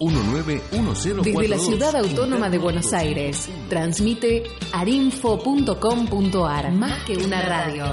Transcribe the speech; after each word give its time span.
191042. 0.00 1.22
Desde 1.22 1.48
la 1.48 1.58
ciudad 1.58 1.94
autónoma 1.94 2.50
de 2.50 2.58
Buenos 2.58 2.92
Aires, 2.92 3.48
transmite 3.68 4.42
arinfo.com.ar, 4.72 6.72
más 6.72 7.04
que 7.04 7.16
una 7.16 7.40
radio. 7.42 7.84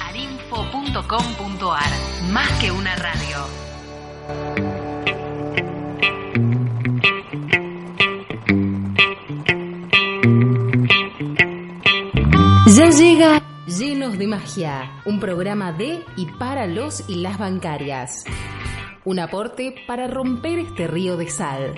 arinfo.com.ar, 0.00 1.90
más 2.32 2.50
que 2.58 2.70
una 2.70 2.96
radio. 2.96 3.36
Ya 12.68 12.90
llega 12.90 13.42
Llenos 13.66 14.16
de 14.16 14.26
Magia, 14.26 15.02
un 15.04 15.20
programa 15.20 15.72
de 15.72 16.02
y 16.16 16.26
para 16.38 16.66
los 16.66 17.06
y 17.08 17.16
las 17.16 17.38
bancarias. 17.38 18.24
Un 19.06 19.20
aporte 19.20 19.72
para 19.86 20.08
romper 20.08 20.58
este 20.58 20.88
río 20.88 21.16
de 21.16 21.30
sal. 21.30 21.74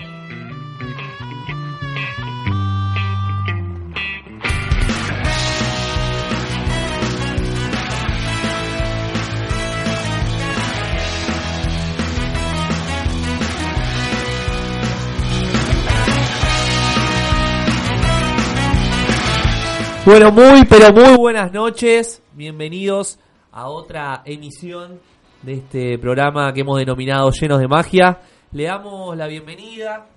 Bueno, 20.03 20.31
muy, 20.31 20.65
pero 20.65 20.91
muy 20.91 21.15
buenas 21.15 21.53
noches. 21.53 22.23
Bienvenidos 22.33 23.19
a 23.51 23.67
otra 23.67 24.23
emisión 24.25 24.99
de 25.41 25.53
este 25.53 25.97
programa 25.97 26.53
que 26.53 26.61
hemos 26.61 26.77
denominado 26.77 27.31
Llenos 27.31 27.59
de 27.59 27.67
Magia. 27.67 28.19
Le 28.51 28.63
damos 28.63 29.15
la 29.15 29.27
bienvenida 29.27 30.07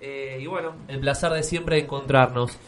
eh, 0.00 0.38
y 0.40 0.46
bueno, 0.46 0.74
el 0.88 0.98
placer 1.00 1.32
de 1.32 1.42
siempre 1.42 1.78
encontrarnos. 1.78 2.58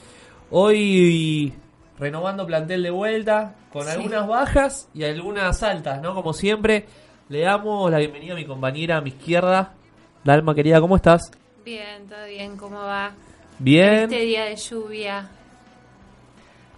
Hoy 0.50 1.52
renovando 1.98 2.46
plantel 2.46 2.82
de 2.82 2.90
vuelta, 2.90 3.54
con 3.72 3.88
algunas 3.88 4.26
bajas 4.26 4.88
y 4.94 5.04
algunas 5.04 5.62
altas, 5.62 6.00
¿no? 6.00 6.14
Como 6.14 6.32
siempre, 6.32 6.86
le 7.28 7.40
damos 7.40 7.90
la 7.90 7.98
bienvenida 7.98 8.34
a 8.34 8.36
mi 8.36 8.44
compañera 8.44 8.98
a 8.98 9.00
mi 9.00 9.10
izquierda. 9.10 9.74
Dalma, 10.22 10.54
querida, 10.54 10.80
¿cómo 10.80 10.96
estás? 10.96 11.30
Bien, 11.64 12.06
todo 12.08 12.24
bien, 12.26 12.56
¿cómo 12.56 12.78
va? 12.78 13.12
Bien. 13.58 14.04
Este 14.04 14.20
día 14.20 14.44
de 14.44 14.56
lluvia. 14.56 15.28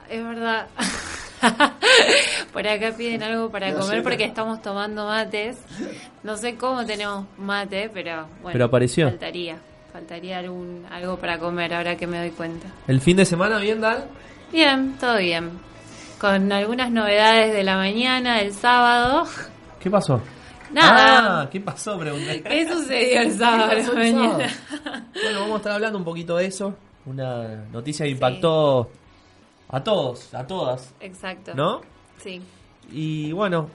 Es 0.08 0.24
verdad. 0.24 0.68
Por 2.52 2.66
acá 2.66 2.92
piden 2.96 3.22
algo 3.22 3.50
para 3.50 3.74
comer 3.74 4.02
porque 4.02 4.24
estamos 4.24 4.62
tomando 4.62 5.06
mates. 5.06 5.58
No 6.22 6.36
sé 6.36 6.56
cómo 6.56 6.84
tenemos 6.84 7.26
mate, 7.38 7.90
pero 7.92 8.26
bueno. 8.42 8.52
Pero 8.52 8.64
apareció. 8.64 9.08
Faltaría. 9.08 9.58
Faltaría 9.92 10.38
algún, 10.38 10.84
algo 10.90 11.16
para 11.16 11.38
comer 11.38 11.74
ahora 11.74 11.96
que 11.96 12.06
me 12.06 12.18
doy 12.18 12.30
cuenta. 12.30 12.68
¿El 12.86 13.00
fin 13.00 13.16
de 13.16 13.24
semana 13.24 13.58
bien, 13.58 13.80
Dal? 13.80 14.08
Bien, 14.52 14.94
todo 14.98 15.18
bien. 15.18 15.50
Con 16.20 16.52
algunas 16.52 16.90
novedades 16.90 17.52
de 17.52 17.62
la 17.62 17.76
mañana, 17.76 18.38
del 18.38 18.52
sábado. 18.52 19.26
¿Qué 19.80 19.90
pasó? 19.90 20.20
Nada. 20.72 21.42
Ah, 21.42 21.48
¿qué 21.50 21.60
pasó? 21.60 21.98
Pregunté. 21.98 22.42
¿Qué 22.48 22.68
sucedió 22.68 23.20
el 23.22 23.32
sábado? 23.32 23.72
Bueno, 23.94 25.40
vamos 25.40 25.52
a 25.52 25.56
estar 25.56 25.72
hablando 25.72 25.98
un 25.98 26.04
poquito 26.04 26.36
de 26.36 26.46
eso. 26.46 26.74
Una 27.06 27.64
noticia 27.70 28.04
que 28.04 28.12
impactó 28.12 28.90
a 29.68 29.82
todos, 29.82 30.32
a 30.34 30.46
todas, 30.46 30.92
Exacto. 31.00 31.52
¿no? 31.54 31.80
Sí. 32.22 32.40
Y 32.92 33.32
bueno, 33.32 33.68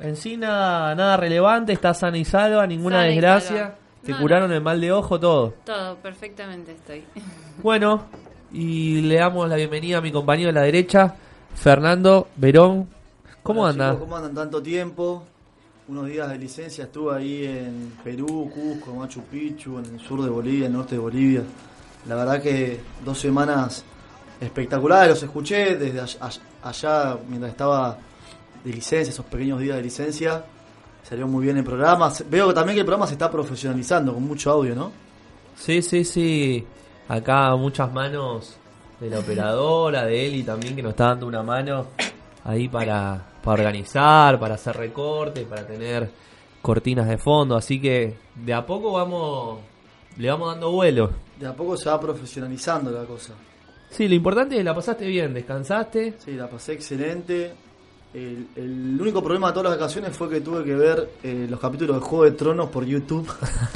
en 0.00 0.16
sí 0.16 0.36
nada, 0.36 0.94
nada 0.94 1.16
relevante, 1.16 1.72
está 1.72 1.94
sana 1.94 2.16
y 2.18 2.24
salva, 2.24 2.66
ninguna 2.66 2.96
Sana 2.98 3.08
desgracia. 3.08 3.56
salva. 3.58 3.74
Te 4.04 4.12
No, 4.12 4.18
curaron 4.18 4.50
no. 4.50 4.56
el 4.56 4.62
mal 4.62 4.80
de 4.80 4.90
ojo, 4.92 5.18
todo. 5.20 5.54
Todo, 5.64 5.96
perfectamente 5.96 6.72
estoy. 6.72 7.04
Bueno, 7.62 8.04
y 8.52 9.02
le 9.02 9.16
damos 9.16 9.48
la 9.48 9.56
bienvenida 9.56 9.98
a 9.98 10.00
mi 10.00 10.10
compañero 10.10 10.48
de 10.48 10.54
la 10.54 10.62
derecha, 10.62 11.14
Fernando 11.54 12.28
Verón. 12.36 12.88
¿Cómo 13.42 13.62
Hola, 13.62 13.70
anda? 13.70 13.90
chicos, 13.92 14.00
¿Cómo 14.04 14.16
andan 14.16 14.34
tanto 14.34 14.62
tiempo? 14.62 15.22
Unos 15.88 16.06
días 16.06 16.28
de 16.30 16.38
licencia 16.38 16.84
estuve 16.84 17.14
ahí 17.16 17.44
en 17.44 17.92
Perú, 18.02 18.50
Cusco, 18.54 18.94
Machu 18.94 19.20
Picchu, 19.24 19.78
en 19.78 19.84
el 19.94 20.00
sur 20.00 20.22
de 20.22 20.30
Bolivia, 20.30 20.66
en 20.66 20.72
el 20.72 20.78
norte 20.78 20.94
de 20.94 21.00
Bolivia. 21.00 21.42
La 22.08 22.14
verdad 22.14 22.40
que 22.40 22.80
dos 23.04 23.18
semanas 23.20 23.84
espectaculares, 24.42 25.10
los 25.10 25.22
escuché 25.22 25.76
desde 25.76 26.00
all- 26.00 26.16
all- 26.20 26.40
allá 26.62 27.16
mientras 27.28 27.52
estaba 27.52 27.98
de 28.64 28.70
licencia, 28.72 29.10
esos 29.10 29.26
pequeños 29.26 29.60
días 29.60 29.76
de 29.76 29.82
licencia. 29.82 30.44
Salió 31.02 31.26
muy 31.26 31.44
bien 31.44 31.56
el 31.56 31.64
programa. 31.64 32.12
Veo 32.28 32.54
también 32.54 32.76
que 32.76 32.80
el 32.80 32.86
programa 32.86 33.06
se 33.06 33.14
está 33.14 33.30
profesionalizando 33.30 34.14
con 34.14 34.22
mucho 34.22 34.50
audio, 34.52 34.74
¿no? 34.74 34.92
Sí, 35.56 35.82
sí, 35.82 36.04
sí. 36.04 36.64
Acá 37.08 37.54
muchas 37.56 37.92
manos 37.92 38.56
de 39.00 39.10
la 39.10 39.18
operadora, 39.18 40.04
de 40.04 40.26
Eli 40.26 40.44
también, 40.44 40.76
que 40.76 40.82
nos 40.82 40.90
está 40.90 41.06
dando 41.08 41.26
una 41.26 41.42
mano 41.42 41.88
ahí 42.44 42.68
para, 42.68 43.20
para 43.42 43.62
organizar, 43.62 44.38
para 44.38 44.54
hacer 44.54 44.76
recortes, 44.76 45.44
para 45.44 45.66
tener 45.66 46.08
cortinas 46.62 47.08
de 47.08 47.18
fondo. 47.18 47.56
Así 47.56 47.80
que 47.80 48.16
de 48.36 48.54
a 48.54 48.64
poco 48.64 48.92
vamos, 48.92 49.58
le 50.16 50.30
vamos 50.30 50.52
dando 50.52 50.70
vuelo. 50.70 51.10
De 51.38 51.46
a 51.48 51.52
poco 51.54 51.76
se 51.76 51.90
va 51.90 51.98
profesionalizando 52.00 52.92
la 52.92 53.04
cosa. 53.04 53.32
Sí, 53.92 54.08
lo 54.08 54.14
importante 54.14 54.54
es 54.54 54.60
que 54.60 54.64
la 54.64 54.74
pasaste 54.74 55.06
bien, 55.06 55.32
descansaste. 55.34 56.14
Sí, 56.18 56.32
la 56.32 56.48
pasé 56.48 56.72
excelente. 56.72 57.52
El, 58.14 58.48
el 58.56 58.98
único 59.00 59.22
problema 59.22 59.48
de 59.48 59.52
todas 59.54 59.70
las 59.70 59.78
vacaciones 59.78 60.16
fue 60.16 60.28
que 60.28 60.40
tuve 60.40 60.64
que 60.64 60.74
ver 60.74 61.08
eh, 61.22 61.46
los 61.48 61.58
capítulos 61.60 61.96
de 61.96 62.02
Juego 62.02 62.24
de 62.24 62.32
Tronos 62.32 62.68
por 62.70 62.84
YouTube. 62.84 63.26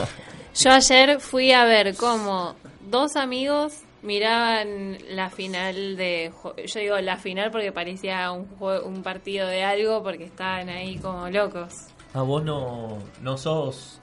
Yo 0.55 0.71
ayer 0.73 1.21
fui 1.21 1.53
a 1.53 1.65
ver 1.65 1.95
cómo 1.97 2.55
dos 2.91 3.17
amigos 3.17 3.81
miraban 4.03 4.99
la 5.11 5.29
final 5.31 5.97
de... 5.97 6.33
Yo 6.67 6.81
digo 6.81 6.99
la 7.01 7.17
final 7.19 7.51
porque 7.51 7.73
parecía 7.73 8.31
un, 8.33 8.47
jue- 8.59 8.83
un 8.85 9.03
partido 9.03 9.47
de 9.49 9.65
algo 9.65 10.03
porque 10.03 10.25
estaban 10.25 10.69
ahí 10.71 10.97
como 10.99 11.29
locos. 11.29 11.73
Ah, 12.15 12.23
vos 12.23 12.43
no, 12.45 12.99
no 13.23 13.37
sos 13.37 14.01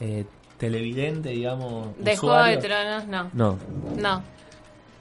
eh, 0.00 0.24
televidente, 0.56 1.30
digamos. 1.30 1.88
De 1.98 2.16
Juego 2.16 2.42
de? 2.44 2.56
Tronos 2.58 3.06
no. 3.06 3.30
No. 3.34 3.58
No. 3.96 4.22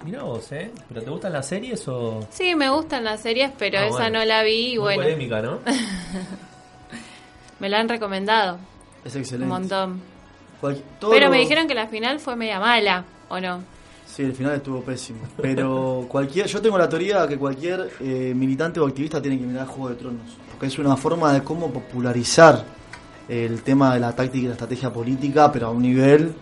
Mira 0.06 0.24
vos, 0.24 0.52
¿eh? 0.54 0.72
¿Pero 0.88 1.02
te 1.04 1.10
gustan 1.10 1.34
las 1.34 1.46
series 1.48 1.86
o...? 1.88 2.26
Sí, 2.32 2.56
me 2.56 2.70
gustan 2.70 3.04
las 3.04 3.20
series, 3.22 3.52
pero 3.58 3.80
Ah, 3.80 3.86
esa 3.88 3.98
bueno. 3.98 4.20
no 4.20 4.26
la 4.26 4.44
vi 4.44 4.68
y 4.74 4.76
Muy 4.76 4.84
bueno, 4.96 5.02
polémica, 5.04 5.42
¿no? 5.42 5.60
me 7.60 7.70
la 7.70 7.80
han 7.80 7.90
recomendado 7.90 8.60
Es 9.04 9.14
un 9.16 9.22
excelente. 9.22 9.50
montón. 9.54 10.02
Cual- 10.62 10.82
todo 11.00 11.12
Pero 11.12 11.26
lo- 11.26 11.32
me 11.32 11.40
dijeron 11.40 11.68
que 11.68 11.76
la 11.76 11.88
final 11.88 12.20
fue 12.20 12.36
media 12.36 12.60
mala, 12.60 13.04
¿o 13.30 13.40
no? 13.40 13.62
Sí, 14.06 14.24
el 14.24 14.34
final 14.34 14.56
estuvo 14.56 14.82
pésimo. 14.82 15.20
Pero 15.42 16.06
cualquier, 16.10 16.48
yo 16.48 16.62
tengo 16.62 16.78
la 16.78 16.90
teoría 16.90 17.28
que 17.28 17.38
cualquier 17.38 17.92
eh, 18.00 18.34
militante 18.36 18.80
o 18.80 18.88
activista 18.88 19.22
tiene 19.22 19.38
que 19.38 19.46
mirar 19.46 19.68
Juego 19.68 19.90
de 19.90 19.96
Tronos. 19.96 20.38
Porque 20.52 20.68
es 20.68 20.80
una 20.80 20.98
forma 20.98 21.32
de 21.34 21.44
cómo 21.44 21.72
popularizar 21.72 22.64
el 23.28 23.62
tema 23.62 23.94
de 23.94 24.00
la 24.00 24.16
táctica 24.16 24.46
y 24.46 24.48
la 24.48 24.54
estrategia 24.54 24.92
política, 24.92 25.52
pero 25.52 25.68
a 25.68 25.70
un 25.72 25.82
nivel. 25.84 26.34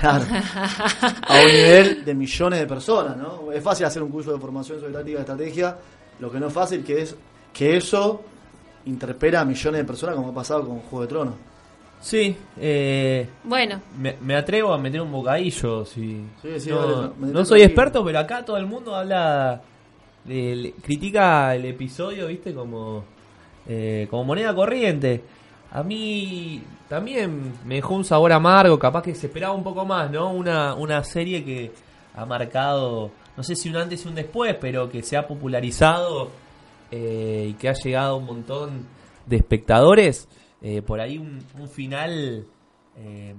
Claro. 0.00 0.24
a 1.28 1.40
un 1.40 1.46
nivel 1.46 2.04
de 2.04 2.14
millones 2.14 2.60
de 2.60 2.66
personas, 2.66 3.16
¿no? 3.16 3.52
Es 3.52 3.62
fácil 3.62 3.86
hacer 3.86 4.02
un 4.02 4.10
curso 4.10 4.32
de 4.32 4.38
formación 4.38 4.80
sobre 4.80 4.92
táctica 4.92 5.18
y 5.18 5.20
estrategia. 5.20 5.76
Lo 6.18 6.30
que 6.30 6.40
no 6.40 6.48
es 6.48 6.52
fácil 6.52 6.82
que 6.84 7.02
es 7.02 7.16
que 7.52 7.76
eso 7.76 8.22
interpela 8.86 9.40
a 9.40 9.44
millones 9.44 9.80
de 9.80 9.84
personas, 9.84 10.14
como 10.16 10.28
ha 10.30 10.34
pasado 10.34 10.66
con 10.66 10.80
Juego 10.80 11.02
de 11.02 11.06
Tronos. 11.08 11.34
Sí, 12.00 12.36
eh, 12.58 13.26
Bueno, 13.44 13.80
me, 13.98 14.16
me 14.20 14.36
atrevo 14.36 14.72
a 14.72 14.78
meter 14.78 15.00
un 15.00 15.10
bocadillo. 15.10 15.84
Si, 15.84 16.22
Sí, 16.42 16.60
sí, 16.60 16.70
no, 16.70 16.76
vale, 16.78 17.08
me- 17.18 17.26
no 17.32 17.38
me- 17.40 17.44
soy 17.46 17.62
experto, 17.62 18.04
pero 18.04 18.18
acá 18.18 18.44
todo 18.44 18.56
el 18.58 18.66
mundo 18.66 18.94
habla, 18.94 19.60
le- 20.26 20.56
le- 20.56 20.72
critica 20.72 21.54
el 21.54 21.64
episodio, 21.64 22.26
viste, 22.26 22.52
como, 22.54 23.02
eh, 23.66 24.06
como 24.10 24.24
moneda 24.24 24.54
corriente. 24.54 25.22
A 25.76 25.82
mí 25.82 26.62
también 26.88 27.52
me 27.66 27.74
dejó 27.76 27.94
un 27.94 28.04
sabor 28.04 28.32
amargo, 28.32 28.78
capaz 28.78 29.02
que 29.02 29.14
se 29.14 29.26
esperaba 29.26 29.52
un 29.54 29.62
poco 29.62 29.84
más, 29.84 30.10
¿no? 30.10 30.32
Una, 30.32 30.74
una 30.74 31.04
serie 31.04 31.44
que 31.44 31.70
ha 32.14 32.24
marcado, 32.24 33.10
no 33.36 33.42
sé 33.42 33.54
si 33.54 33.68
un 33.68 33.76
antes 33.76 34.04
y 34.04 34.08
un 34.08 34.14
después, 34.14 34.56
pero 34.58 34.88
que 34.88 35.02
se 35.02 35.18
ha 35.18 35.26
popularizado 35.28 36.30
eh, 36.90 37.48
y 37.50 37.52
que 37.54 37.68
ha 37.68 37.74
llegado 37.74 38.14
a 38.14 38.16
un 38.16 38.24
montón 38.24 38.86
de 39.26 39.36
espectadores. 39.36 40.28
Eh, 40.62 40.80
por 40.80 40.98
ahí 40.98 41.18
un, 41.18 41.44
un 41.58 41.68
final 41.68 42.46
eh, 42.96 43.34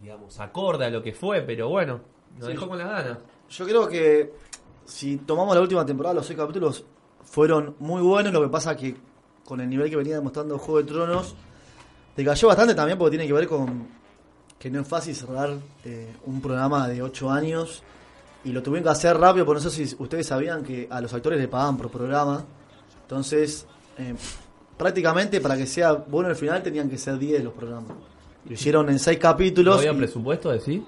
digamos, 0.00 0.40
acorde 0.40 0.86
a 0.86 0.90
lo 0.90 1.02
que 1.02 1.12
fue, 1.12 1.42
pero 1.42 1.68
bueno, 1.68 2.00
nos 2.38 2.46
Sí. 2.46 2.52
dejó 2.52 2.68
con 2.68 2.78
las 2.78 2.88
ganas. 2.88 3.18
Yo 3.50 3.66
creo 3.66 3.86
que 3.86 4.32
si 4.86 5.18
tomamos 5.18 5.54
la 5.54 5.60
última 5.60 5.84
temporada, 5.84 6.14
los 6.14 6.26
seis 6.26 6.38
capítulos 6.38 6.86
fueron 7.22 7.76
muy 7.80 8.00
buenos. 8.00 8.32
Lo 8.32 8.40
que 8.40 8.48
pasa 8.48 8.74
que 8.74 8.96
con 9.44 9.60
el 9.60 9.68
nivel 9.68 9.90
que 9.90 9.96
venía 9.96 10.14
demostrando 10.14 10.56
Juego 10.58 10.78
de 10.78 10.84
Tronos, 10.90 11.34
decayó 12.16 12.48
bastante 12.48 12.74
también 12.74 12.98
porque 12.98 13.16
tiene 13.16 13.26
que 13.26 13.32
ver 13.32 13.46
con 13.46 13.86
que 14.58 14.70
no 14.70 14.80
es 14.80 14.86
fácil 14.88 15.14
cerrar 15.14 15.50
eh, 15.84 16.12
un 16.26 16.40
programa 16.40 16.86
de 16.88 17.02
ocho 17.02 17.30
años 17.30 17.82
y 18.44 18.52
lo 18.52 18.62
tuvieron 18.62 18.84
que 18.84 18.90
hacer 18.90 19.16
rápido. 19.18 19.44
Por 19.44 19.56
no 19.56 19.62
sé 19.62 19.70
si 19.70 19.94
ustedes 19.98 20.26
sabían 20.26 20.62
que 20.62 20.86
a 20.90 21.00
los 21.00 21.12
actores 21.12 21.40
le 21.40 21.48
pagaban 21.48 21.76
por 21.76 21.90
programa. 21.90 22.44
Entonces, 23.02 23.66
eh, 23.98 24.14
prácticamente 24.76 25.40
para 25.40 25.56
que 25.56 25.66
sea 25.66 25.92
bueno 25.92 26.28
el 26.30 26.36
final 26.36 26.62
tenían 26.62 26.88
que 26.88 26.96
ser 26.98 27.18
10 27.18 27.42
los 27.44 27.52
programas. 27.52 27.90
Lo 28.44 28.52
hicieron 28.54 28.88
en 28.88 28.98
seis 28.98 29.18
capítulos. 29.18 29.74
¿No 29.74 29.80
había 29.80 29.92
y- 29.92 29.96
presupuesto, 29.96 30.50
decir? 30.50 30.82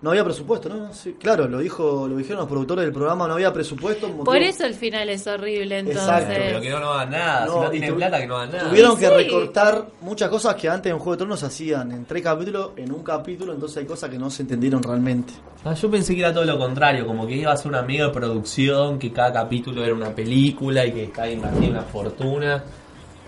No 0.00 0.10
había 0.10 0.22
presupuesto, 0.22 0.68
¿no? 0.68 0.92
Sí, 0.94 1.16
claro, 1.18 1.48
lo 1.48 1.58
dijo, 1.58 2.06
lo 2.06 2.16
dijeron 2.16 2.38
los 2.38 2.48
productores 2.48 2.84
del 2.84 2.92
programa, 2.92 3.26
no 3.26 3.34
había 3.34 3.52
presupuesto. 3.52 4.06
motivo- 4.06 4.24
Por 4.24 4.36
eso 4.36 4.64
el 4.64 4.74
final 4.74 5.08
es 5.08 5.26
horrible, 5.26 5.78
entonces. 5.80 6.02
Exacto, 6.04 6.34
Pero 6.36 6.60
que 6.60 6.70
no, 6.70 6.78
no 6.80 6.92
hagan 6.92 7.10
nada, 7.10 7.46
si 7.46 7.52
No, 7.52 7.60
no 7.62 7.66
y 7.66 7.70
tienen 7.72 7.90
tu- 7.90 7.96
plata, 7.96 8.18
que 8.20 8.26
no 8.28 8.36
hagan 8.36 8.52
nada. 8.52 8.68
Tuvieron 8.70 8.96
que 8.96 9.10
recortar 9.10 9.86
muchas 10.00 10.28
cosas 10.30 10.54
que 10.54 10.68
antes 10.68 10.92
en 10.92 10.98
Juego 10.98 11.12
de 11.12 11.16
Tronos 11.18 11.40
se 11.40 11.46
hacían 11.46 11.90
en 11.90 12.04
tres 12.04 12.22
capítulos, 12.22 12.70
en 12.76 12.92
un 12.92 13.02
capítulo, 13.02 13.52
entonces 13.52 13.78
hay 13.78 13.86
cosas 13.86 14.08
que 14.08 14.18
no 14.18 14.30
se 14.30 14.42
entendieron 14.42 14.82
realmente. 14.82 15.32
Ah, 15.64 15.74
yo 15.74 15.90
pensé 15.90 16.14
que 16.14 16.20
era 16.20 16.32
todo 16.32 16.44
lo 16.44 16.56
contrario, 16.58 17.04
como 17.04 17.26
que 17.26 17.34
iba 17.34 17.52
a 17.52 17.56
ser 17.56 17.66
una 17.68 17.82
mega 17.82 18.12
producción, 18.12 18.98
que 19.00 19.12
cada 19.12 19.32
capítulo 19.32 19.84
era 19.84 19.94
una 19.94 20.10
película 20.14 20.86
y 20.86 20.92
que 20.92 21.04
estaba 21.04 21.28
invertida 21.28 21.70
una 21.70 21.82
fortuna. 21.82 22.62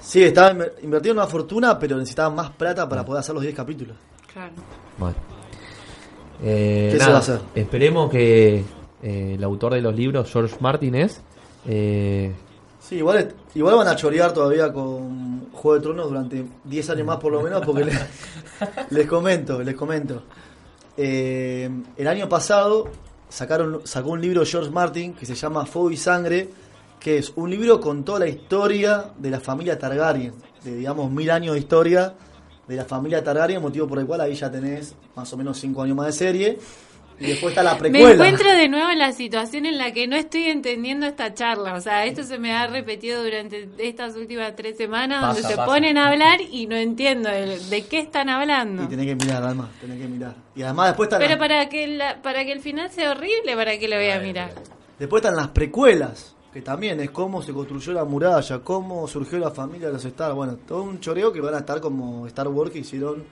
Sí, 0.01 0.23
estaba 0.23 0.53
inver- 0.53 0.73
invertido 0.83 1.13
en 1.15 1.19
una 1.19 1.27
fortuna, 1.27 1.77
pero 1.79 1.97
necesitaban 1.97 2.35
más 2.37 2.51
plata 2.51 2.89
para 2.89 3.05
poder 3.05 3.21
hacer 3.21 3.35
los 3.35 3.43
10 3.43 3.55
capítulos. 3.57 3.97
Claro. 4.33 4.53
Bueno. 4.97 5.17
Eh, 6.43 6.91
¿Qué 6.93 6.99
se 7.05 7.11
va 7.11 7.17
a 7.17 7.21
hacer? 7.21 7.41
Esperemos 7.55 8.11
que 8.11 8.65
eh, 9.03 9.35
el 9.37 9.45
autor 9.45 9.75
de 9.75 9.83
los 9.83 9.95
libros, 9.95 10.31
George 10.31 10.57
Martin, 10.61 10.95
es. 10.95 11.21
eh, 11.67 12.33
Sí, 12.81 12.97
igual, 12.97 13.35
igual 13.55 13.77
van 13.77 13.89
a 13.89 13.95
chorear 13.95 14.33
todavía 14.33 14.73
con 14.73 15.51
Juego 15.53 15.75
de 15.77 15.83
Tronos 15.83 16.09
durante 16.09 16.45
10 16.65 16.91
años 16.91 17.07
más 17.07 17.19
por 17.19 17.31
lo 17.31 17.43
menos, 17.43 17.65
porque 17.65 17.85
les, 17.85 18.01
les 18.91 19.07
comento, 19.07 19.63
les 19.63 19.75
comento. 19.77 20.23
Eh, 20.97 21.69
el 21.97 22.09
año 22.09 22.29
pasado 22.29 22.89
sacaron, 23.29 23.83
sacó 23.85 24.11
un 24.11 24.21
libro 24.21 24.45
George 24.47 24.71
Martin 24.71 25.13
que 25.13 25.27
se 25.27 25.35
llama 25.35 25.67
Fuego 25.67 25.91
y 25.91 25.97
Sangre, 25.99 26.49
que 26.99 27.19
es 27.19 27.33
un 27.37 27.51
libro 27.51 27.81
con 27.81 28.03
toda 28.03 28.21
la 28.21 28.29
historia 28.29 29.11
de 29.17 29.31
la 29.31 29.41
familia 29.41 29.79
Targaryen, 29.79 30.33
de 30.65 30.77
digamos 30.77 31.11
mil 31.11 31.31
años 31.31 31.55
de 31.55 31.61
historia 31.61 32.15
de 32.71 32.77
la 32.77 32.85
familia 32.85 33.23
Targaryen, 33.25 33.61
motivo 33.61 33.87
por 33.89 33.99
el 33.99 34.07
cual 34.07 34.21
ahí 34.21 34.35
ya 34.35 34.51
tenés 34.51 34.95
más 35.17 35.33
o 35.33 35.37
menos 35.37 35.59
5 35.59 35.83
años 35.83 35.97
más 35.97 36.07
de 36.07 36.13
serie. 36.13 36.59
Y 37.19 37.27
después 37.27 37.51
está 37.53 37.63
la 37.63 37.75
Me 37.75 37.81
precuela. 37.81 38.13
encuentro 38.15 38.51
de 38.51 38.69
nuevo 38.69 38.89
en 38.91 38.99
la 38.99 39.13
situación 39.13 39.67
en 39.67 39.77
la 39.77 39.93
que 39.93 40.07
no 40.07 40.17
estoy 40.17 40.45
entendiendo 40.45 41.05
esta 41.05 41.35
charla. 41.35 41.75
O 41.75 41.81
sea, 41.83 42.07
esto 42.07 42.23
se 42.23 42.39
me 42.39 42.53
ha 42.55 42.67
repetido 42.67 43.23
durante 43.23 43.69
estas 43.79 44.17
últimas 44.17 44.57
tres 44.57 44.79
semanas, 44.79 45.21
Pasa, 45.21 45.27
donde 45.35 45.49
se 45.49 45.57
pasa. 45.57 45.67
ponen 45.67 45.99
a 45.99 46.09
hablar 46.09 46.41
y 46.41 46.67
no 46.67 46.77
entiendo 46.77 47.29
de 47.29 47.85
qué 47.91 47.99
están 47.99 48.31
hablando. 48.31 48.85
Y 48.85 48.87
tenés 48.87 49.05
que 49.07 49.17
mirar, 49.17 49.43
además, 49.43 49.69
tenés 49.83 49.99
que 50.01 50.07
mirar. 50.09 50.35
Y 50.57 50.63
además 50.63 50.87
después 50.89 51.09
están 51.09 51.21
Pero 51.21 51.37
para 51.39 51.69
que 51.69 51.89
la- 51.89 52.23
para 52.23 52.43
que 52.47 52.53
el 52.53 52.61
final 52.61 52.89
sea 52.91 53.11
horrible, 53.11 53.55
¿para 53.55 53.79
qué 53.79 53.87
lo 53.89 53.97
voy 53.97 54.09
a 54.11 54.19
mirar? 54.21 54.53
Después 54.99 55.23
están 55.23 55.37
las 55.37 55.49
precuelas, 55.49 56.35
que 56.53 56.63
también 56.63 57.01
es 57.01 57.11
cómo 57.11 57.43
se 57.43 57.53
construyó 57.53 57.93
la 57.93 58.05
muralla, 58.05 58.59
cómo 58.61 59.07
surgió 59.07 59.39
la 59.39 59.51
familia 59.51 59.87
de 59.89 59.95
los 59.95 60.05
Star. 60.05 60.33
Bueno, 60.35 60.57
todo 60.67 60.83
un 60.83 61.01
choreo 61.01 61.33
que 61.33 61.41
van 61.41 61.55
a 61.55 61.59
estar 61.59 61.81
como 61.81 62.27
Star 62.27 62.49
Wars 62.49 62.71
que 62.71 62.81
hicieron 62.81 63.25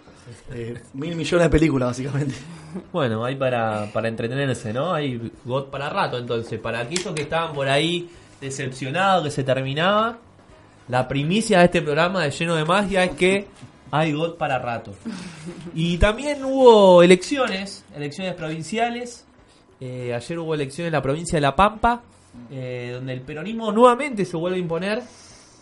eh, 0.52 0.80
mil 0.94 1.16
millones 1.16 1.46
de 1.46 1.50
películas, 1.50 1.88
básicamente. 1.88 2.34
bueno, 2.92 3.24
hay 3.24 3.34
para, 3.36 3.90
para 3.92 4.08
entretenerse, 4.08 4.72
¿no? 4.72 4.92
Hay 4.92 5.32
God 5.44 5.66
para 5.66 5.90
rato, 5.90 6.18
entonces. 6.18 6.60
Para 6.60 6.80
aquellos 6.80 7.14
que 7.14 7.22
estaban 7.22 7.54
por 7.54 7.68
ahí 7.68 8.08
decepcionados 8.40 9.24
que 9.24 9.30
se 9.30 9.42
terminaba, 9.42 10.18
la 10.88 11.08
primicia 11.08 11.58
de 11.58 11.64
este 11.66 11.82
programa 11.82 12.22
de 12.22 12.30
Lleno 12.30 12.54
de 12.54 12.64
Magia 12.64 13.04
es 13.04 13.10
que 13.12 13.46
hay 13.90 14.12
God 14.12 14.36
para 14.36 14.58
rato. 14.58 14.92
Y 15.74 15.98
también 15.98 16.44
hubo 16.44 17.02
elecciones, 17.02 17.84
elecciones 17.96 18.34
provinciales. 18.34 19.24
Eh, 19.80 20.12
ayer 20.14 20.38
hubo 20.38 20.54
elecciones 20.54 20.88
en 20.88 20.92
la 20.92 21.02
provincia 21.02 21.36
de 21.36 21.40
La 21.40 21.54
Pampa, 21.56 22.02
eh, 22.50 22.92
donde 22.94 23.12
el 23.12 23.20
peronismo 23.20 23.72
nuevamente 23.72 24.24
se 24.24 24.36
vuelve 24.36 24.56
a 24.56 24.60
imponer 24.60 25.02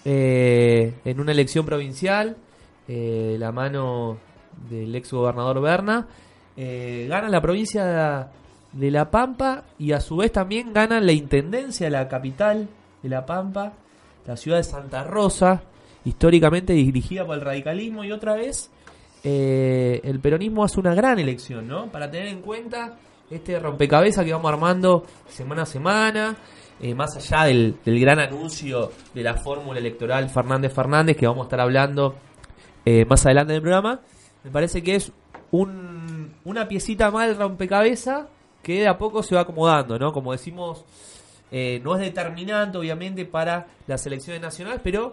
eh, 0.04 0.94
en 1.04 1.20
una 1.20 1.32
elección 1.32 1.66
provincial, 1.66 2.36
eh, 2.88 3.36
la 3.38 3.52
mano 3.52 4.18
del 4.68 4.94
ex 4.94 5.12
gobernador 5.12 5.60
Berna. 5.60 6.06
Gana 6.56 7.28
la 7.28 7.40
provincia 7.42 8.30
de 8.72 8.90
La 8.90 9.10
Pampa 9.10 9.64
y 9.78 9.92
a 9.92 10.00
su 10.00 10.16
vez 10.16 10.32
también 10.32 10.72
gana 10.72 11.00
la 11.00 11.12
intendencia 11.12 11.86
de 11.86 11.90
la 11.90 12.08
capital 12.08 12.68
de 13.02 13.08
La 13.08 13.26
Pampa, 13.26 13.74
la 14.26 14.36
ciudad 14.36 14.56
de 14.56 14.64
Santa 14.64 15.04
Rosa, 15.04 15.62
históricamente 16.06 16.72
dirigida 16.72 17.26
por 17.26 17.34
el 17.36 17.42
radicalismo 17.42 18.04
y 18.04 18.12
otra 18.12 18.36
vez 18.36 18.70
el 19.22 20.18
peronismo 20.20 20.64
hace 20.64 20.80
una 20.80 20.94
gran 20.94 21.18
elección, 21.18 21.68
¿no? 21.68 21.88
Para 21.88 22.10
tener 22.10 22.28
en 22.28 22.40
cuenta 22.40 22.96
este 23.30 23.58
rompecabezas 23.58 24.24
que 24.24 24.32
vamos 24.32 24.52
armando 24.52 25.04
semana 25.28 25.62
a 25.62 25.66
semana, 25.66 26.36
eh, 26.80 26.94
más 26.94 27.16
allá 27.16 27.44
del, 27.46 27.76
del 27.84 28.00
gran 28.00 28.18
anuncio 28.18 28.92
de 29.14 29.22
la 29.22 29.34
fórmula 29.34 29.78
electoral 29.78 30.28
Fernández 30.28 30.72
Fernández 30.72 31.16
que 31.16 31.26
vamos 31.26 31.44
a 31.44 31.46
estar 31.46 31.60
hablando 31.60 32.16
eh, 32.84 33.04
más 33.04 33.24
adelante 33.26 33.52
en 33.52 33.56
el 33.56 33.62
programa, 33.62 34.00
me 34.44 34.50
parece 34.50 34.82
que 34.82 34.94
es 34.94 35.12
un, 35.50 36.34
una 36.44 36.68
piecita 36.68 37.10
más 37.10 37.28
del 37.28 37.36
rompecabezas 37.36 38.26
que 38.62 38.80
de 38.80 38.88
a 38.88 38.98
poco 38.98 39.22
se 39.22 39.34
va 39.34 39.42
acomodando, 39.42 39.98
¿no? 39.98 40.12
Como 40.12 40.32
decimos, 40.32 40.84
eh, 41.50 41.80
no 41.82 41.94
es 41.94 42.00
determinante 42.00 42.78
obviamente 42.78 43.24
para 43.24 43.66
las 43.86 44.06
elecciones 44.06 44.42
nacionales, 44.42 44.80
pero 44.82 45.12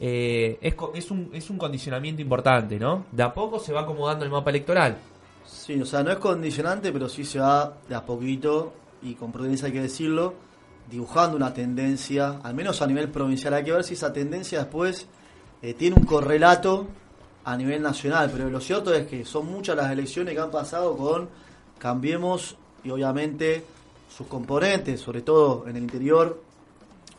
eh, 0.00 0.58
es, 0.60 0.74
es, 0.94 1.10
un, 1.10 1.30
es 1.32 1.48
un 1.50 1.58
condicionamiento 1.58 2.20
importante, 2.20 2.78
¿no? 2.78 3.06
De 3.12 3.22
a 3.22 3.32
poco 3.32 3.58
se 3.58 3.72
va 3.72 3.82
acomodando 3.82 4.24
el 4.24 4.30
mapa 4.30 4.50
electoral. 4.50 4.96
Sí, 5.64 5.80
o 5.80 5.86
sea, 5.86 6.02
no 6.02 6.10
es 6.10 6.18
condicionante, 6.18 6.92
pero 6.92 7.08
sí 7.08 7.24
se 7.24 7.38
va 7.38 7.78
de 7.88 7.94
a 7.94 8.04
poquito, 8.04 8.74
y 9.00 9.14
con 9.14 9.32
prudencia 9.32 9.64
hay 9.64 9.72
que 9.72 9.80
decirlo, 9.80 10.34
dibujando 10.90 11.38
una 11.38 11.54
tendencia, 11.54 12.38
al 12.42 12.52
menos 12.52 12.82
a 12.82 12.86
nivel 12.86 13.08
provincial. 13.08 13.54
Hay 13.54 13.64
que 13.64 13.72
ver 13.72 13.82
si 13.82 13.94
esa 13.94 14.12
tendencia 14.12 14.58
después 14.58 15.06
eh, 15.62 15.72
tiene 15.72 15.96
un 15.96 16.04
correlato 16.04 16.86
a 17.44 17.56
nivel 17.56 17.80
nacional, 17.80 18.28
pero 18.30 18.50
lo 18.50 18.60
cierto 18.60 18.92
es 18.92 19.06
que 19.06 19.24
son 19.24 19.46
muchas 19.46 19.74
las 19.74 19.90
elecciones 19.90 20.34
que 20.34 20.40
han 20.40 20.50
pasado 20.50 20.98
con 20.98 21.30
Cambiemos 21.78 22.58
y 22.82 22.90
obviamente 22.90 23.64
sus 24.14 24.26
componentes, 24.26 25.00
sobre 25.00 25.22
todo 25.22 25.66
en 25.66 25.76
el 25.76 25.82
interior, 25.82 26.42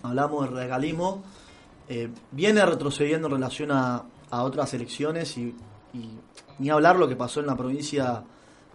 hablamos 0.03 0.47
de 0.47 0.55
regalismo, 0.55 1.23
eh, 1.89 2.09
viene 2.29 2.63
retrocediendo 2.63 3.27
en 3.27 3.33
relación 3.33 3.71
a, 3.71 4.03
a 4.29 4.43
otras 4.43 4.71
elecciones 4.75 5.35
y 5.35 5.55
ni 6.59 6.69
hablar 6.69 6.97
lo 6.97 7.07
que 7.07 7.15
pasó 7.15 7.39
en 7.39 7.47
la 7.47 7.55
provincia 7.55 8.23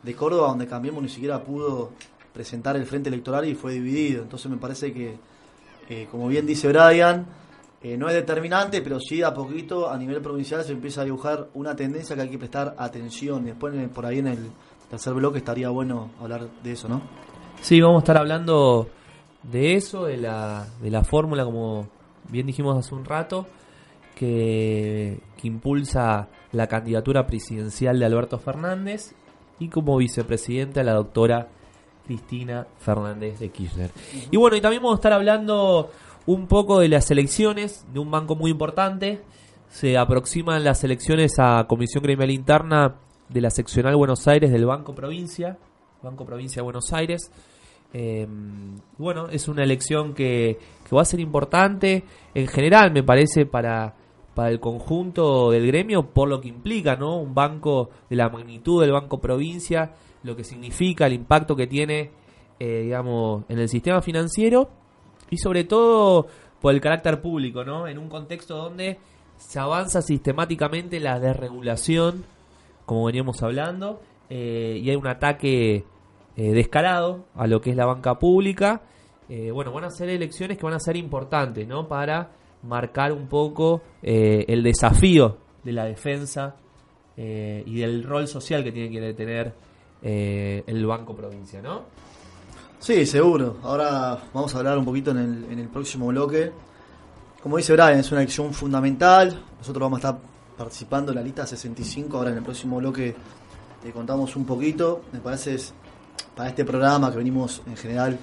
de 0.02 0.14
Córdoba, 0.14 0.48
donde 0.48 0.66
Cambiemos 0.66 1.02
ni 1.02 1.08
siquiera 1.08 1.42
pudo 1.42 1.90
presentar 2.32 2.76
el 2.76 2.86
frente 2.86 3.08
electoral 3.08 3.46
y 3.46 3.54
fue 3.54 3.72
dividido. 3.74 4.22
Entonces 4.22 4.50
me 4.50 4.56
parece 4.56 4.92
que, 4.92 5.16
eh, 5.88 6.08
como 6.10 6.28
bien 6.28 6.46
dice 6.46 6.68
Brian, 6.68 7.26
eh, 7.82 7.96
no 7.96 8.08
es 8.08 8.14
determinante, 8.14 8.82
pero 8.82 9.00
sí 9.00 9.22
a 9.22 9.32
poquito 9.32 9.90
a 9.90 9.96
nivel 9.96 10.20
provincial 10.20 10.62
se 10.64 10.72
empieza 10.72 11.00
a 11.00 11.04
dibujar 11.04 11.48
una 11.54 11.74
tendencia 11.74 12.14
que 12.14 12.22
hay 12.22 12.28
que 12.28 12.38
prestar 12.38 12.74
atención. 12.78 13.44
Después 13.44 13.74
por 13.88 14.06
ahí 14.06 14.18
en 14.18 14.28
el 14.28 14.50
tercer 14.88 15.14
bloque 15.14 15.38
estaría 15.38 15.70
bueno 15.70 16.10
hablar 16.20 16.48
de 16.62 16.72
eso, 16.72 16.88
¿no? 16.88 17.02
Sí, 17.60 17.80
vamos 17.80 17.96
a 17.96 18.04
estar 18.04 18.18
hablando 18.18 18.88
de 19.42 19.74
eso, 19.74 20.04
de 20.04 20.16
la, 20.16 20.66
de 20.82 20.90
la 20.90 21.04
fórmula, 21.04 21.44
como 21.44 21.88
bien 22.28 22.46
dijimos 22.46 22.78
hace 22.78 22.94
un 22.94 23.04
rato, 23.04 23.46
que, 24.14 25.20
que 25.36 25.48
impulsa 25.48 26.28
la 26.52 26.66
candidatura 26.66 27.26
presidencial 27.26 27.98
de 27.98 28.04
Alberto 28.04 28.38
Fernández 28.38 29.14
y 29.60 29.68
como 29.68 29.96
vicepresidenta 29.98 30.82
la 30.82 30.94
doctora 30.94 31.48
Cristina 32.04 32.66
Fernández 32.78 33.38
de 33.38 33.50
Kirchner. 33.50 33.90
Y 34.32 34.36
bueno, 34.36 34.56
y 34.56 34.60
también 34.60 34.82
vamos 34.82 34.96
a 34.96 35.00
estar 35.00 35.12
hablando 35.12 35.90
un 36.26 36.48
poco 36.48 36.80
de 36.80 36.88
las 36.88 37.10
elecciones 37.12 37.86
de 37.92 38.00
un 38.00 38.10
banco 38.10 38.34
muy 38.34 38.50
importante. 38.50 39.20
Se 39.68 39.96
aproximan 39.96 40.64
las 40.64 40.82
elecciones 40.82 41.34
a 41.38 41.66
Comisión 41.68 42.02
Gremial 42.02 42.32
Interna 42.32 42.96
de 43.28 43.40
la 43.40 43.50
seccional 43.50 43.94
Buenos 43.94 44.26
Aires 44.26 44.50
del 44.50 44.66
Banco 44.66 44.94
Provincia, 44.94 45.56
Banco 46.02 46.24
Provincia 46.24 46.60
de 46.60 46.64
Buenos 46.64 46.92
Aires. 46.92 47.30
Eh, 47.92 48.26
bueno, 48.98 49.28
es 49.28 49.46
una 49.46 49.62
elección 49.62 50.14
que, 50.14 50.58
que 50.88 50.96
va 50.96 51.02
a 51.02 51.04
ser 51.04 51.20
importante 51.20 52.04
en 52.34 52.48
general, 52.48 52.92
me 52.92 53.02
parece, 53.02 53.46
para, 53.46 53.94
para 54.40 54.50
el 54.50 54.58
conjunto 54.58 55.50
del 55.50 55.66
gremio, 55.66 56.14
por 56.14 56.26
lo 56.26 56.40
que 56.40 56.48
implica, 56.48 56.96
¿no? 56.96 57.18
Un 57.18 57.34
banco 57.34 57.90
de 58.08 58.16
la 58.16 58.30
magnitud 58.30 58.80
del 58.80 58.92
Banco 58.92 59.20
Provincia, 59.20 59.92
lo 60.22 60.34
que 60.34 60.44
significa, 60.44 61.06
el 61.06 61.12
impacto 61.12 61.54
que 61.54 61.66
tiene, 61.66 62.10
eh, 62.58 62.80
digamos, 62.84 63.44
en 63.50 63.58
el 63.58 63.68
sistema 63.68 64.00
financiero 64.00 64.70
y 65.28 65.36
sobre 65.36 65.64
todo 65.64 66.26
por 66.58 66.72
el 66.72 66.80
carácter 66.80 67.20
público, 67.20 67.64
¿no? 67.64 67.86
En 67.86 67.98
un 67.98 68.08
contexto 68.08 68.56
donde 68.56 68.96
se 69.36 69.58
avanza 69.58 70.00
sistemáticamente 70.00 71.00
la 71.00 71.20
desregulación 71.20 72.24
como 72.86 73.04
veníamos 73.04 73.42
hablando, 73.42 74.00
eh, 74.30 74.80
y 74.82 74.88
hay 74.88 74.96
un 74.96 75.06
ataque 75.06 75.84
eh, 76.36 76.52
descarado 76.52 77.26
a 77.34 77.46
lo 77.46 77.60
que 77.60 77.70
es 77.70 77.76
la 77.76 77.84
banca 77.84 78.18
pública. 78.18 78.80
Eh, 79.28 79.50
bueno, 79.52 79.70
van 79.70 79.84
a 79.84 79.90
ser 79.90 80.08
elecciones 80.08 80.56
que 80.56 80.64
van 80.64 80.74
a 80.74 80.80
ser 80.80 80.96
importantes, 80.96 81.68
¿no? 81.68 81.86
Para 81.86 82.30
marcar 82.62 83.12
un 83.12 83.26
poco 83.26 83.82
eh, 84.02 84.44
el 84.48 84.62
desafío 84.62 85.38
de 85.62 85.72
la 85.72 85.84
defensa 85.84 86.56
eh, 87.16 87.62
y 87.66 87.80
del 87.80 88.04
rol 88.04 88.28
social 88.28 88.64
que 88.64 88.72
tiene 88.72 88.90
que 88.90 89.14
tener 89.14 89.54
eh, 90.02 90.62
el 90.66 90.86
Banco 90.86 91.14
Provincia, 91.14 91.60
¿no? 91.60 91.82
Sí, 92.78 93.04
seguro. 93.04 93.58
Ahora 93.62 94.18
vamos 94.32 94.54
a 94.54 94.58
hablar 94.58 94.78
un 94.78 94.84
poquito 94.84 95.10
en 95.10 95.18
el, 95.18 95.44
en 95.52 95.58
el 95.58 95.68
próximo 95.68 96.06
bloque. 96.06 96.50
Como 97.42 97.58
dice 97.58 97.74
Brian, 97.74 97.98
es 97.98 98.10
una 98.10 98.22
elección 98.22 98.54
fundamental. 98.54 99.44
Nosotros 99.58 99.82
vamos 99.82 100.02
a 100.04 100.08
estar 100.08 100.22
participando 100.56 101.12
en 101.12 101.16
la 101.16 101.22
lista 101.22 101.46
65. 101.46 102.16
Ahora 102.16 102.30
en 102.30 102.38
el 102.38 102.42
próximo 102.42 102.78
bloque 102.78 103.14
le 103.84 103.92
contamos 103.92 104.34
un 104.36 104.46
poquito. 104.46 105.02
Me 105.12 105.20
parece 105.20 105.56
para 106.34 106.48
este 106.48 106.64
programa 106.64 107.10
que 107.10 107.18
venimos 107.18 107.62
en 107.66 107.76
general 107.76 108.18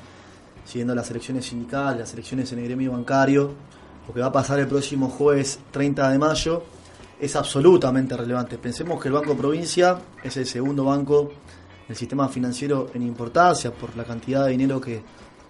siguiendo 0.66 0.94
las 0.94 1.10
elecciones 1.10 1.46
sindicales, 1.46 2.00
las 2.00 2.14
elecciones 2.14 2.52
en 2.52 2.60
el 2.60 2.66
gremio 2.66 2.92
bancario, 2.92 3.54
lo 4.08 4.14
que 4.14 4.22
va 4.22 4.28
a 4.28 4.32
pasar 4.32 4.60
el 4.60 4.68
próximo 4.68 5.10
jueves 5.10 5.60
30 5.72 6.10
de 6.10 6.18
mayo 6.18 6.64
es 7.20 7.36
absolutamente 7.36 8.16
relevante. 8.16 8.58
Pensemos 8.58 9.02
que 9.02 9.10
el 9.10 9.16
Banco 9.16 9.36
Provincia 9.36 9.98
es 10.24 10.38
el 10.38 10.46
segundo 10.46 10.86
banco 10.86 11.32
del 11.88 11.98
sistema 11.98 12.30
financiero 12.30 12.90
en 12.94 13.02
importancia 13.02 13.72
por 13.72 13.96
la 13.96 14.04
cantidad 14.04 14.46
de 14.46 14.52
dinero 14.52 14.80
que 14.80 15.02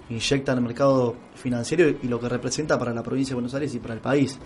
inyecta 0.10 0.54
en 0.54 0.60
el 0.60 0.64
mercado 0.64 1.16
financiero 1.36 1.88
y 2.02 2.08
lo 2.08 2.20
que 2.20 2.30
representa 2.30 2.80
para 2.80 2.94
la 2.94 3.04
provincia 3.04 3.32
de 3.32 3.36
Buenos 3.36 3.54
Aires 3.54 3.76
y 3.76 3.80
para 3.80 3.94
el 3.94 4.00
país. 4.00 4.40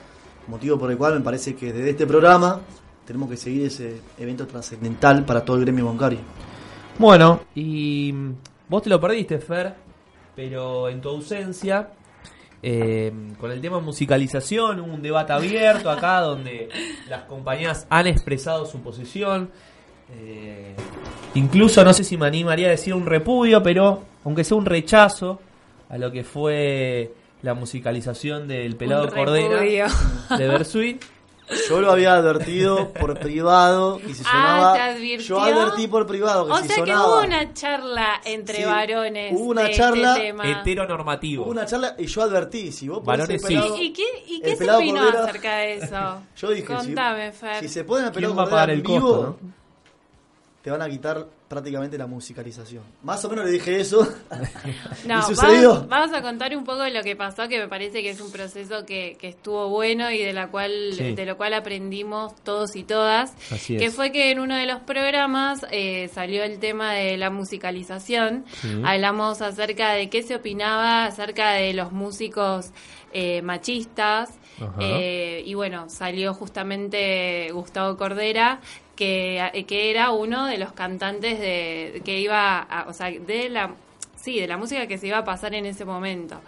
Motivo 0.47 0.77
por 0.77 0.91
el 0.91 0.97
cual 0.97 1.15
me 1.15 1.21
parece 1.21 1.55
que 1.55 1.71
desde 1.71 1.91
este 1.91 2.07
programa 2.07 2.59
tenemos 3.05 3.29
que 3.29 3.37
seguir 3.37 3.67
ese 3.67 4.01
evento 4.17 4.47
trascendental 4.47 5.23
para 5.23 5.45
todo 5.45 5.57
el 5.57 5.63
gremio 5.63 5.85
bancario. 5.85 6.19
Bueno, 6.97 7.41
y 7.55 8.13
vos 8.67 8.81
te 8.81 8.89
lo 8.89 8.99
perdiste, 8.99 9.39
Fer, 9.39 9.75
pero 10.35 10.89
en 10.89 10.99
tu 10.99 11.09
ausencia, 11.09 11.89
eh, 12.63 13.11
con 13.39 13.51
el 13.51 13.59
tema 13.61 13.79
musicalización, 13.79 14.79
hubo 14.81 14.93
un 14.93 15.01
debate 15.01 15.33
abierto 15.33 15.89
acá 15.89 16.19
donde 16.21 16.69
las 17.09 17.23
compañías 17.23 17.87
han 17.89 18.07
expresado 18.07 18.65
su 18.65 18.81
posición. 18.81 19.49
eh, 20.13 20.75
incluso 21.35 21.83
no 21.83 21.93
sé 21.93 22.03
si 22.03 22.17
me 22.17 22.27
animaría 22.27 22.67
a 22.67 22.71
decir 22.71 22.93
un 22.93 23.05
repudio, 23.05 23.63
pero 23.63 24.03
aunque 24.25 24.43
sea 24.43 24.57
un 24.57 24.65
rechazo 24.65 25.39
a 25.89 25.97
lo 25.97 26.11
que 26.11 26.23
fue 26.23 27.13
la 27.41 27.53
musicalización 27.53 28.47
del 28.47 28.75
pelado 28.75 29.09
Cordera 29.09 29.59
repudio. 29.59 29.85
de 30.37 30.47
Bersuit. 30.47 31.03
Yo 31.67 31.81
lo 31.81 31.91
había 31.91 32.13
advertido 32.15 32.91
por 32.93 33.19
privado 33.19 33.99
y 34.07 34.13
si 34.13 34.23
Ah, 34.25 34.31
sonaba. 34.31 34.73
¿te 34.73 34.79
advirtió? 34.81 35.25
yo 35.27 35.39
advertí 35.41 35.87
por 35.87 36.07
privado 36.07 36.45
que 36.45 36.51
O 36.53 36.57
si 36.57 36.67
sea 36.67 36.75
que 36.83 36.91
sonaba. 36.91 37.07
hubo 37.07 37.21
una 37.25 37.53
charla 37.53 38.21
entre 38.25 38.55
Sí, 38.57 38.63
varones. 38.63 39.33
hubo 39.35 39.49
una 39.49 39.63
de 39.63 39.71
charla 39.73 40.09
Este 40.13 40.21
tema. 40.27 40.51
Heteronormativo. 40.51 41.43
Hubo 41.43 41.51
una 41.51 41.65
charla 41.65 41.95
y 41.97 42.05
yo 42.07 42.21
advertí, 42.21 42.71
si 42.71 42.87
vos 42.87 43.03
Varones 43.03 43.29
el 43.29 43.39
sí. 43.39 43.45
pelado- 43.47 43.77
¿Y, 43.77 43.81
y 43.85 43.93
qué, 43.93 44.03
y 44.27 44.41
qué 44.41 44.51
se 44.51 44.57
pelado 44.57 44.79
opinó 44.79 45.01
acerca 45.07 45.55
de 45.57 45.73
eso? 45.75 46.21
Yo 46.37 46.49
dije, 46.49 46.67
si- 46.67 46.73
Contame, 46.73 47.31
Fer. 47.31 47.59
si, 47.59 47.69
se 47.69 47.83
ponen 47.83 48.05
el 48.05 48.11
¿Quién 48.11 48.23
pelado 48.23 48.35
va 48.35 48.43
a 48.43 48.45
pagar 48.49 48.69
Cordera 48.69 48.73
el 48.73 48.79
en 48.79 48.85
vivo, 48.85 49.07
costo, 49.15 49.37
no? 49.41 49.60
Te 50.61 50.69
van 50.71 50.81
a 50.81 50.89
quitar 50.89 51.25
prácticamente 51.47 51.97
la 51.97 52.05
musicalización. 52.07 52.83
Más 53.03 53.23
o 53.25 53.29
menos 53.29 53.45
le 53.45 53.51
dije 53.51 53.79
eso. 53.79 54.07
No, 55.05 55.19
¿Y 55.19 55.21
sucedió? 55.23 55.73
vamos, 55.73 55.87
vamos 55.89 56.13
a 56.15 56.21
contar 56.21 56.55
un 56.55 56.63
poco 56.63 56.81
de 56.81 56.91
lo 56.91 57.01
que 57.01 57.15
pasó, 57.15 57.47
que 57.47 57.57
me 57.59 57.67
parece 57.67 58.01
que 58.03 58.11
es 58.11 58.21
un 58.21 58.31
proceso 58.31 58.85
que, 58.85 59.17
que 59.19 59.27
estuvo 59.29 59.69
bueno 59.69 60.11
y 60.11 60.19
de 60.19 60.33
la 60.33 60.47
cual 60.49 60.71
Sí. 60.93 61.15
de 61.15 61.25
lo 61.25 61.35
cual 61.37 61.53
aprendimos 61.55 62.35
todos 62.43 62.75
y 62.75 62.83
todas. 62.83 63.33
Así 63.51 63.75
que 63.77 63.85
es. 63.85 63.95
fue 63.95 64.11
que 64.11 64.31
en 64.31 64.39
uno 64.39 64.55
de 64.55 64.65
los 64.67 64.79
programas 64.81 65.65
eh, 65.71 66.09
salió 66.13 66.43
el 66.43 66.59
tema 66.59 66.93
de 66.93 67.17
la 67.17 67.29
musicalización. 67.31 68.45
Sí. 68.61 68.81
Hablamos 68.85 69.41
acerca 69.41 69.93
de 69.93 70.09
qué 70.09 70.21
se 70.23 70.35
opinaba 70.35 71.05
acerca 71.05 71.51
de 71.53 71.73
los 71.73 71.91
músicos 71.91 72.67
eh, 73.13 73.41
machistas. 73.41 74.29
Ajá. 74.59 74.75
Eh, 74.79 75.41
y 75.45 75.53
bueno, 75.55 75.89
salió 75.89 76.33
justamente 76.33 77.49
Gustavo 77.51 77.97
Cordera, 77.97 78.61
que, 79.05 79.89
era 79.91 80.11
uno 80.11 80.45
de 80.45 80.57
los 80.57 80.73
cantantes 80.73 81.39
de 81.39 82.01
que 82.05 82.19
iba, 82.19 82.59
a- 82.59 82.87
o 82.87 82.93
sea, 82.93 83.09
de 83.11 83.49
la, 83.49 83.71
sí, 84.15 84.39
de 84.39 84.47
la 84.47 84.57
música 84.57 84.85
que 84.87 84.97
se 84.97 85.07
iba 85.07 85.17
a 85.17 85.23
pasar 85.25 85.53
en 85.55 85.65
ese 85.65 85.85
momento. 85.85 86.39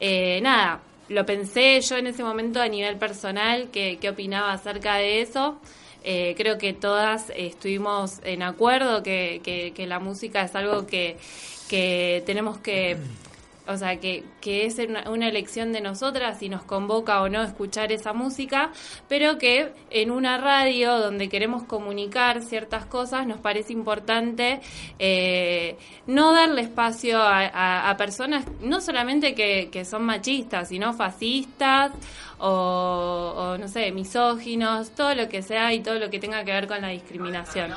Eh, 0.00 0.40
nada, 0.42 0.80
lo 1.08 1.24
pensé 1.26 1.80
yo 1.80 1.96
en 1.96 2.06
ese 2.06 2.22
momento 2.24 2.60
a 2.60 2.68
nivel 2.68 2.96
personal, 2.96 3.68
que, 3.70 3.98
qué 4.00 4.08
opinaba 4.10 4.52
acerca 4.52 4.96
de 4.96 5.20
eso. 5.20 5.58
Eh, 6.04 6.34
creo 6.36 6.56
que 6.56 6.72
todas 6.72 7.30
estuvimos 7.36 8.20
en 8.24 8.42
acuerdo 8.42 9.02
que, 9.02 9.40
que- 9.42 9.72
que 9.74 9.86
la 9.86 9.98
música 9.98 10.42
es 10.42 10.54
algo 10.54 10.86
que, 10.86 11.16
que 11.68 12.22
tenemos 12.26 12.58
que, 12.58 12.96
o 13.66 13.76
sea, 13.76 13.98
que, 13.98 14.24
que 14.40 14.66
es 14.66 14.78
una, 14.78 15.28
elección 15.28 15.72
de 15.72 15.80
nosotras 15.80 16.38
si 16.38 16.48
nos 16.48 16.62
convoca 16.62 17.22
o 17.22 17.28
no 17.28 17.42
escuchar 17.42 17.92
esa 17.92 18.12
música, 18.12 18.70
pero 19.08 19.38
que 19.38 19.72
en 19.90 20.10
una 20.10 20.38
radio 20.38 20.98
donde 20.98 21.28
queremos 21.28 21.64
comunicar 21.64 22.42
ciertas 22.42 22.86
cosas 22.86 23.26
nos 23.26 23.40
parece 23.40 23.72
importante 23.72 24.60
eh, 24.98 25.76
no 26.06 26.32
darle 26.32 26.62
espacio 26.62 27.18
a 27.20 27.94
personas 27.98 28.44
no 28.60 28.80
solamente 28.80 29.34
que, 29.34 29.68
que 29.70 29.84
son 29.84 30.04
machistas, 30.04 30.68
sino 30.68 30.92
fascistas 30.92 31.92
o, 32.38 33.34
o, 33.36 33.58
no 33.58 33.68
sé, 33.68 33.90
misóginos, 33.92 34.90
todo 34.90 35.14
lo 35.14 35.28
que 35.28 35.42
sea 35.42 35.72
y 35.72 35.80
todo 35.80 35.98
lo 35.98 36.10
que 36.10 36.18
tenga 36.18 36.44
que 36.44 36.52
ver 36.52 36.66
con 36.66 36.80
la 36.80 36.88
discriminación. 36.88 37.72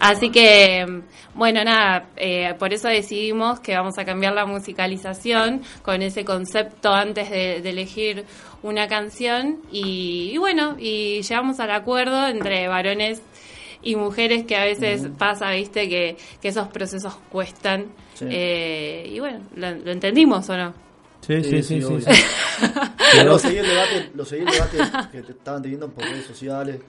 Así 0.00 0.30
que, 0.30 1.02
bueno, 1.34 1.62
nada, 1.62 2.08
eh, 2.16 2.54
por 2.58 2.72
eso 2.72 2.88
decidimos 2.88 3.60
que 3.60 3.74
vamos 3.76 3.98
a 3.98 4.04
cambiar 4.06 4.32
la 4.32 4.46
musicalización 4.46 5.60
con 5.82 6.00
ese 6.00 6.24
concepto 6.24 6.90
antes 6.92 7.28
de, 7.28 7.60
de 7.60 7.70
elegir 7.70 8.24
una 8.62 8.88
canción 8.88 9.58
y, 9.70 10.30
y 10.32 10.38
bueno, 10.38 10.76
y 10.78 11.20
llegamos 11.22 11.60
al 11.60 11.70
acuerdo 11.70 12.28
entre 12.28 12.66
varones 12.66 13.22
y 13.82 13.96
mujeres 13.96 14.44
que 14.44 14.56
a 14.56 14.64
veces 14.64 15.06
pasa, 15.18 15.50
viste, 15.50 15.88
que, 15.88 16.16
que 16.40 16.48
esos 16.48 16.68
procesos 16.68 17.14
cuestan. 17.30 17.86
Sí. 18.14 18.26
Eh, 18.30 19.10
y 19.12 19.20
bueno, 19.20 19.40
¿lo, 19.54 19.70
lo 19.70 19.92
entendimos 19.92 20.48
o 20.48 20.56
no? 20.56 20.74
Sí, 21.20 21.42
sí, 21.44 21.62
sí, 21.62 21.82
sí, 21.82 22.00
sí. 22.00 23.22
lo 23.24 23.38
seguí 23.38 23.58
el 23.58 23.66
debate, 23.66 24.10
lo 24.14 24.24
seguí 24.24 24.42
el 24.42 24.50
debate 24.50 24.78
que 25.12 25.22
te 25.22 25.32
estaban 25.32 25.62
teniendo 25.62 25.90
por 25.90 26.04
redes 26.04 26.26
sociales. 26.26 26.80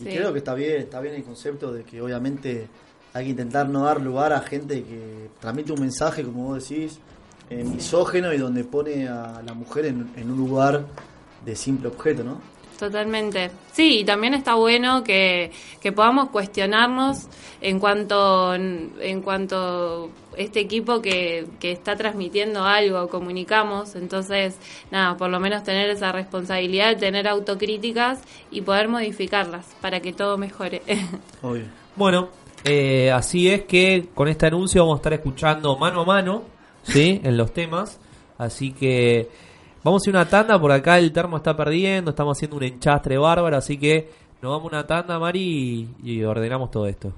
Y 0.00 0.04
creo 0.04 0.32
que 0.32 0.38
está 0.38 0.54
bien, 0.54 0.80
está 0.82 1.00
bien 1.00 1.14
el 1.14 1.22
concepto 1.22 1.72
de 1.72 1.84
que 1.84 2.00
obviamente 2.00 2.68
hay 3.12 3.24
que 3.24 3.30
intentar 3.30 3.68
no 3.68 3.84
dar 3.84 4.00
lugar 4.00 4.32
a 4.32 4.40
gente 4.40 4.82
que 4.82 5.30
transmite 5.40 5.72
un 5.72 5.80
mensaje, 5.80 6.22
como 6.22 6.48
vos 6.48 6.68
decís, 6.68 6.98
eh, 7.50 7.64
misógeno 7.64 8.32
y 8.32 8.38
donde 8.38 8.64
pone 8.64 9.08
a 9.08 9.42
la 9.44 9.54
mujer 9.54 9.86
en, 9.86 10.10
en 10.16 10.30
un 10.30 10.38
lugar 10.38 10.86
de 11.44 11.56
simple 11.56 11.88
objeto, 11.88 12.22
¿no? 12.22 12.40
Totalmente. 12.80 13.50
Sí, 13.72 13.98
y 13.98 14.04
también 14.04 14.32
está 14.32 14.54
bueno 14.54 15.04
que, 15.04 15.52
que 15.82 15.92
podamos 15.92 16.30
cuestionarnos 16.30 17.28
en 17.60 17.78
cuanto 17.78 18.54
en 18.54 19.20
cuanto 19.22 20.08
este 20.34 20.60
equipo 20.60 21.02
que, 21.02 21.46
que 21.60 21.72
está 21.72 21.94
transmitiendo 21.94 22.64
algo, 22.64 23.06
comunicamos, 23.08 23.96
entonces, 23.96 24.58
nada, 24.90 25.14
por 25.18 25.28
lo 25.28 25.38
menos 25.40 25.62
tener 25.62 25.90
esa 25.90 26.10
responsabilidad 26.10 26.96
tener 26.96 27.28
autocríticas 27.28 28.22
y 28.50 28.62
poder 28.62 28.88
modificarlas 28.88 29.66
para 29.82 30.00
que 30.00 30.14
todo 30.14 30.38
mejore. 30.38 30.80
Obvio. 31.42 31.66
Bueno, 31.96 32.30
eh, 32.64 33.10
así 33.10 33.50
es 33.50 33.64
que 33.64 34.08
con 34.14 34.26
este 34.28 34.46
anuncio 34.46 34.80
vamos 34.80 34.96
a 34.96 35.00
estar 35.00 35.12
escuchando 35.12 35.76
mano 35.76 36.00
a 36.00 36.04
mano, 36.06 36.44
¿sí? 36.82 37.20
En 37.22 37.36
los 37.36 37.52
temas. 37.52 38.00
Así 38.38 38.72
que 38.72 39.28
vamos 39.82 40.02
a 40.06 40.10
ir 40.10 40.16
una 40.16 40.28
tanda, 40.28 40.60
por 40.60 40.72
acá 40.72 40.98
el 40.98 41.12
termo 41.12 41.36
está 41.36 41.56
perdiendo, 41.56 42.10
estamos 42.10 42.36
haciendo 42.36 42.56
un 42.56 42.62
enchastre 42.64 43.18
bárbaro, 43.18 43.56
así 43.56 43.78
que 43.78 44.10
nos 44.42 44.52
vamos 44.52 44.72
a 44.72 44.76
una 44.76 44.86
tanda, 44.86 45.18
Mari, 45.18 45.88
y 46.02 46.22
ordenamos 46.22 46.70
todo 46.70 46.86
esto. 46.86 47.12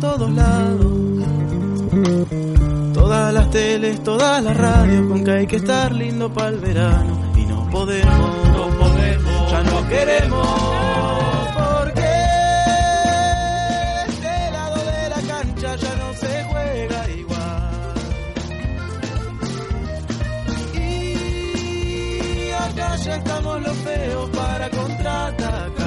Todos 0.00 0.30
lados. 0.30 0.92
Todas 2.92 3.34
las 3.34 3.44
carteles, 3.44 4.02
todas 4.02 4.42
las 4.42 4.56
radios 4.56 5.06
con 5.06 5.24
que 5.24 5.30
hay 5.30 5.46
que 5.46 5.56
estar 5.56 5.92
lindo 5.92 6.32
para 6.32 6.48
el 6.48 6.58
verano 6.58 7.32
y 7.36 7.46
no 7.46 7.68
podemos, 7.70 8.48
no 8.48 8.68
podemos, 8.78 9.50
ya 9.50 9.62
no 9.62 9.88
queremos. 9.88 10.48
Porque 11.54 12.10
este 14.08 14.50
lado 14.52 14.76
de 14.76 15.08
la 15.08 15.20
cancha 15.28 15.76
ya 15.76 15.96
no 15.96 16.14
se 16.14 16.44
juega 16.50 17.10
igual. 17.10 17.94
Y 20.74 22.50
acá 22.50 22.96
ya 22.96 23.16
estamos 23.16 23.62
los 23.62 23.76
feos 23.76 24.30
para 24.30 24.70
contraatacar. 24.70 25.84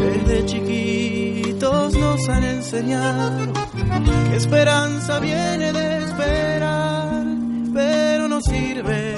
Desde 0.00 0.46
chiquitos 0.46 1.94
nos 1.94 2.28
han 2.28 2.44
enseñado 2.44 3.52
que 4.30 4.36
esperanza 4.36 5.20
viene 5.20 5.72
de 5.72 6.04
esperar, 6.04 7.24
pero 7.72 8.28
no 8.28 8.40
sirve 8.40 9.14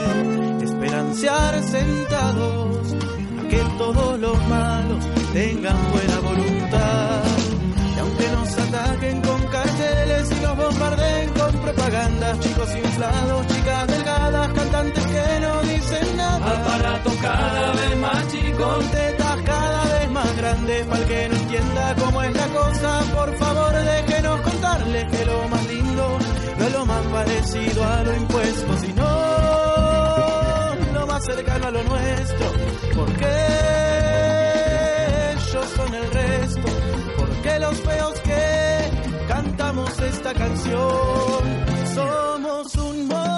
esperanciar 0.62 1.62
sentados 1.62 2.95
a 3.40 3.49
que 3.49 3.62
todos 3.78 4.18
los 4.18 4.49
malos 4.49 5.04
tengan 5.33 5.76
buena 5.90 6.21
voluntad. 6.21 7.25
Ataquen 8.87 9.21
con 9.21 9.43
carteles 9.49 10.31
y 10.31 10.35
nos 10.43 10.57
bombardeen 10.57 11.31
con 11.31 11.52
propaganda, 11.61 12.38
chicos 12.40 12.76
inflados, 12.76 13.47
chicas 13.49 13.87
delgadas, 13.88 14.52
cantantes 14.52 15.07
que 15.07 15.40
no 15.40 15.62
dicen 15.62 16.16
nada. 16.16 16.61
Aparato 16.61 17.11
cada 17.21 17.73
vez 17.73 17.97
más 17.99 18.28
chico. 18.28 18.64
Con 18.64 18.88
tetas 18.90 19.37
cada 19.45 19.85
vez 19.85 20.11
más 20.11 20.37
grandes, 20.37 20.87
para 20.87 21.00
el 21.00 21.09
que 21.09 21.28
no 21.28 21.37
entienda 21.37 21.95
cómo 21.99 22.23
es 22.23 22.35
la 22.35 22.47
cosa, 22.47 23.00
por 23.14 23.37
favor 23.37 23.73
déjenos 23.73 24.40
contarles 24.40 25.05
que 25.11 25.25
lo 25.26 25.49
más 25.49 25.66
lindo 25.66 26.19
no 26.59 26.66
es 26.66 26.73
lo 26.73 26.87
más 26.87 27.07
parecido 27.07 27.85
a 27.85 28.02
lo 28.05 28.16
impuesto, 28.16 28.78
sino 28.78 29.05
lo 30.95 31.07
más 31.07 31.25
cercano 31.25 31.66
a 31.66 31.71
lo 31.71 31.83
nuestro, 31.83 32.47
porque 32.95 33.26
ellos 35.33 35.66
son 35.76 35.95
el 35.95 36.11
resto, 36.12 36.69
porque 37.16 37.59
los 37.59 37.81
feos 37.81 38.21
que 38.21 38.55
cantamos 39.56 39.98
esta 40.00 40.34
canción 40.34 41.42
somos 41.94 42.75
un 42.75 43.08
montón. 43.08 43.36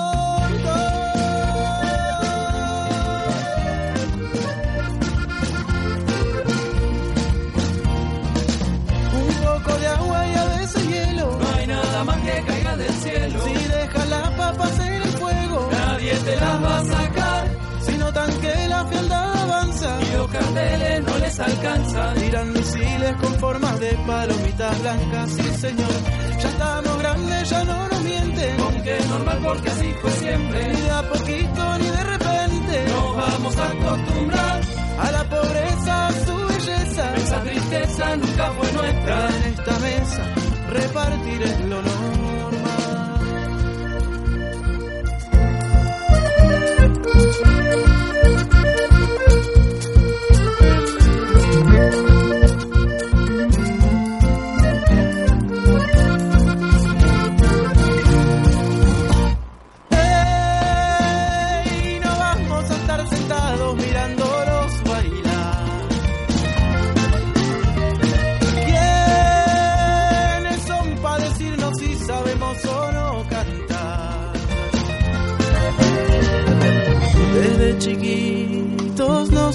Un 9.15 9.35
poco 9.45 9.79
de 9.79 9.87
agua 9.87 10.27
y 10.27 10.35
a 10.35 10.45
veces 10.59 10.89
hielo. 10.89 11.39
No 11.39 11.49
hay 11.57 11.67
nada 11.69 12.05
más 12.05 12.17
que 12.17 12.43
caiga 12.47 12.77
del 12.77 12.95
cielo. 12.95 13.41
Si 13.45 13.53
dejas 13.53 14.09
las 14.09 14.31
papas 14.31 14.79
en 14.81 14.95
el 14.95 15.09
fuego, 15.19 15.69
Nadie 15.71 16.15
te 16.15 16.37
las 16.37 16.65
va 16.65 16.79
a 16.79 16.85
sacar. 16.85 17.49
si 17.83 17.99
notan 17.99 18.31
que 18.41 18.69
la 18.69 18.85
frialdad 18.87 19.37
avanza, 19.43 20.01
carteles 20.39 21.05
no 21.05 21.19
les 21.19 21.41
alcanzan. 21.41 22.15
tiran 22.19 22.53
misiles 22.53 23.13
con 23.21 23.35
formas 23.35 23.81
de 23.81 23.91
palomitas 24.07 24.81
blancas. 24.83 25.31
Sí, 25.31 25.49
señor, 25.67 25.95
ya 26.41 26.49
estamos 26.49 26.99
grandes, 26.99 27.51
ya 27.51 27.65
no 27.65 27.89
nos 27.89 28.03
mienten. 28.03 28.61
Aunque 28.61 28.97
es 28.97 29.07
normal 29.09 29.39
porque 29.45 29.71
así 29.71 29.95
fue 30.01 30.11
siempre. 30.13 30.69
Ni 30.69 30.81
de 30.81 30.91
a 30.91 31.03
poquito 31.03 31.79
ni 31.79 31.89
de 31.97 32.05
repente. 32.05 32.85
Nos 32.93 33.17
vamos 33.17 33.57
a 33.57 33.67
acostumbrar. 33.67 34.61
A 34.99 35.11
la 35.13 35.25
pobreza, 35.25 36.09
su 36.27 36.37
belleza. 36.49 37.15
Esa 37.17 37.41
tristeza 37.43 38.17
nunca 38.17 38.53
fue 38.53 38.73
nuestra. 38.73 39.29
En 39.29 39.45
esta 39.53 39.79
mesa, 39.79 40.23
repartir 40.71 41.43
es 41.43 41.61
lo 41.61 41.83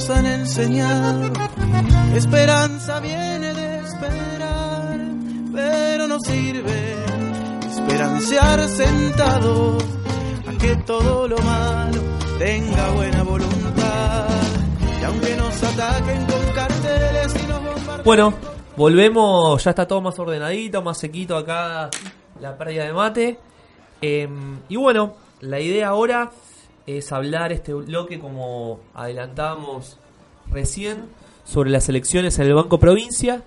han 0.10 0.26
enseñado, 0.26 1.32
esperanza 2.16 3.00
viene 3.00 3.54
de 3.54 3.80
esperar, 3.80 5.00
pero 5.54 6.08
no 6.08 6.20
sirve 6.20 6.96
esperanciar 7.66 8.68
sentado 8.68 9.78
a 10.48 10.58
que 10.58 10.76
todo 10.78 11.28
lo 11.28 11.38
malo 11.38 12.02
tenga 12.38 12.90
buena 12.92 13.24
voluntad. 13.24 14.28
Y 15.00 15.04
aunque 15.06 15.36
nos 15.36 15.64
ataquen 15.64 16.26
con 16.26 16.54
carteles 16.54 17.36
y 17.36 17.48
nos 17.48 17.64
bombardeen. 17.64 18.04
Bueno, 18.04 18.34
volvemos, 18.76 19.64
ya 19.64 19.70
está 19.70 19.88
todo 19.88 20.02
más 20.02 20.18
ordenadito, 20.20 20.82
más 20.82 20.98
sequito 20.98 21.38
acá 21.38 21.90
la 22.42 22.58
pérdida 22.58 22.86
de 22.86 22.94
mate. 22.94 23.40
Eh, 24.02 24.28
y 24.70 24.76
bueno, 24.76 25.16
la 25.40 25.60
idea 25.60 25.90
ahora 25.90 26.32
es 26.86 27.12
hablar 27.12 27.52
este 27.52 27.74
bloque 27.74 28.20
como 28.20 28.80
adelantamos 28.94 29.98
recién 30.52 31.06
sobre 31.44 31.70
las 31.70 31.88
elecciones 31.90 32.38
en 32.40 32.48
el 32.48 32.54
Banco 32.54 32.80
Provincia. 32.80 33.44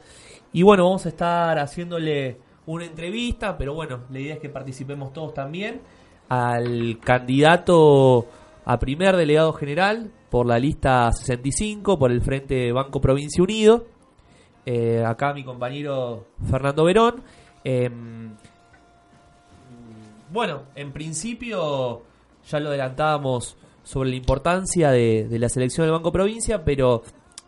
Y 0.53 0.63
bueno, 0.63 0.85
vamos 0.85 1.07
a 1.07 1.11
estar 1.11 1.59
haciéndole 1.59 2.39
una 2.67 2.85
entrevista, 2.85 3.57
pero 3.57 3.75
bueno, 3.75 4.01
la 4.11 4.19
idea 4.19 4.35
es 4.35 4.41
que 4.41 4.49
participemos 4.49 5.13
todos 5.13 5.35
también 5.35 5.81
al 6.29 6.99
candidato 7.01 8.27
a 8.65 8.79
primer 8.79 9.17
delegado 9.17 9.53
general 9.53 10.11
por 10.31 10.47
la 10.47 10.59
lista 10.59 11.13
65, 11.13 11.99
por 11.99 12.11
el 12.11 12.21
Frente 12.21 12.73
Banco 12.73 13.01
Provincia 13.01 13.43
Unido. 13.43 13.87
Eh, 14.65 15.05
acá 15.07 15.33
mi 15.33 15.45
compañero 15.45 16.27
Fernando 16.51 16.85
Verón. 16.85 17.23
Eh, 17.63 17.89
bueno, 20.33 20.63
en 20.75 20.93
principio 20.93 22.03
ya 22.47 22.61
lo 22.61 22.69
adelantábamos 22.69 23.57
sobre 23.83 24.11
la 24.11 24.17
importancia 24.17 24.91
de, 24.91 25.29
la 25.31 25.49
selección 25.49 25.87
del 25.87 25.93
Banco 25.93 26.13
Provincia, 26.13 26.65
pero 26.65 27.03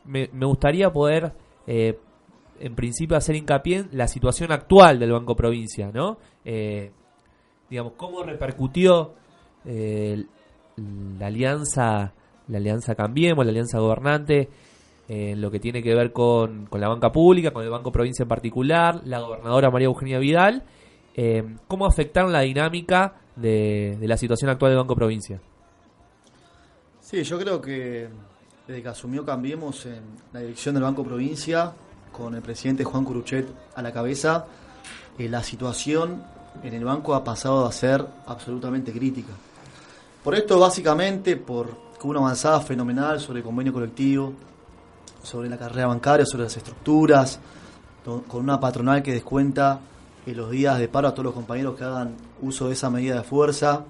me, 0.04 0.28
gustaría 0.28 0.92
poder, 0.92 1.32
eh, 1.66 1.98
en 2.60 2.74
principio, 2.74 3.16
hacer 3.16 3.36
hincapié 3.36 3.78
en 3.78 3.88
la 3.92 4.06
situación 4.08 4.52
actual 4.52 4.98
del 4.98 5.12
Banco 5.12 5.34
Provincia, 5.34 5.90
¿no? 5.92 6.18
Eh, 6.44 6.92
digamos, 7.68 7.94
cómo 7.96 8.22
repercutió 8.22 9.14
eh, 9.64 10.24
la 11.18 11.26
alianza, 11.26 12.12
la 12.46 12.58
alianza 12.58 12.94
Cambiemos, 12.94 13.44
la 13.44 13.50
alianza 13.50 13.80
gobernante, 13.80 14.48
en 15.08 15.40
lo 15.40 15.50
que 15.50 15.58
tiene 15.58 15.82
que 15.82 15.94
ver 15.94 16.12
con, 16.12 16.66
con 16.66 16.80
la 16.80 16.88
banca 16.88 17.10
pública, 17.10 17.50
con 17.50 17.64
el 17.64 17.70
Banco 17.70 17.90
Provincia 17.90 18.22
en 18.22 18.28
particular, 18.28 19.00
la 19.04 19.20
gobernadora 19.20 19.70
María 19.70 19.86
Eugenia 19.86 20.18
Vidal, 20.18 20.64
cómo 21.66 21.86
afectaron 21.86 22.30
la 22.30 22.42
dinámica 22.42 23.14
de, 23.40 23.98
la 24.02 24.16
situación 24.16 24.50
actual 24.50 24.72
del 24.72 24.78
Banco 24.78 24.94
Provincia. 24.94 25.40
Sí, 27.00 27.22
yo 27.22 27.38
creo 27.38 27.60
que 27.60 28.08
desde 28.66 28.82
que 28.82 28.88
asumió 28.88 29.24
Cambiemos 29.24 29.86
en 29.86 30.02
la 30.32 30.40
dirección 30.40 30.74
del 30.74 30.84
Banco 30.84 31.04
Provincia, 31.04 31.72
con 32.12 32.34
el 32.34 32.42
presidente 32.42 32.84
Juan 32.84 33.04
Curuchet 33.04 33.46
a 33.74 33.82
la 33.82 33.92
cabeza, 33.92 34.46
eh, 35.18 35.28
la 35.28 35.42
situación 35.42 36.22
en 36.62 36.74
el 36.74 36.84
banco 36.84 37.14
ha 37.14 37.22
pasado 37.22 37.64
a 37.66 37.72
ser 37.72 38.04
absolutamente 38.26 38.92
crítica. 38.92 39.32
Por 40.24 40.34
esto, 40.34 40.58
básicamente, 40.58 41.36
por 41.36 41.88
una 42.02 42.20
avanzada 42.20 42.60
fenomenal 42.60 43.20
sobre 43.20 43.38
el 43.40 43.44
convenio 43.44 43.72
colectivo, 43.72 44.32
sobre 45.22 45.48
la 45.48 45.58
carrera 45.58 45.86
bancaria, 45.86 46.26
sobre 46.26 46.44
las 46.44 46.56
estructuras, 46.56 47.38
con 48.04 48.40
una 48.40 48.58
patronal 48.58 49.02
que 49.02 49.12
descuenta 49.12 49.80
los 50.34 50.50
días 50.50 50.78
de 50.78 50.88
paro 50.88 51.08
a 51.08 51.12
todos 51.12 51.24
los 51.24 51.34
compañeros 51.34 51.76
que 51.76 51.84
hagan 51.84 52.16
uso 52.42 52.68
de 52.68 52.74
esa 52.74 52.90
medida 52.90 53.16
de 53.16 53.22
fuerza. 53.22 53.84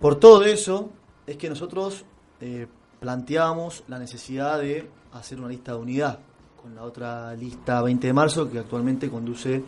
Por 0.00 0.16
todo 0.16 0.44
eso 0.44 0.90
es 1.26 1.36
que 1.36 1.48
nosotros 1.48 2.04
eh, 2.40 2.66
planteamos 3.00 3.84
la 3.88 3.98
necesidad 3.98 4.60
de 4.60 4.88
hacer 5.12 5.38
una 5.38 5.48
lista 5.48 5.72
de 5.72 5.78
unidad 5.78 6.18
con 6.60 6.74
la 6.74 6.82
otra 6.82 7.34
lista 7.34 7.80
20 7.82 8.06
de 8.06 8.12
marzo 8.12 8.50
que 8.50 8.58
actualmente 8.58 9.08
conduce 9.08 9.62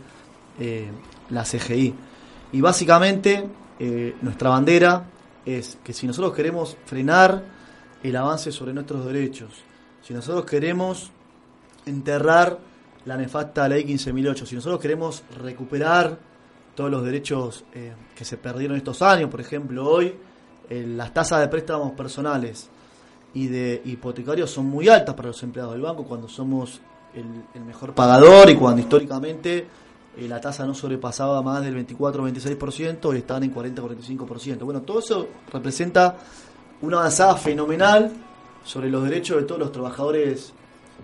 eh, 0.59 0.91
la 1.29 1.43
CGI. 1.43 1.95
Y 2.51 2.61
básicamente 2.61 3.47
eh, 3.79 4.15
nuestra 4.21 4.49
bandera 4.49 5.05
es 5.45 5.77
que 5.83 5.93
si 5.93 6.05
nosotros 6.05 6.33
queremos 6.33 6.77
frenar 6.85 7.43
el 8.03 8.15
avance 8.15 8.51
sobre 8.51 8.73
nuestros 8.73 9.05
derechos, 9.05 9.63
si 10.01 10.13
nosotros 10.13 10.45
queremos 10.45 11.11
enterrar 11.85 12.59
la 13.09 13.17
nefasta 13.17 13.67
ley 13.67 13.83
15.008, 13.85 14.45
si 14.45 14.53
nosotros 14.53 14.79
queremos 14.79 15.23
recuperar 15.41 16.15
todos 16.75 16.91
los 16.91 17.03
derechos 17.03 17.65
eh, 17.73 17.91
que 18.15 18.23
se 18.23 18.37
perdieron 18.37 18.77
estos 18.77 19.01
años. 19.01 19.31
Por 19.31 19.41
ejemplo, 19.41 19.83
hoy 19.83 20.13
eh, 20.69 20.85
las 20.87 21.11
tasas 21.11 21.39
de 21.39 21.47
préstamos 21.47 21.93
personales 21.93 22.69
y 23.33 23.47
de 23.47 23.81
hipotecarios 23.83 24.51
son 24.51 24.67
muy 24.67 24.89
altas 24.89 25.15
para 25.15 25.29
los 25.29 25.41
empleados 25.41 25.73
del 25.73 25.81
banco 25.81 26.03
cuando 26.03 26.27
somos 26.27 26.81
el, 27.15 27.63
mejor 27.63 27.95
pagador 27.95 28.47
y 28.47 28.55
cuando 28.55 28.79
históricamente 28.79 29.65
eh, 30.15 30.27
la 30.27 30.39
tasa 30.39 30.67
no 30.67 30.75
sobrepasaba 30.75 31.41
más 31.41 31.63
del 31.63 31.87
24-26% 31.87 33.15
y 33.15 33.17
estaban 33.17 33.43
en 33.43 33.55
40-45%. 33.55 34.59
Bueno, 34.59 34.83
todo 34.83 34.99
eso 34.99 35.27
representa 35.51 36.15
una 36.83 36.99
avanzada 36.99 37.35
fenomenal 37.37 38.11
sobre 38.63 38.91
los 38.91 39.03
derechos 39.03 39.37
de 39.37 39.43
todos 39.45 39.59
los 39.59 39.71
trabajadores 39.71 40.53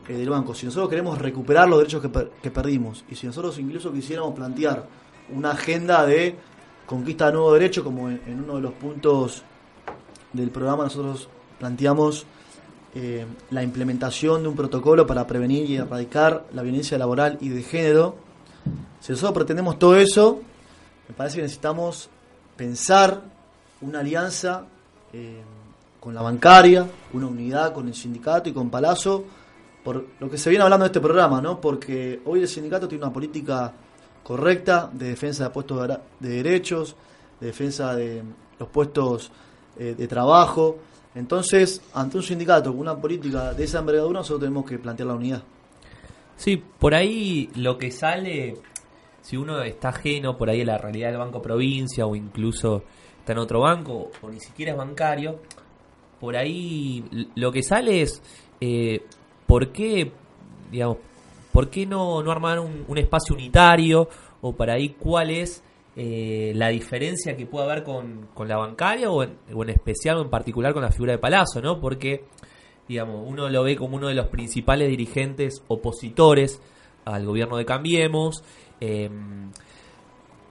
eh, 0.08 0.14
del 0.14 0.30
banco. 0.30 0.54
Si 0.54 0.66
nosotros 0.66 0.90
queremos 0.90 1.18
recuperar 1.20 1.68
los 1.68 1.80
derechos 1.80 2.02
que, 2.02 2.30
que 2.42 2.52
perdimos 2.52 3.04
y 3.10 3.16
si 3.16 3.28
nosotros 3.28 3.58
incluso 3.60 3.92
quisiéramos 3.92 4.34
plantear 4.34 4.86
una 5.34 5.52
agenda 5.52 6.06
de 6.06 6.36
conquista 6.86 7.28
de 7.28 7.34
nuevos 7.34 7.54
derechos, 7.54 7.84
como 7.84 8.10
en, 8.10 8.22
en 8.28 8.44
uno 8.44 8.56
de 8.56 8.62
los 8.62 8.74
puntos 8.74 9.44
del 10.34 10.52
programa 10.52 10.84
nosotros 10.84 11.30
planteamos 11.60 12.26
eh, 12.98 13.26
la 13.50 13.62
implementación 13.62 14.44
de 14.44 14.48
un 14.48 14.56
protocolo 14.56 15.06
para 15.06 15.28
prevenir 15.28 15.70
y 15.70 15.76
erradicar 15.76 16.46
la 16.54 16.62
violencia 16.62 16.98
laboral 16.98 17.38
y 17.42 17.50
de 17.50 17.62
género. 17.62 18.16
Si 19.02 19.12
nosotros 19.12 19.34
pretendemos 19.34 19.78
todo 19.78 19.98
eso, 19.98 20.40
me 21.10 21.14
parece 21.14 21.36
que 21.36 21.42
necesitamos 21.42 22.10
pensar 22.56 23.22
una 23.82 24.00
alianza 24.00 24.64
eh, 25.12 25.42
con 26.00 26.16
la 26.16 26.22
bancaria, 26.22 26.88
una 27.12 27.28
unidad 27.28 27.74
con 27.74 27.90
el 27.90 27.96
sindicato 27.96 28.48
y 28.48 28.54
con 28.54 28.70
Palazzo, 28.70 29.26
por 29.86 30.04
lo 30.20 30.32
que 30.32 30.40
se 30.40 30.50
viene 30.50 30.64
hablando 30.64 30.84
de 30.84 30.88
este 30.88 31.00
programa, 31.00 31.40
¿no? 31.40 31.62
Porque 31.62 32.20
hoy 32.26 32.42
el 32.42 32.48
sindicato 32.48 32.88
tiene 32.88 33.04
una 33.04 33.14
política 33.14 33.72
correcta 34.24 34.90
de 34.92 35.10
defensa 35.10 35.44
de 35.44 35.50
puestos 35.52 35.88
de, 36.20 36.28
derechos, 36.28 36.96
de 37.40 37.48
defensa 37.48 37.96
de 37.96 38.24
los 38.58 38.68
puestos 38.70 39.32
eh, 39.78 39.94
de 39.96 40.08
trabajo. 40.08 40.80
Entonces, 41.14 41.84
ante 41.94 42.18
un 42.18 42.24
sindicato 42.24 42.72
con 42.72 42.80
una 42.80 43.00
política 43.00 43.54
de 43.54 43.64
esa 43.64 43.78
envergadura, 43.78 44.22
nosotros 44.22 44.40
tenemos 44.40 44.66
que 44.66 44.80
plantear 44.80 45.06
la 45.06 45.14
unidad. 45.14 45.44
Sí, 46.36 46.58
por 46.58 46.96
ahí 46.96 47.52
lo 47.56 47.78
que 47.78 47.92
sale, 47.92 48.56
si 49.22 49.38
uno 49.38 49.62
está 49.62 49.90
ajeno 49.90 50.36
por 50.36 50.50
ahí 50.50 50.62
a 50.62 50.66
la 50.66 50.78
realidad 50.80 51.10
del 51.10 51.20
Banco 51.20 51.44
Provincia 51.44 52.08
o 52.08 52.16
incluso 52.16 52.82
está 53.20 53.34
en 53.34 53.38
otro 53.38 53.60
banco 53.60 54.10
o 54.20 54.30
ni 54.32 54.40
siquiera 54.40 54.72
es 54.72 54.78
bancario, 54.80 55.42
por 56.20 56.36
ahí 56.36 57.30
lo 57.36 57.52
que 57.52 57.62
sale 57.62 58.02
es 58.02 58.20
eh, 58.60 59.06
por 59.46 59.72
qué, 59.72 60.12
digamos, 60.72 60.98
por 61.52 61.70
qué 61.70 61.86
no, 61.86 62.22
no 62.22 62.32
armar 62.32 62.60
un, 62.60 62.86
un 62.88 62.98
espacio 62.98 63.36
unitario 63.36 64.10
o 64.42 64.54
para 64.54 64.74
ahí 64.74 64.90
cuál 64.90 65.30
es 65.32 65.64
eh, 65.98 66.52
la 66.56 66.68
diferencia 66.70 67.38
que 67.38 67.46
puede 67.46 67.66
haber 67.72 67.84
con, 67.84 68.28
con 68.34 68.50
la 68.50 68.58
bancaria 68.58 69.10
o 69.10 69.24
en, 69.24 69.38
especial 69.70 70.18
o 70.18 70.22
en 70.24 70.30
particular 70.30 70.74
con 70.74 70.84
la 70.84 70.92
figura 70.92 71.14
de 71.14 71.20
Palazzo, 71.20 71.62
¿no? 71.62 71.80
Porque 71.80 72.26
digamos, 72.88 73.24
uno 73.26 73.50
lo 73.50 73.64
ve 73.64 73.78
como 73.78 73.96
uno 73.96 74.10
de 74.10 74.14
los 74.14 74.28
principales 74.28 74.90
dirigentes 74.90 75.64
opositores 75.70 76.62
al 77.06 77.26
gobierno 77.26 77.56
de 77.56 77.66
Cambiemos, 77.66 78.44
eh, 78.82 79.10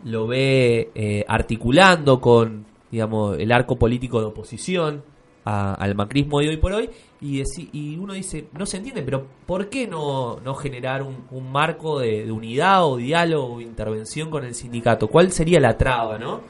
lo 0.05 0.27
ve 0.27 0.91
eh, 0.95 1.25
articulando 1.29 2.21
con, 2.23 2.65
digamos, 2.91 3.39
el 3.39 3.53
arco 3.53 3.77
político 3.77 4.21
de 4.21 4.27
oposición 4.27 5.05
a- 5.45 5.75
al 5.75 5.95
macrismo 5.95 6.41
de 6.41 6.49
hoy 6.49 6.57
por 6.57 6.73
hoy, 6.73 6.91
y, 7.21 7.97
uno 7.97 8.13
dice, 8.13 8.49
no 8.53 8.67
se 8.67 8.77
entiende, 8.77 9.03
pero 9.03 9.27
¿por 9.47 9.71
qué 9.71 9.87
no, 9.87 10.41
no 10.41 10.55
generar 10.55 11.03
un, 11.03 11.25
un 11.31 11.51
marco 11.51 12.01
de, 12.01 12.31
unidad 12.31 12.85
o 12.85 12.99
diálogo 12.99 13.55
o 13.55 13.61
intervención 13.63 14.31
con 14.31 14.45
el 14.45 14.55
sindicato? 14.55 15.09
¿Cuál 15.09 15.33
sería 15.33 15.59
la 15.59 15.79
traba, 15.79 16.19
no? 16.19 16.43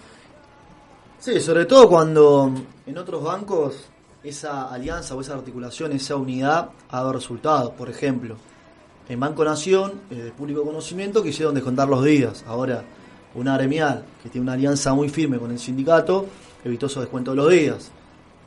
Sí, 1.21 1.41
sobre 1.41 1.67
todo 1.67 1.89
cuando 1.89 2.51
en 2.87 2.99
otros 2.99 3.23
bancos 3.23 3.87
esa 4.25 4.69
alianza 4.69 5.15
o 5.15 5.21
esa 5.21 5.35
articulación, 5.35 5.93
esa 5.93 6.17
unidad 6.17 6.71
ha 6.91 6.97
dado 6.97 7.13
resultados. 7.13 7.71
Por 7.73 7.89
ejemplo, 7.89 8.37
en 9.09 9.21
Banco 9.21 9.45
Nación, 9.45 10.01
eh, 10.11 10.17
de 10.17 10.31
público 10.33 10.65
conocimiento, 10.65 11.23
quisieron 11.23 11.55
descontar 11.55 11.89
los 11.89 12.03
días. 12.03 12.45
Ahora, 12.49 12.83
una 13.35 13.57
gremial 13.57 14.05
que 14.23 14.29
tiene 14.29 14.43
una 14.43 14.55
alianza 14.55 14.93
muy 14.93 15.09
firme 15.09 15.39
con 15.39 15.51
el 15.51 15.59
sindicato 15.59 16.27
evitó 16.65 16.87
esos 16.87 17.03
descuentos 17.03 17.37
de 17.37 17.43
los 17.43 17.51
días. 17.51 17.93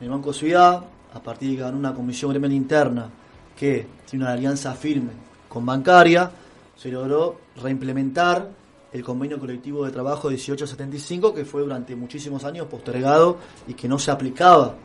En 0.00 0.04
el 0.04 0.10
Banco 0.10 0.32
Ciudad, 0.32 0.84
a 1.12 1.20
partir 1.20 1.50
de 1.50 1.56
que 1.56 1.62
ganó 1.62 1.76
una 1.76 1.94
comisión 1.94 2.30
gremial 2.30 2.52
interna 2.52 3.10
que 3.56 3.86
tiene 4.08 4.24
una 4.24 4.34
alianza 4.34 4.72
firme 4.74 5.10
con 5.48 5.66
bancaria, 5.66 6.30
se 6.76 6.90
logró 6.90 7.40
reimplementar 7.60 8.48
el 8.92 9.02
convenio 9.02 9.38
colectivo 9.38 9.84
de 9.84 9.90
trabajo 9.90 10.28
1875 10.28 11.34
que 11.34 11.44
fue 11.44 11.62
durante 11.62 11.96
muchísimos 11.96 12.44
años 12.44 12.68
postergado 12.68 13.38
y 13.66 13.74
que 13.74 13.88
no 13.88 13.98
se 13.98 14.10
aplicaba 14.10 14.76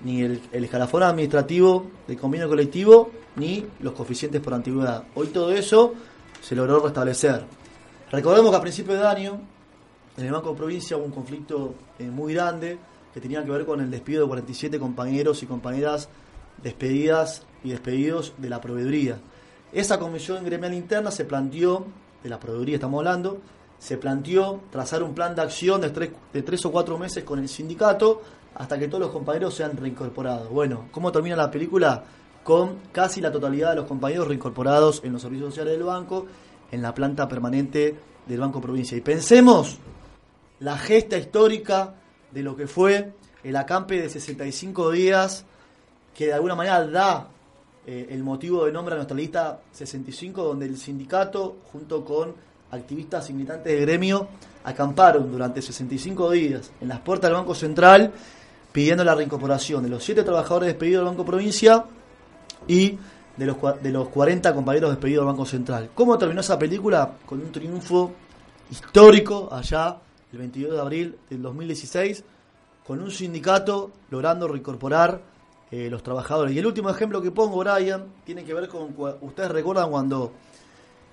ni 0.00 0.22
el, 0.22 0.40
el 0.50 0.64
escalafón 0.64 1.02
administrativo 1.02 1.86
del 2.06 2.18
convenio 2.18 2.48
colectivo 2.48 3.10
ni 3.36 3.66
los 3.80 3.92
coeficientes 3.92 4.40
por 4.40 4.54
antigüedad. 4.54 5.04
Hoy 5.14 5.28
todo 5.28 5.52
eso 5.52 5.94
se 6.40 6.56
logró 6.56 6.80
restablecer. 6.80 7.44
Recordemos 8.10 8.50
que 8.50 8.56
a 8.56 8.60
principios 8.60 8.98
de 8.98 9.06
año 9.06 9.40
en 10.16 10.24
el 10.24 10.32
Banco 10.32 10.50
de 10.50 10.56
Provincia 10.56 10.96
hubo 10.96 11.04
un 11.04 11.12
conflicto 11.12 11.74
eh, 11.98 12.08
muy 12.08 12.32
grande 12.32 12.78
que 13.18 13.22
tenía 13.22 13.44
que 13.44 13.50
ver 13.50 13.66
con 13.66 13.80
el 13.80 13.90
despido 13.90 14.22
de 14.22 14.28
47 14.28 14.78
compañeros 14.78 15.42
y 15.42 15.46
compañeras 15.46 16.08
despedidas 16.62 17.42
y 17.64 17.70
despedidos 17.70 18.32
de 18.38 18.48
la 18.48 18.60
proveeduría. 18.60 19.18
Esa 19.72 19.98
comisión 19.98 20.44
gremial 20.44 20.72
interna 20.72 21.10
se 21.10 21.24
planteó, 21.24 21.84
de 22.22 22.28
la 22.28 22.38
proveeduría 22.38 22.76
estamos 22.76 22.98
hablando, 22.98 23.40
se 23.76 23.98
planteó 23.98 24.60
trazar 24.70 25.02
un 25.02 25.14
plan 25.14 25.34
de 25.34 25.42
acción 25.42 25.80
de 25.80 25.90
tres, 25.90 26.10
de 26.32 26.42
tres 26.42 26.64
o 26.64 26.70
cuatro 26.70 26.96
meses 26.96 27.24
con 27.24 27.40
el 27.40 27.48
sindicato 27.48 28.22
hasta 28.54 28.78
que 28.78 28.86
todos 28.86 29.00
los 29.00 29.10
compañeros 29.10 29.52
sean 29.52 29.76
reincorporados. 29.76 30.48
Bueno, 30.48 30.86
¿cómo 30.92 31.10
termina 31.10 31.34
la 31.34 31.50
película? 31.50 32.04
Con 32.44 32.76
casi 32.92 33.20
la 33.20 33.32
totalidad 33.32 33.70
de 33.70 33.76
los 33.76 33.86
compañeros 33.86 34.28
reincorporados 34.28 35.02
en 35.02 35.12
los 35.12 35.22
servicios 35.22 35.50
sociales 35.50 35.72
del 35.72 35.82
banco, 35.82 36.26
en 36.70 36.82
la 36.82 36.94
planta 36.94 37.26
permanente 37.26 37.96
del 38.28 38.38
Banco 38.38 38.60
Provincia. 38.60 38.96
Y 38.96 39.00
pensemos 39.00 39.76
la 40.60 40.78
gesta 40.78 41.18
histórica 41.18 41.94
de 42.30 42.42
lo 42.42 42.56
que 42.56 42.66
fue 42.66 43.12
el 43.44 43.56
acampe 43.56 44.00
de 44.00 44.08
65 44.08 44.90
días, 44.90 45.44
que 46.14 46.26
de 46.26 46.32
alguna 46.32 46.54
manera 46.54 46.86
da 46.86 47.28
eh, 47.86 48.08
el 48.10 48.22
motivo 48.22 48.64
de 48.66 48.72
nombre 48.72 48.94
a 48.94 48.96
nuestra 48.96 49.16
lista 49.16 49.60
65, 49.72 50.42
donde 50.42 50.66
el 50.66 50.76
sindicato, 50.76 51.58
junto 51.72 52.04
con 52.04 52.34
activistas 52.70 53.30
y 53.30 53.32
militantes 53.32 53.72
de 53.72 53.80
gremio, 53.80 54.28
acamparon 54.64 55.30
durante 55.30 55.62
65 55.62 56.30
días 56.30 56.70
en 56.80 56.88
las 56.88 57.00
puertas 57.00 57.30
del 57.30 57.38
Banco 57.38 57.54
Central 57.54 58.12
pidiendo 58.72 59.04
la 59.04 59.14
reincorporación 59.14 59.82
de 59.82 59.88
los 59.88 60.04
siete 60.04 60.22
trabajadores 60.22 60.66
despedidos 60.66 61.04
del 61.04 61.10
Banco 61.10 61.24
Provincia 61.24 61.84
y 62.66 62.98
de 63.36 63.46
los, 63.46 63.56
de 63.82 63.90
los 63.90 64.08
40 64.08 64.54
compañeros 64.54 64.90
despedidos 64.90 65.22
del 65.22 65.32
Banco 65.32 65.46
Central. 65.46 65.90
¿Cómo 65.94 66.18
terminó 66.18 66.40
esa 66.40 66.58
película? 66.58 67.12
Con 67.24 67.40
un 67.40 67.50
triunfo 67.50 68.12
histórico 68.70 69.48
allá 69.50 69.96
el 70.32 70.38
22 70.38 70.72
de 70.74 70.80
abril 70.80 71.18
del 71.30 71.42
2016, 71.42 72.24
con 72.86 73.00
un 73.00 73.10
sindicato 73.10 73.90
logrando 74.10 74.48
reincorporar 74.48 75.20
eh, 75.70 75.88
los 75.90 76.02
trabajadores. 76.02 76.54
Y 76.54 76.58
el 76.58 76.66
último 76.66 76.90
ejemplo 76.90 77.20
que 77.20 77.30
pongo, 77.30 77.58
Brian, 77.58 78.06
tiene 78.24 78.44
que 78.44 78.54
ver 78.54 78.68
con, 78.68 78.94
ustedes 79.20 79.50
recuerdan 79.50 79.90
cuando 79.90 80.32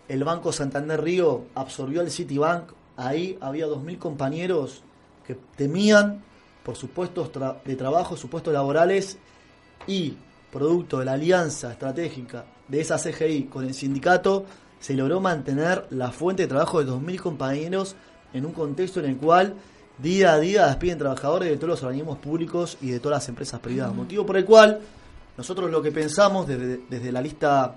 el 0.07 0.23
Banco 0.23 0.51
Santander 0.51 1.01
Río 1.01 1.45
absorbió 1.55 2.01
al 2.01 2.11
Citibank, 2.11 2.71
ahí 2.97 3.37
había 3.41 3.67
2.000 3.67 3.97
compañeros 3.97 4.83
que 5.27 5.35
temían 5.57 6.23
por 6.63 6.75
sus 6.75 6.89
puestos 6.89 7.31
tra- 7.33 7.61
de 7.63 7.75
trabajo, 7.75 8.15
sus 8.15 8.29
puestos 8.29 8.53
laborales 8.53 9.17
y 9.87 10.13
producto 10.51 10.99
de 10.99 11.05
la 11.05 11.13
alianza 11.13 11.71
estratégica 11.71 12.45
de 12.67 12.81
esa 12.81 12.97
CGI 12.97 13.45
con 13.45 13.65
el 13.65 13.73
sindicato, 13.73 14.45
se 14.79 14.93
logró 14.93 15.19
mantener 15.19 15.87
la 15.89 16.11
fuente 16.11 16.43
de 16.43 16.47
trabajo 16.47 16.83
de 16.83 16.89
2.000 16.91 17.19
compañeros 17.19 17.95
en 18.35 18.45
un 18.45 18.51
contexto 18.51 18.99
en 18.99 19.07
el 19.07 19.17
cual 19.17 19.55
día 19.97 20.33
a 20.33 20.39
día 20.39 20.67
despiden 20.67 20.97
trabajadores 20.97 21.49
de 21.49 21.55
todos 21.55 21.69
los 21.69 21.83
organismos 21.83 22.17
públicos 22.17 22.77
y 22.81 22.91
de 22.91 22.99
todas 22.99 23.17
las 23.17 23.29
empresas 23.29 23.59
privadas. 23.61 23.95
Motivo 23.95 24.25
por 24.25 24.37
el 24.37 24.45
cual 24.45 24.81
nosotros 25.37 25.71
lo 25.71 25.81
que 25.81 25.91
pensamos 25.91 26.47
desde, 26.47 26.81
desde 26.89 27.11
la 27.11 27.21
lista 27.21 27.75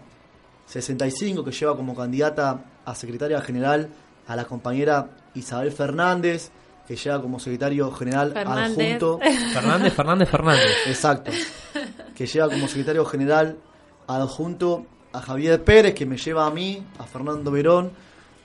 65 0.67 1.45
que 1.45 1.53
lleva 1.53 1.77
como 1.77 1.95
candidata 1.95 2.61
a 2.85 2.95
secretaria 2.95 3.41
general 3.41 3.89
a 4.27 4.37
la 4.37 4.45
compañera 4.45 5.11
Isabel 5.35 5.73
Fernández, 5.73 6.51
que 6.87 6.97
lleva 6.97 7.21
como 7.23 7.39
secretario 7.39 7.91
general 7.93 8.33
Fernández. 8.33 8.79
adjunto 8.79 9.19
Fernández, 9.53 9.93
Fernández, 9.95 10.29
Fernández. 10.29 10.87
Exacto. 10.87 11.31
Que 12.15 12.27
lleva 12.27 12.49
como 12.49 12.67
secretario 12.67 13.05
general 13.05 13.59
adjunto 14.07 14.87
a 15.13 15.21
Javier 15.21 15.63
Pérez, 15.63 15.95
que 15.95 16.05
me 16.05 16.17
lleva 16.17 16.47
a 16.47 16.51
mí, 16.51 16.85
a 16.99 17.05
Fernando 17.05 17.51
Verón, 17.51 17.93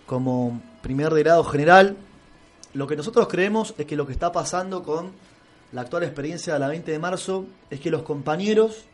como 0.05 0.61
primer 0.83 1.09
delegado 1.09 1.43
general. 1.45 1.97
Lo 2.75 2.85
que 2.85 2.95
nosotros 2.95 3.27
creemos 3.27 3.73
es 3.79 3.87
que 3.87 3.95
lo 3.95 4.05
que 4.05 4.13
está 4.13 4.31
pasando 4.31 4.83
con 4.83 5.11
la 5.71 5.81
actual 5.81 6.03
experiencia 6.03 6.53
de 6.53 6.59
la 6.59 6.67
20 6.67 6.91
de 6.91 6.99
marzo 6.99 7.45
es 7.71 7.79
que 7.79 7.89
los 7.89 8.03
compañeros 8.03 8.85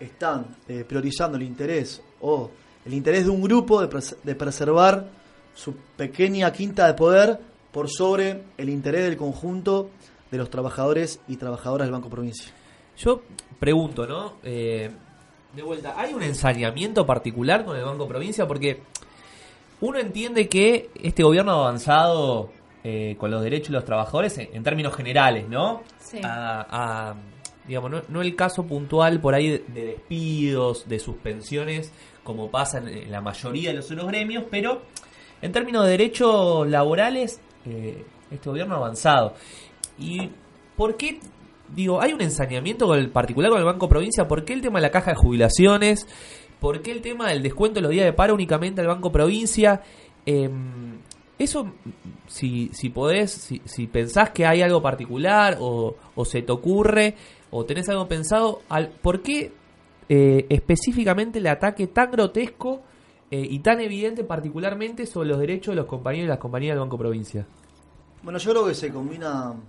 están 0.00 0.56
eh, 0.68 0.84
priorizando 0.88 1.36
el 1.36 1.42
interés 1.44 2.02
o 2.20 2.50
el 2.84 2.94
interés 2.94 3.24
de 3.24 3.30
un 3.30 3.42
grupo 3.42 3.80
de, 3.80 3.88
pres- 3.88 4.16
de 4.22 4.34
preservar 4.34 5.06
su 5.54 5.74
pequeña 5.96 6.50
quinta 6.52 6.86
de 6.86 6.94
poder 6.94 7.38
por 7.70 7.88
sobre 7.90 8.42
el 8.56 8.68
interés 8.68 9.04
del 9.04 9.16
conjunto 9.16 9.90
de 10.30 10.38
los 10.38 10.50
trabajadores 10.50 11.20
y 11.28 11.36
trabajadoras 11.36 11.86
del 11.86 11.92
Banco 11.92 12.08
Provincia. 12.08 12.50
Yo 12.98 13.22
pregunto, 13.60 14.06
¿no? 14.06 14.34
Eh, 14.42 14.90
de 15.54 15.62
vuelta, 15.62 15.94
¿hay 15.96 16.14
un 16.14 16.22
ensañamiento 16.22 17.04
particular 17.06 17.64
con 17.64 17.76
el 17.76 17.84
Banco 17.84 18.08
Provincia? 18.08 18.46
Porque 18.48 18.82
uno 19.82 19.98
entiende 19.98 20.48
que 20.48 20.88
este 21.02 21.22
gobierno 21.22 21.52
ha 21.52 21.66
avanzado 21.66 22.50
eh, 22.84 23.16
con 23.18 23.30
los 23.30 23.42
derechos 23.42 23.68
de 23.68 23.74
los 23.74 23.84
trabajadores 23.84 24.38
en, 24.38 24.48
en 24.54 24.62
términos 24.62 24.94
generales, 24.94 25.46
¿no? 25.48 25.82
Sí. 25.98 26.18
A- 26.24 26.66
a, 27.10 27.14
digamos, 27.68 27.90
no, 27.90 28.02
no 28.08 28.22
el 28.22 28.34
caso 28.34 28.64
puntual 28.66 29.20
por 29.20 29.34
ahí 29.34 29.48
de, 29.50 29.64
de 29.68 29.84
despidos, 29.86 30.88
de 30.88 30.98
suspensiones, 30.98 31.92
como 32.24 32.50
pasa 32.50 32.78
en, 32.78 32.88
en 32.88 33.10
la 33.12 33.20
mayoría 33.20 33.70
de 33.70 33.76
los 33.76 33.90
otros 33.90 34.06
gremios, 34.08 34.44
pero 34.50 34.82
en 35.42 35.52
términos 35.52 35.84
de 35.84 35.90
derechos 35.90 36.66
laborales, 36.68 37.40
eh, 37.66 38.04
este 38.30 38.48
gobierno 38.48 38.74
ha 38.74 38.78
avanzado. 38.78 39.34
¿Y 39.98 40.30
por 40.76 40.96
qué? 40.96 41.20
Digo, 41.74 42.00
hay 42.02 42.12
un 42.12 42.20
ensañamiento 42.20 42.86
con 42.86 42.98
el 42.98 43.10
particular 43.10 43.50
con 43.50 43.58
el 43.60 43.64
Banco 43.64 43.88
Provincia. 43.88 44.28
¿Por 44.28 44.44
qué 44.44 44.52
el 44.52 44.60
tema 44.60 44.78
de 44.78 44.82
la 44.82 44.90
caja 44.90 45.12
de 45.12 45.16
jubilaciones? 45.16 46.06
¿Por 46.62 46.80
qué 46.80 46.92
el 46.92 47.02
tema 47.02 47.28
del 47.28 47.42
descuento 47.42 47.80
de 47.80 47.82
los 47.82 47.90
días 47.90 48.04
de 48.04 48.12
paro 48.12 48.34
únicamente 48.34 48.80
al 48.80 48.86
Banco 48.86 49.10
Provincia? 49.10 49.82
Em, 50.24 51.00
eso, 51.36 51.72
si, 52.28 52.70
si 52.72 52.88
podés, 52.88 53.32
si, 53.32 53.60
si 53.64 53.88
pensás 53.88 54.30
que 54.30 54.46
hay 54.46 54.62
algo 54.62 54.80
particular 54.80 55.56
o, 55.58 55.96
o 56.14 56.24
se 56.24 56.40
te 56.40 56.52
ocurre 56.52 57.16
o 57.50 57.64
tenés 57.64 57.88
algo 57.88 58.06
pensado, 58.06 58.62
¿por 59.02 59.22
qué 59.22 59.50
eh, 60.08 60.46
específicamente 60.50 61.40
el 61.40 61.48
ataque 61.48 61.88
tan 61.88 62.12
grotesco 62.12 62.82
eh, 63.32 63.44
y 63.50 63.58
tan 63.58 63.80
evidente 63.80 64.22
particularmente 64.22 65.04
sobre 65.06 65.30
los 65.30 65.40
derechos 65.40 65.72
de 65.72 65.80
los 65.80 65.86
compañeros 65.86 66.26
y 66.26 66.28
las 66.28 66.38
compañías 66.38 66.74
del 66.74 66.80
Banco 66.80 66.96
Provincia? 66.96 67.44
Bueno, 68.22 68.38
yo 68.38 68.52
creo 68.52 68.66
que 68.68 68.74
se 68.74 68.92
combinan 68.92 69.60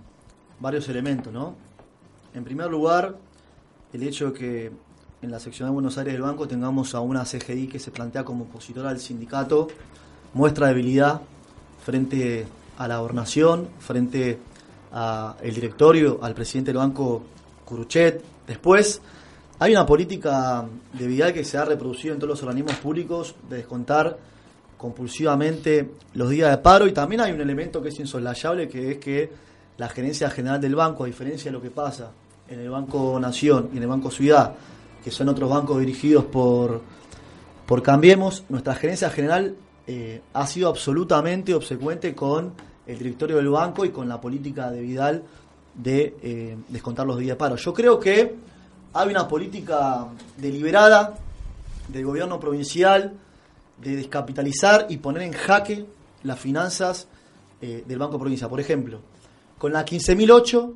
varios 0.60 0.88
elementos, 0.88 1.32
¿no? 1.32 1.56
En 2.34 2.44
primer 2.44 2.70
lugar, 2.70 3.16
el 3.92 4.02
hecho 4.04 4.30
de 4.30 4.38
que 4.38 4.72
en 5.24 5.30
la 5.30 5.40
sección 5.40 5.68
de 5.68 5.72
Buenos 5.72 5.96
Aires 5.96 6.12
del 6.12 6.22
banco 6.22 6.46
tengamos 6.46 6.94
a 6.94 7.00
una 7.00 7.24
CGI 7.24 7.66
que 7.66 7.78
se 7.78 7.90
plantea 7.90 8.24
como 8.24 8.44
opositora 8.44 8.90
al 8.90 9.00
sindicato, 9.00 9.68
muestra 10.34 10.68
debilidad 10.68 11.20
frente 11.82 12.46
a 12.76 12.86
la 12.86 12.98
gobernación, 12.98 13.68
frente 13.78 14.38
al 14.92 15.36
directorio, 15.42 16.18
al 16.22 16.34
presidente 16.34 16.72
del 16.72 16.78
banco 16.78 17.22
Curuchet. 17.64 18.22
Después, 18.46 19.00
hay 19.58 19.72
una 19.72 19.86
política 19.86 20.66
de 20.92 21.06
vida 21.06 21.32
que 21.32 21.42
se 21.42 21.56
ha 21.56 21.64
reproducido 21.64 22.12
en 22.12 22.20
todos 22.20 22.30
los 22.30 22.42
organismos 22.42 22.76
públicos 22.76 23.34
de 23.48 23.56
descontar 23.56 24.18
compulsivamente 24.76 25.90
los 26.12 26.28
días 26.28 26.50
de 26.50 26.58
paro 26.58 26.86
y 26.86 26.92
también 26.92 27.22
hay 27.22 27.32
un 27.32 27.40
elemento 27.40 27.80
que 27.80 27.88
es 27.88 27.98
insoslayable 27.98 28.68
que 28.68 28.92
es 28.92 28.98
que 28.98 29.30
la 29.78 29.88
gerencia 29.88 30.28
general 30.28 30.60
del 30.60 30.74
banco, 30.74 31.04
a 31.04 31.06
diferencia 31.06 31.50
de 31.50 31.52
lo 31.52 31.62
que 31.62 31.70
pasa 31.70 32.10
en 32.46 32.60
el 32.60 32.68
Banco 32.68 33.18
Nación 33.18 33.70
y 33.72 33.78
en 33.78 33.84
el 33.84 33.88
Banco 33.88 34.10
Ciudad, 34.10 34.54
que 35.04 35.10
son 35.10 35.28
otros 35.28 35.50
bancos 35.50 35.78
dirigidos 35.78 36.24
por, 36.24 36.80
por 37.66 37.82
Cambiemos, 37.82 38.44
nuestra 38.48 38.74
gerencia 38.74 39.10
general 39.10 39.54
eh, 39.86 40.22
ha 40.32 40.46
sido 40.46 40.70
absolutamente 40.70 41.52
obsecuente 41.52 42.14
con 42.14 42.54
el 42.86 42.98
directorio 42.98 43.36
del 43.36 43.50
banco 43.50 43.84
y 43.84 43.90
con 43.90 44.08
la 44.08 44.18
política 44.18 44.70
de 44.70 44.80
Vidal 44.80 45.22
de 45.74 46.16
eh, 46.22 46.56
descontar 46.68 47.06
los 47.06 47.18
días 47.18 47.30
de 47.30 47.36
paro. 47.36 47.56
Yo 47.56 47.74
creo 47.74 48.00
que 48.00 48.34
hay 48.94 49.08
una 49.10 49.28
política 49.28 50.06
deliberada 50.38 51.14
del 51.88 52.06
gobierno 52.06 52.40
provincial 52.40 53.12
de 53.82 53.96
descapitalizar 53.96 54.86
y 54.88 54.96
poner 54.96 55.24
en 55.24 55.32
jaque 55.32 55.84
las 56.22 56.38
finanzas 56.38 57.08
eh, 57.60 57.84
del 57.86 57.98
Banco 57.98 58.18
Provincia. 58.18 58.48
Por 58.48 58.60
ejemplo, 58.60 59.00
con 59.58 59.70
la 59.70 59.84
15.008, 59.84 60.72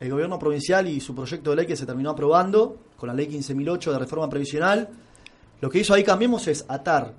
el 0.00 0.10
gobierno 0.10 0.36
provincial 0.36 0.88
y 0.88 0.98
su 0.98 1.14
proyecto 1.14 1.50
de 1.50 1.56
ley 1.56 1.66
que 1.66 1.76
se 1.76 1.86
terminó 1.86 2.10
aprobando, 2.10 2.76
con 2.98 3.06
la 3.06 3.14
ley 3.14 3.28
15.008 3.28 3.92
de 3.92 3.98
reforma 3.98 4.28
previsional, 4.28 4.88
lo 5.60 5.70
que 5.70 5.78
hizo 5.78 5.94
ahí 5.94 6.04
Cambiemos 6.04 6.46
es 6.48 6.64
atar 6.68 7.14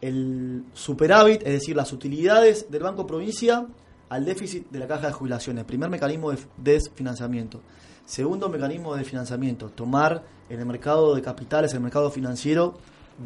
el 0.00 0.64
superávit, 0.74 1.42
es 1.46 1.52
decir, 1.54 1.74
las 1.74 1.92
utilidades 1.92 2.70
del 2.70 2.82
Banco 2.82 3.06
Provincia 3.06 3.66
al 4.10 4.24
déficit 4.24 4.70
de 4.70 4.78
la 4.78 4.86
caja 4.86 5.06
de 5.06 5.12
jubilaciones. 5.14 5.64
Primer 5.64 5.88
mecanismo 5.88 6.30
de 6.30 6.38
desfinanciamiento. 6.58 7.60
Segundo 8.04 8.50
mecanismo 8.50 8.94
de 8.94 9.02
financiamiento, 9.04 9.70
tomar 9.70 10.22
en 10.50 10.60
el 10.60 10.66
mercado 10.66 11.14
de 11.14 11.22
capitales, 11.22 11.72
en 11.72 11.78
el 11.78 11.84
mercado 11.84 12.10
financiero, 12.10 12.74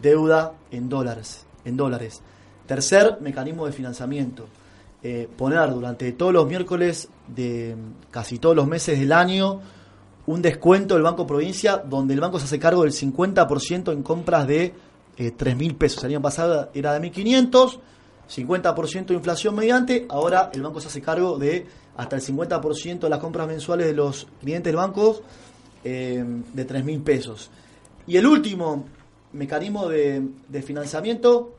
deuda 0.01 0.55
en 0.71 0.89
dólares. 0.89 1.47
En 1.65 1.77
dólares. 1.77 2.23
Tercer 2.67 3.19
mecanismo 3.21 3.67
de 3.67 3.73
financiamiento, 3.73 4.47
eh, 5.03 5.29
poner 5.37 5.71
durante 5.71 6.13
todos 6.13 6.33
los 6.33 6.47
miércoles 6.47 7.09
de 7.27 7.75
casi 8.13 8.39
todos 8.39 8.55
los 8.55 8.69
meses 8.69 9.01
del 9.01 9.13
año 9.13 9.61
un 10.29 10.43
descuento 10.43 10.93
del 10.93 11.03
Banco 11.03 11.27
Provincia 11.27 11.79
donde 11.79 12.13
el 12.13 12.21
banco 12.21 12.39
se 12.39 12.45
hace 12.45 12.59
cargo 12.59 12.83
del 12.83 12.93
50% 12.93 13.93
en 13.93 14.03
compras 14.03 14.47
de 14.47 14.75
eh, 15.17 15.31
3 15.31 15.57
mil 15.57 15.75
pesos. 15.75 16.05
El 16.05 16.11
año 16.11 16.21
pasado 16.21 16.69
era 16.75 16.93
de 16.93 17.11
1.500, 17.11 17.79
50% 18.29 19.07
de 19.07 19.15
inflación 19.15 19.55
mediante, 19.55 20.05
ahora 20.11 20.51
el 20.53 20.61
banco 20.61 20.83
se 20.83 20.89
hace 20.89 21.01
cargo 21.01 21.39
de 21.39 21.67
hasta 21.97 22.17
el 22.17 22.23
50% 22.23 22.99
de 22.99 23.09
las 23.09 23.21
compras 23.21 23.49
mensuales 23.49 23.87
de 23.87 23.95
los 23.95 24.27
clientes 24.39 24.71
del 24.71 24.77
banco 24.77 25.23
eh, 25.83 26.23
de 26.53 26.65
3 26.67 26.85
mil 26.85 27.01
pesos. 27.01 27.51
Y 28.07 28.19
el 28.19 28.27
último 28.27 28.85
mecanismo 29.33 29.89
de, 29.89 30.29
de 30.47 30.63
financiamiento 30.63 31.55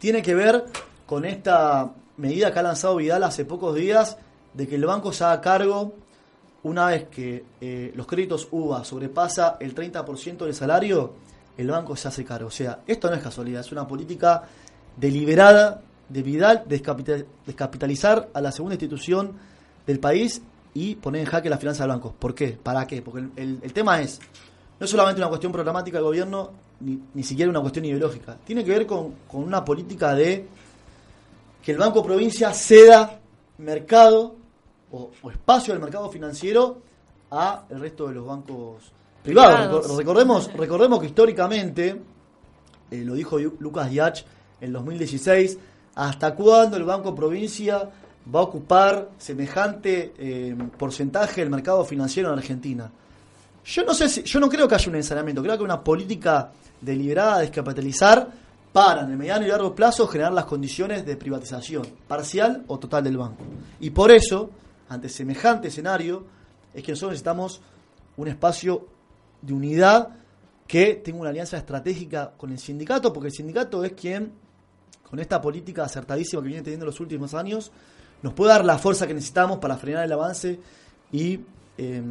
tiene 0.00 0.20
que 0.20 0.34
ver 0.34 0.64
con 1.06 1.24
esta 1.24 1.92
medida 2.16 2.52
que 2.52 2.58
ha 2.58 2.62
lanzado 2.62 2.96
Vidal 2.96 3.22
hace 3.22 3.44
pocos 3.44 3.76
días 3.76 4.16
de 4.52 4.66
que 4.66 4.74
el 4.74 4.84
banco 4.84 5.12
se 5.12 5.22
haga 5.22 5.40
cargo 5.40 6.01
una 6.64 6.86
vez 6.86 7.08
que 7.08 7.44
eh, 7.60 7.92
los 7.94 8.06
créditos 8.06 8.48
UVA 8.50 8.84
sobrepasa 8.84 9.56
el 9.60 9.74
30% 9.74 10.44
del 10.44 10.54
salario, 10.54 11.14
el 11.56 11.68
banco 11.68 11.96
se 11.96 12.08
hace 12.08 12.24
cargo. 12.24 12.48
O 12.48 12.50
sea, 12.50 12.80
esto 12.86 13.08
no 13.10 13.16
es 13.16 13.22
casualidad, 13.22 13.60
es 13.60 13.72
una 13.72 13.86
política 13.86 14.42
deliberada 14.96 15.82
de 16.08 16.22
Vidal 16.22 16.64
de 16.66 16.80
descapital- 16.80 17.26
descapitalizar 17.46 18.28
a 18.34 18.40
la 18.40 18.52
segunda 18.52 18.74
institución 18.74 19.32
del 19.86 19.98
país 19.98 20.42
y 20.74 20.94
poner 20.94 21.22
en 21.22 21.26
jaque 21.26 21.50
las 21.50 21.58
finanzas 21.58 21.80
del 21.80 21.88
banco. 21.96 22.14
¿Por 22.18 22.34
qué? 22.34 22.58
¿Para 22.62 22.86
qué? 22.86 23.02
Porque 23.02 23.26
el 23.36 23.72
tema 23.72 24.00
es, 24.00 24.20
no 24.78 24.84
es 24.84 24.90
solamente 24.90 25.20
una 25.20 25.28
cuestión 25.28 25.52
programática 25.52 25.98
del 25.98 26.04
gobierno, 26.04 26.50
ni, 26.80 26.98
ni 27.14 27.22
siquiera 27.22 27.50
una 27.50 27.60
cuestión 27.60 27.84
ideológica. 27.84 28.36
Tiene 28.44 28.64
que 28.64 28.70
ver 28.70 28.86
con, 28.86 29.14
con 29.28 29.42
una 29.42 29.64
política 29.64 30.14
de 30.14 30.46
que 31.62 31.72
el 31.72 31.78
Banco 31.78 32.02
Provincia 32.02 32.52
ceda 32.52 33.20
mercado 33.58 34.36
o, 34.92 35.10
o 35.22 35.30
espacio 35.30 35.72
del 35.74 35.82
mercado 35.82 36.08
financiero 36.10 36.78
a 37.30 37.64
el 37.70 37.80
resto 37.80 38.06
de 38.08 38.14
los 38.14 38.26
bancos 38.26 38.92
privados. 39.22 39.54
Privados. 39.56 39.86
Recor- 39.90 39.96
recordemos, 39.98 40.52
recordemos 40.52 41.00
que 41.00 41.06
históricamente, 41.06 42.00
eh, 42.90 43.02
lo 43.04 43.14
dijo 43.14 43.38
Lucas 43.38 43.90
Diach 43.90 44.24
en 44.60 44.72
2016, 44.72 45.58
hasta 45.94 46.34
cuándo 46.34 46.76
el 46.76 46.84
Banco 46.84 47.14
Provincia 47.14 47.88
va 48.34 48.40
a 48.40 48.42
ocupar 48.44 49.10
semejante 49.18 50.12
eh, 50.18 50.56
porcentaje 50.78 51.40
del 51.40 51.50
mercado 51.50 51.84
financiero 51.84 52.32
en 52.32 52.38
Argentina. 52.38 52.90
Yo 53.64 53.84
no 53.84 53.94
sé 53.94 54.08
si, 54.08 54.22
yo 54.24 54.40
no 54.40 54.48
creo 54.48 54.66
que 54.68 54.74
haya 54.74 54.88
un 54.88 54.96
ensañamiento, 54.96 55.42
creo 55.42 55.56
que 55.56 55.64
una 55.64 55.82
política 55.82 56.50
deliberada 56.80 57.36
de 57.38 57.42
descapitalizar 57.42 58.28
para 58.72 59.02
en 59.02 59.10
el 59.10 59.16
mediano 59.18 59.44
y 59.44 59.48
largo 59.48 59.74
plazo 59.74 60.06
generar 60.08 60.32
las 60.32 60.46
condiciones 60.46 61.04
de 61.04 61.16
privatización 61.16 61.86
parcial 62.08 62.64
o 62.68 62.78
total 62.78 63.04
del 63.04 63.16
banco. 63.18 63.42
Y 63.80 63.90
por 63.90 64.10
eso, 64.10 64.50
ante 64.92 65.08
semejante 65.08 65.68
escenario, 65.68 66.24
es 66.74 66.82
que 66.82 66.92
nosotros 66.92 67.12
necesitamos 67.12 67.60
un 68.16 68.28
espacio 68.28 68.86
de 69.40 69.52
unidad 69.52 70.08
que 70.66 70.94
tenga 70.94 71.20
una 71.20 71.30
alianza 71.30 71.56
estratégica 71.56 72.32
con 72.36 72.52
el 72.52 72.58
sindicato, 72.58 73.12
porque 73.12 73.28
el 73.28 73.34
sindicato 73.34 73.84
es 73.84 73.92
quien, 73.92 74.32
con 75.08 75.18
esta 75.18 75.40
política 75.40 75.84
acertadísima 75.84 76.42
que 76.42 76.48
viene 76.48 76.62
teniendo 76.62 76.84
en 76.84 76.90
los 76.90 77.00
últimos 77.00 77.34
años, 77.34 77.70
nos 78.22 78.32
puede 78.34 78.52
dar 78.52 78.64
la 78.64 78.78
fuerza 78.78 79.06
que 79.06 79.14
necesitamos 79.14 79.58
para 79.58 79.76
frenar 79.76 80.04
el 80.04 80.12
avance 80.12 80.58
y 81.10 81.40
eh, 81.76 82.02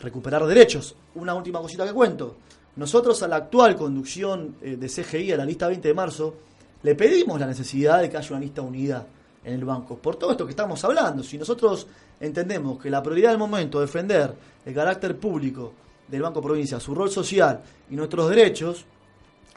recuperar 0.00 0.44
derechos. 0.46 0.96
Una 1.14 1.34
última 1.34 1.60
cosita 1.60 1.86
que 1.86 1.92
cuento. 1.92 2.36
Nosotros 2.76 3.22
a 3.22 3.28
la 3.28 3.36
actual 3.36 3.76
conducción 3.76 4.56
eh, 4.62 4.76
de 4.76 4.88
CGI, 4.88 5.32
a 5.32 5.36
la 5.36 5.44
lista 5.44 5.68
20 5.68 5.86
de 5.86 5.94
marzo, 5.94 6.34
le 6.82 6.94
pedimos 6.94 7.38
la 7.38 7.46
necesidad 7.46 8.00
de 8.00 8.10
que 8.10 8.16
haya 8.16 8.30
una 8.30 8.40
lista 8.40 8.62
unidad 8.62 9.06
en 9.44 9.54
el 9.54 9.64
banco. 9.64 9.96
Por 9.96 10.16
todo 10.16 10.32
esto 10.32 10.44
que 10.44 10.50
estamos 10.50 10.82
hablando, 10.84 11.22
si 11.22 11.38
nosotros 11.38 11.86
entendemos 12.20 12.80
que 12.80 12.90
la 12.90 13.02
prioridad 13.02 13.30
del 13.30 13.38
momento 13.38 13.80
defender 13.80 14.34
el 14.64 14.74
carácter 14.74 15.18
público 15.18 15.72
del 16.08 16.22
Banco 16.22 16.40
Provincia, 16.40 16.80
su 16.80 16.94
rol 16.94 17.10
social 17.10 17.62
y 17.90 17.96
nuestros 17.96 18.28
derechos, 18.28 18.84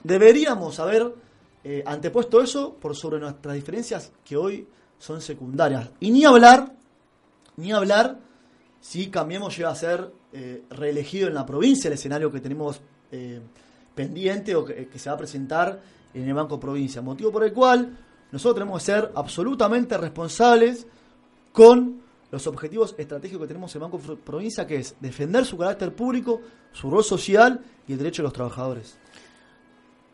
deberíamos 0.03 0.79
haber 0.79 1.13
eh, 1.63 1.83
antepuesto 1.85 2.41
eso 2.41 2.73
por 2.73 2.95
sobre 2.95 3.19
nuestras 3.19 3.55
diferencias 3.55 4.11
que 4.23 4.37
hoy 4.37 4.67
son 4.97 5.21
secundarias. 5.21 5.89
Y 5.99 6.11
ni 6.11 6.25
hablar, 6.25 6.73
ni 7.57 7.71
hablar 7.71 8.17
si 8.79 9.07
Cambiemos 9.07 9.55
llega 9.55 9.69
a 9.69 9.75
ser 9.75 10.11
eh, 10.31 10.63
reelegido 10.69 11.27
en 11.27 11.33
la 11.33 11.45
provincia, 11.45 11.87
el 11.87 11.93
escenario 11.93 12.31
que 12.31 12.39
tenemos 12.39 12.79
eh, 13.11 13.41
pendiente 13.93 14.55
o 14.55 14.63
que, 14.63 14.87
que 14.87 14.99
se 14.99 15.09
va 15.09 15.15
a 15.15 15.17
presentar 15.17 15.81
en 16.13 16.27
el 16.27 16.33
Banco 16.33 16.59
Provincia. 16.59 17.01
Motivo 17.01 17.31
por 17.31 17.43
el 17.43 17.53
cual 17.53 17.97
nosotros 18.31 18.55
tenemos 18.55 18.81
que 18.81 18.85
ser 18.85 19.11
absolutamente 19.15 19.97
responsables 19.97 20.87
con 21.51 22.01
los 22.31 22.45
objetivos 22.47 22.95
estratégicos 22.97 23.43
que 23.43 23.47
tenemos 23.47 23.73
en 23.75 23.81
Banco 23.81 23.99
Pro- 23.99 24.17
Provincia, 24.17 24.67
que 24.67 24.77
es 24.77 24.95
defender 24.99 25.45
su 25.45 25.57
carácter 25.57 25.93
público, 25.95 26.41
su 26.73 26.89
rol 26.91 27.03
social 27.03 27.63
y 27.87 27.93
el 27.93 27.97
derecho 27.99 28.21
de 28.21 28.25
los 28.25 28.33
trabajadores. 28.33 28.97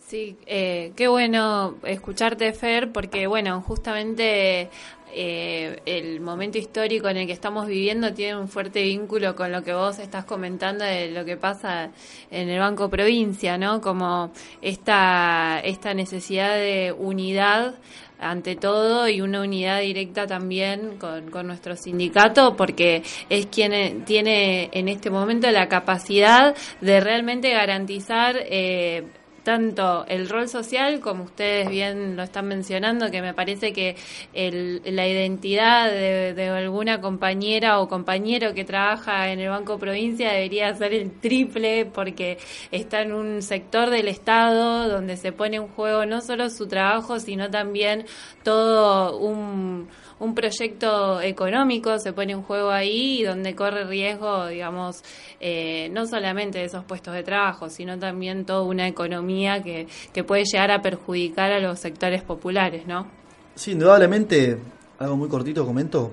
Sí, 0.06 0.38
eh, 0.46 0.92
qué 0.96 1.08
bueno 1.08 1.76
escucharte, 1.84 2.52
Fer, 2.54 2.92
porque, 2.92 3.26
bueno, 3.26 3.62
justamente 3.62 4.70
eh, 5.16 5.80
el 5.86 6.20
momento 6.20 6.58
histórico 6.58 7.08
en 7.08 7.18
el 7.18 7.28
que 7.28 7.34
estamos 7.34 7.68
viviendo 7.68 8.14
tiene 8.14 8.36
un 8.36 8.48
fuerte 8.48 8.82
vínculo 8.82 9.36
con 9.36 9.52
lo 9.52 9.64
que 9.64 9.74
vos 9.74 10.00
estás 10.00 10.26
comentando 10.26 10.84
de 10.84 11.10
lo 11.12 11.24
que 11.24 11.38
pasa 11.38 11.92
en 12.30 12.50
el 12.50 12.60
Banco 12.60 12.90
Provincia, 12.90 13.58
¿no? 13.58 13.80
Como 13.80 14.32
esta, 14.62 15.60
esta 15.64 15.94
necesidad 15.94 16.56
de 16.56 16.94
unidad 16.98 17.76
ante 18.20 18.56
todo 18.56 19.08
y 19.08 19.22
una 19.22 19.42
unidad 19.42 19.82
directa 19.82 20.28
también 20.28 20.98
con, 20.98 21.30
con 21.30 21.48
nuestro 21.48 21.76
sindicato 21.76 22.56
porque 22.56 23.04
es 23.30 23.46
quien 23.48 23.74
eh, 23.74 24.02
tiene 24.06 24.70
en 24.74 24.88
este 24.88 25.10
momento 25.10 25.50
la 25.52 25.68
capacidad 25.68 26.56
de 26.82 27.00
realmente 27.00 27.52
garantizar 27.52 28.36
eh, 28.38 29.04
tanto 29.44 30.06
el 30.08 30.30
rol 30.30 30.48
social, 30.50 31.00
como 31.00 31.24
ustedes 31.26 31.70
bien 31.70 32.16
lo 32.16 32.24
están 32.24 32.48
mencionando, 32.48 33.12
que 33.12 33.22
me 33.22 33.34
parece 33.34 33.74
que 33.74 33.96
el- 34.34 34.82
la 34.86 35.08
identidad 35.08 35.90
de, 35.92 36.34
de 36.34 36.48
alguna 36.50 37.02
compañera 37.02 37.80
o 37.80 37.88
compañero 37.88 38.54
que 38.54 38.64
trabaja 38.66 39.32
en 39.32 39.40
el 39.40 39.50
Banco 39.50 39.78
Provincia 39.78 40.32
debería 40.32 40.74
ser 40.76 40.94
el 40.94 41.12
triple, 41.20 41.86
porque 41.86 42.38
está 42.72 43.02
en 43.02 43.14
un 43.14 43.42
sector 43.42 43.90
del 43.90 44.08
Estado 44.08 44.88
donde 44.90 45.18
se 45.18 45.32
pone 45.32 45.58
en 45.58 45.68
juego 45.68 46.06
no 46.06 46.22
solo 46.22 46.50
su 46.50 46.68
trabajo, 46.68 47.20
sino 47.20 47.50
también 47.52 48.06
todo 48.44 49.18
un 49.18 49.88
un 50.24 50.34
proyecto 50.34 51.22
económico 51.22 52.00
se 52.00 52.14
pone 52.14 52.32
en 52.32 52.42
juego 52.42 52.72
ahí 52.72 53.24
donde 53.24 53.56
corre 53.56 53.84
riesgo, 53.84 54.48
digamos, 54.48 55.04
eh, 55.40 55.90
no 55.92 56.08
solamente 56.08 56.60
de 56.60 56.66
esos 56.66 56.86
puestos 56.86 57.14
de 57.14 57.24
trabajo, 57.24 57.70
sino 57.70 58.00
también 58.00 58.46
toda 58.46 58.62
una 58.64 58.88
economía 58.88 59.62
que, 59.62 59.88
que 60.14 60.24
puede 60.24 60.44
llegar 60.46 60.72
a 60.72 60.82
perjudicar 60.82 61.52
a 61.52 61.60
los 61.60 61.80
sectores 61.80 62.24
populares, 62.24 62.88
¿no? 62.88 63.08
Sí, 63.56 63.72
indudablemente, 63.72 64.58
algo 65.00 65.18
muy 65.18 65.30
cortito 65.30 65.66
comento. 65.66 66.12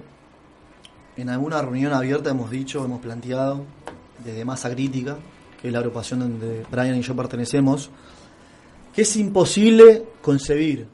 En 1.17 1.29
alguna 1.29 1.63
reunión 1.63 1.93
abierta 1.93 2.31
hemos 2.31 2.51
dicho, 2.51 2.85
hemos 2.85 3.01
planteado, 3.01 3.65
desde 4.25 4.45
Masa 4.45 4.71
Crítica, 4.71 5.17
que 5.61 5.69
es 5.69 5.73
la 5.73 5.79
agrupación 5.79 6.21
donde 6.21 6.65
Brian 6.71 6.97
y 6.97 7.03
yo 7.03 7.15
pertenecemos, 7.15 7.91
que 8.95 9.03
es 9.03 9.17
imposible 9.17 10.03
concebir 10.21 10.87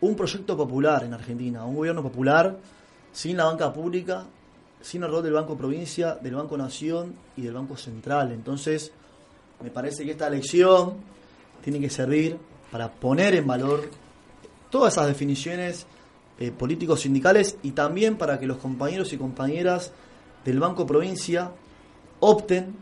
un 0.00 0.14
proyecto 0.14 0.56
popular 0.56 1.04
en 1.04 1.14
Argentina, 1.14 1.64
un 1.64 1.76
gobierno 1.76 2.02
popular 2.02 2.56
sin 3.12 3.36
la 3.36 3.44
banca 3.44 3.72
pública, 3.72 4.24
sin 4.80 5.02
el 5.02 5.10
rol 5.10 5.22
del 5.22 5.32
Banco 5.32 5.56
Provincia, 5.56 6.14
del 6.14 6.34
Banco 6.34 6.56
Nación 6.56 7.14
y 7.36 7.42
del 7.42 7.54
Banco 7.54 7.76
Central. 7.76 8.32
Entonces, 8.32 8.92
me 9.62 9.70
parece 9.70 10.04
que 10.04 10.12
esta 10.12 10.28
elección 10.28 10.94
tiene 11.62 11.80
que 11.80 11.90
servir 11.90 12.38
para 12.70 12.90
poner 12.90 13.34
en 13.34 13.46
valor 13.46 13.90
todas 14.70 14.94
esas 14.94 15.08
definiciones 15.08 15.86
eh, 16.38 16.52
políticos 16.52 17.00
sindicales 17.00 17.56
y 17.62 17.72
también 17.72 18.16
para 18.16 18.38
que 18.38 18.46
los 18.46 18.58
compañeros 18.58 19.12
y 19.12 19.18
compañeras 19.18 19.90
del 20.44 20.60
Banco 20.60 20.86
Provincia 20.86 21.50
opten 22.20 22.76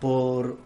por 0.00 0.56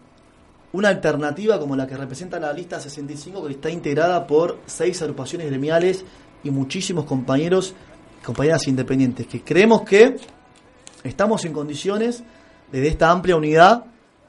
una 0.73 0.89
alternativa 0.89 1.59
como 1.59 1.75
la 1.75 1.87
que 1.87 1.97
representa 1.97 2.39
la 2.39 2.53
lista 2.53 2.79
65 2.79 3.45
que 3.45 3.53
está 3.53 3.69
integrada 3.69 4.27
por 4.27 4.59
seis 4.65 5.01
agrupaciones 5.01 5.47
gremiales 5.47 6.05
y 6.43 6.51
muchísimos 6.51 7.05
compañeros 7.05 7.73
y 8.21 8.25
compañeras 8.25 8.67
independientes 8.67 9.27
que 9.27 9.43
creemos 9.43 9.81
que 9.81 10.17
estamos 11.03 11.43
en 11.45 11.53
condiciones 11.53 12.23
desde 12.71 12.87
esta 12.87 13.09
amplia 13.09 13.35
unidad 13.35 13.85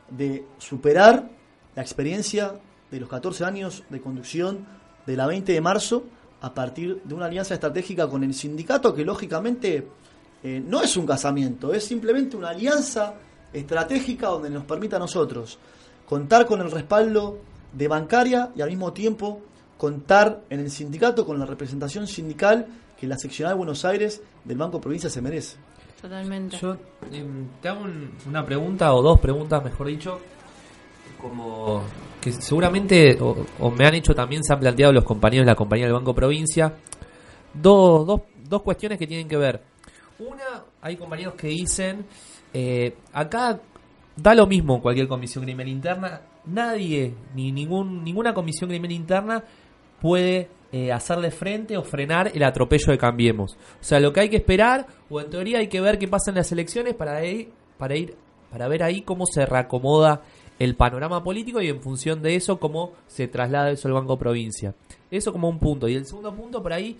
de 0.09 0.45
superar 0.59 1.29
la 1.77 1.83
experiencia 1.83 2.55
de 2.91 3.01
los 3.01 3.09
14 3.09 3.45
años 3.45 3.85
de 3.91 4.01
conducción 4.01 4.67
de 5.07 5.17
la 5.17 5.27
20 5.27 5.53
de 5.53 5.61
marzo 5.61 6.05
a 6.41 6.55
partir 6.55 7.03
de 7.05 7.15
una 7.15 7.27
alianza 7.27 7.55
estratégica 7.55 8.09
con 8.09 8.25
el 8.25 8.33
sindicato 8.33 8.95
que 8.95 9.05
lógicamente 9.05 9.87
eh, 10.43 10.63
no 10.67 10.83
es 10.83 10.97
un 10.97 11.07
casamiento, 11.07 11.75
es 11.75 11.85
simplemente 11.85 12.37
una 12.37 12.49
alianza 12.49 13.15
estratégica 13.53 14.29
donde 14.29 14.49
nos 14.49 14.65
permita 14.65 14.97
a 14.97 15.01
nosotros 15.01 15.59
contar 16.11 16.45
con 16.45 16.61
el 16.61 16.71
respaldo 16.73 17.39
de 17.73 17.87
bancaria 17.89 18.51
y 18.57 18.61
al 18.63 18.69
mismo 18.69 18.93
tiempo 18.93 19.41
contar 19.79 20.43
en 20.51 20.59
el 20.61 20.71
sindicato 20.71 21.25
con 21.25 21.39
la 21.39 21.47
representación 21.47 22.07
sindical 22.09 22.67
que 22.99 23.07
la 23.07 23.17
seccional 23.17 23.55
de 23.55 23.59
Buenos 23.59 23.85
Aires 23.85 24.21
del 24.45 24.59
Banco 24.59 24.81
Provincia 24.81 25.09
se 25.09 25.23
merece. 25.23 25.57
Totalmente. 26.03 26.57
Yo 26.59 26.77
em, 27.13 27.47
te 27.63 27.69
hago 27.69 27.85
un- 27.85 28.11
una 28.27 28.45
pregunta 28.45 28.93
o 28.93 29.01
dos 29.03 29.21
preguntas, 29.21 29.63
mejor 29.65 29.87
dicho, 29.87 30.19
como 31.21 31.83
que 32.21 32.33
seguramente 32.33 33.17
o, 33.21 33.45
o 33.61 33.71
me 33.71 33.87
han 33.87 33.95
hecho 33.95 34.15
también, 34.15 34.43
se 34.43 34.53
han 34.53 34.61
planteado 34.61 34.93
los 34.93 35.05
compañeros 35.05 35.47
de 35.47 35.53
la 35.53 35.57
compañía 35.57 35.85
del 35.87 35.95
Banco 35.95 36.15
Provincia, 36.15 36.75
dos, 37.55 38.07
dos, 38.07 38.21
dos 38.49 38.63
cuestiones 38.63 38.99
que 38.99 39.07
tienen 39.07 39.29
que 39.29 39.37
ver. 39.37 39.63
Una, 40.19 40.65
hay 40.83 40.97
compañeros 40.97 41.35
que 41.35 41.47
dicen, 41.49 42.05
eh, 42.53 42.97
acá 43.13 43.61
da 44.17 44.35
lo 44.35 44.47
mismo 44.47 44.81
cualquier 44.81 45.09
comisión 45.09 45.45
criminal 45.45 45.69
interna, 45.69 46.21
nadie, 46.47 47.15
ni 47.35 47.53
ningún, 47.53 48.05
ninguna 48.05 48.35
comisión 48.35 48.71
criminal 48.71 48.97
interna 48.97 49.45
puede 50.01 50.49
eh, 50.73 50.93
hacerle 50.93 51.31
frente 51.31 51.77
o 51.77 51.83
frenar 51.83 52.31
el 52.35 52.43
atropello 52.43 52.93
de 52.93 52.99
Cambiemos. 52.99 53.57
O 53.81 53.85
sea, 53.85 54.01
lo 54.01 54.13
que 54.13 54.21
hay 54.21 54.29
que 54.29 54.37
esperar, 54.37 54.87
o 55.09 55.21
en 55.21 55.31
teoría 55.31 55.59
hay 55.59 55.69
que 55.69 55.81
ver 55.81 55.99
qué 55.99 56.09
pasa 56.09 56.31
en 56.31 56.37
las 56.37 56.53
elecciones 56.53 56.95
para 56.95 57.25
ir, 57.25 57.51
para 57.77 57.97
ir, 57.97 58.15
para 58.51 58.69
ver 58.69 58.83
ahí 58.83 59.03
cómo 59.03 59.27
se 59.27 59.45
reacomoda 59.47 60.23
el 60.61 60.77
panorama 60.77 61.25
político 61.25 61.61
y 61.63 61.69
en 61.69 61.81
función 61.81 62.21
de 62.23 62.37
eso 62.37 62.61
cómo 62.61 62.93
se 63.07 63.29
traslada 63.29 63.71
eso 63.71 63.89
al 63.89 63.95
Banco 63.95 64.19
Provincia. 64.19 64.75
Eso 65.11 65.33
como 65.33 65.49
un 65.49 65.59
punto. 65.59 65.89
Y 65.89 65.95
el 65.95 66.07
segundo 66.07 66.35
punto 66.35 66.63
por 66.63 66.73
ahí, 66.73 66.97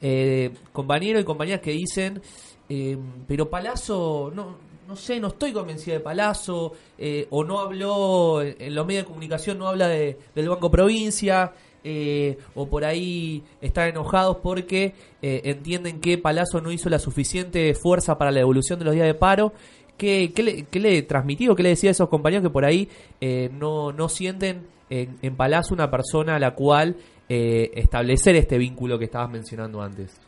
eh, 0.00 0.52
compañeros 0.72 1.22
y 1.22 1.24
compañeras 1.24 1.60
que 1.60 1.72
dicen, 1.72 2.20
eh, 2.68 2.98
pero 3.26 3.48
Palazzo, 3.48 4.30
no, 4.34 4.58
no 4.88 4.96
sé, 4.96 5.20
no 5.20 5.28
estoy 5.28 5.52
convencida 5.52 5.94
de 5.94 6.00
Palazzo, 6.00 6.72
eh, 6.96 7.26
o 7.28 7.44
no 7.44 7.60
habló, 7.60 8.40
en 8.40 8.56
en 8.58 8.74
los 8.74 8.86
medios 8.86 9.04
de 9.04 9.06
comunicación 9.06 9.58
no 9.58 9.68
habla 9.68 9.86
de, 9.86 10.18
del 10.34 10.48
Banco 10.48 10.70
Provincia, 10.70 11.52
eh, 11.84 12.38
o 12.54 12.66
por 12.66 12.86
ahí 12.86 13.42
están 13.60 13.88
enojados 13.88 14.38
porque 14.42 14.94
eh, 15.20 15.42
entienden 15.44 16.00
que 16.00 16.16
Palazzo 16.16 16.62
no 16.62 16.72
hizo 16.72 16.88
la 16.88 16.98
suficiente 16.98 17.74
fuerza 17.74 18.16
para 18.16 18.30
la 18.30 18.38
devolución 18.38 18.78
de 18.78 18.86
los 18.86 18.94
días 18.94 19.06
de 19.06 19.14
paro. 19.14 19.52
¿Qué, 19.98 20.32
le, 20.36 20.64
qué 20.64 21.50
o 21.50 21.56
qué 21.56 21.62
le 21.62 21.68
decía 21.68 21.90
a 21.90 21.92
esos 21.92 22.08
compañeros 22.08 22.44
que 22.44 22.50
por 22.50 22.64
ahí 22.64 22.88
eh, 23.20 23.50
no, 23.52 23.92
no 23.92 24.08
sienten 24.08 24.68
en, 24.88 25.18
en 25.20 25.36
Palazzo 25.36 25.74
una 25.74 25.90
persona 25.90 26.36
a 26.36 26.38
la 26.38 26.54
cual 26.54 26.96
eh, 27.28 27.72
establecer 27.74 28.36
este 28.36 28.56
vínculo 28.56 28.98
que 28.98 29.04
estabas 29.04 29.30
mencionando 29.30 29.82
antes? 29.82 30.18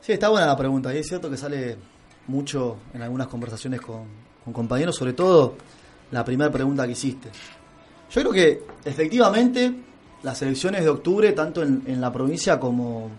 Sí, 0.00 0.12
está 0.12 0.28
buena 0.28 0.46
la 0.46 0.56
pregunta 0.56 0.92
y 0.92 0.98
es 0.98 1.06
cierto 1.06 1.30
que 1.30 1.36
sale 1.36 1.76
mucho 2.26 2.76
en 2.92 3.02
algunas 3.02 3.28
conversaciones 3.28 3.80
con, 3.80 4.24
compañeros, 4.52 4.96
sobre 4.96 5.14
todo 5.14 5.56
la 6.10 6.24
primera 6.24 6.50
pregunta 6.50 6.86
que 6.86 6.92
hiciste. 6.92 7.30
Yo 8.10 8.20
creo 8.20 8.32
que 8.32 8.62
efectivamente 8.84 9.74
las 10.22 10.40
elecciones 10.42 10.82
de 10.84 10.90
octubre, 10.90 11.32
tanto 11.32 11.62
en, 11.62 12.00
la 12.00 12.12
provincia 12.12 12.60
como, 12.60 13.10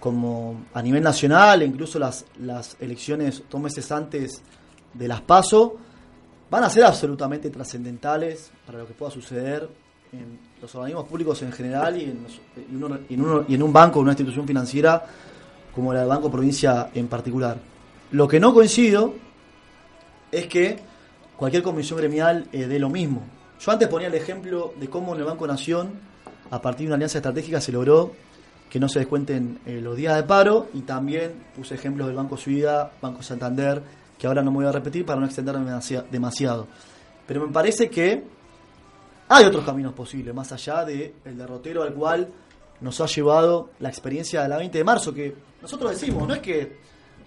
como 0.00 0.66
a 0.72 0.82
nivel 0.82 1.02
nacional, 1.02 1.62
incluso 1.62 1.98
las, 1.98 2.24
las 2.40 2.76
elecciones 2.80 3.42
dos 3.50 3.60
meses 3.60 3.90
antes 3.92 4.42
de 4.94 5.08
las 5.08 5.20
PASO, 5.20 5.76
van 6.50 6.64
a 6.64 6.70
ser 6.70 6.84
absolutamente 6.84 7.50
trascendentales 7.50 8.50
para 8.64 8.78
lo 8.78 8.86
que 8.86 8.94
pueda 8.94 9.10
suceder 9.10 9.68
en 10.12 10.38
los 10.62 10.74
organismos 10.74 11.06
públicos 11.06 11.42
en 11.42 11.52
general 11.52 12.00
y 12.00 12.04
en, 12.04 12.26
y 13.08 13.14
en 13.14 13.44
en 13.54 13.62
un 13.62 13.72
banco, 13.72 14.00
una 14.00 14.12
institución 14.12 14.46
financiera 14.46 15.04
como 15.74 15.92
la 15.92 16.00
del 16.00 16.08
Banco 16.08 16.30
Provincia 16.30 16.90
en 16.94 17.06
particular. 17.08 17.58
Lo 18.12 18.28
que 18.28 18.40
no 18.40 18.54
coincido 18.54 19.14
es 20.32 20.46
que 20.46 20.78
cualquier 21.36 21.62
comisión 21.62 21.98
gremial 21.98 22.46
eh, 22.52 22.66
dé 22.66 22.78
lo 22.78 22.88
mismo. 22.88 23.22
Yo 23.60 23.72
antes 23.72 23.88
ponía 23.88 24.08
el 24.08 24.14
ejemplo 24.14 24.72
de 24.78 24.88
cómo 24.88 25.14
en 25.14 25.20
el 25.20 25.26
Banco 25.26 25.46
Nación, 25.46 25.90
a 26.50 26.60
partir 26.60 26.82
de 26.82 26.86
una 26.88 26.94
alianza 26.96 27.18
estratégica, 27.18 27.60
se 27.60 27.72
logró 27.72 28.12
que 28.70 28.78
no 28.80 28.88
se 28.88 28.98
descuenten 28.98 29.60
eh, 29.66 29.80
los 29.80 29.96
días 29.96 30.16
de 30.16 30.22
paro 30.24 30.68
y 30.74 30.80
también 30.80 31.32
puse 31.54 31.74
ejemplos 31.74 32.06
del 32.08 32.16
Banco 32.16 32.36
Suida, 32.36 32.92
Banco 33.00 33.22
Santander, 33.22 33.82
que 34.18 34.26
ahora 34.26 34.42
no 34.42 34.50
me 34.50 34.58
voy 34.58 34.66
a 34.66 34.72
repetir 34.72 35.04
para 35.06 35.20
no 35.20 35.26
extenderme 35.26 35.70
demasi- 35.70 36.04
demasiado. 36.10 36.66
Pero 37.26 37.46
me 37.46 37.52
parece 37.52 37.88
que 37.90 38.24
hay 39.28 39.44
otros 39.44 39.64
caminos 39.64 39.92
posibles, 39.94 40.34
más 40.34 40.52
allá 40.52 40.84
del 40.84 41.12
derrotero 41.24 41.82
al 41.82 41.92
cual 41.94 42.28
nos 42.80 43.00
ha 43.00 43.06
llevado 43.06 43.70
la 43.80 43.88
experiencia 43.88 44.42
de 44.42 44.48
la 44.48 44.58
20 44.58 44.78
de 44.78 44.84
marzo, 44.84 45.12
que 45.14 45.34
nosotros 45.62 45.92
decimos, 45.92 46.26
no 46.28 46.34
es 46.34 46.40
que 46.40 46.78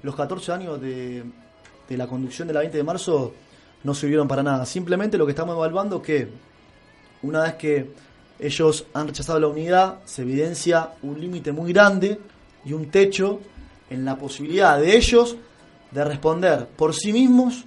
los 0.04 0.16
14 0.16 0.52
años 0.52 0.82
de, 0.82 1.24
de 1.88 1.98
la 1.98 2.08
conducción 2.08 2.48
de 2.48 2.54
la 2.54 2.62
20 2.62 2.78
de 2.78 2.84
marzo 2.84 3.34
no 3.84 3.94
sirvieron 3.94 4.28
para 4.28 4.44
nada, 4.44 4.66
simplemente 4.66 5.18
lo 5.18 5.26
que 5.26 5.32
estamos 5.32 5.56
evaluando 5.56 6.02
que 6.02 6.28
una 7.22 7.44
vez 7.44 7.56
que 7.56 7.92
ellos 8.40 8.86
han 8.94 9.08
rechazado 9.08 9.40
la 9.40 9.48
unidad, 9.48 10.00
se 10.06 10.22
evidencia 10.22 10.92
un 11.02 11.20
límite 11.20 11.52
muy 11.52 11.74
grande 11.74 12.20
y 12.66 12.74
un 12.74 12.90
techo 12.90 13.42
en 13.90 14.06
la 14.06 14.18
posibilidad 14.18 14.80
de 14.80 14.96
ellos 14.96 15.36
de 15.92 16.04
responder 16.06 16.68
por 16.68 16.94
sí 16.96 17.12
mismos 17.12 17.66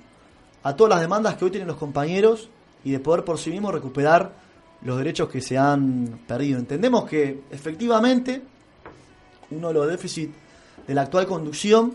a 0.63 0.77
todas 0.77 0.91
las 0.91 1.01
demandas 1.01 1.35
que 1.35 1.45
hoy 1.45 1.51
tienen 1.51 1.69
los 1.69 1.77
compañeros 1.77 2.49
y 2.85 2.93
de 2.93 3.01
poder 3.01 3.25
por 3.25 3.39
sí 3.39 3.51
mismos 3.51 3.75
recuperar 3.75 4.33
los 4.83 4.97
derechos 4.97 5.29
que 5.29 5.41
se 5.41 5.59
han 5.59 6.21
perdido. 6.27 6.59
Entendemos 6.59 7.05
que 7.05 7.43
efectivamente 7.51 8.43
uno 9.51 9.69
de 9.69 9.75
los 9.75 9.89
déficits 9.89 10.33
de 10.87 10.95
la 10.95 11.03
actual 11.03 11.27
conducción 11.27 11.93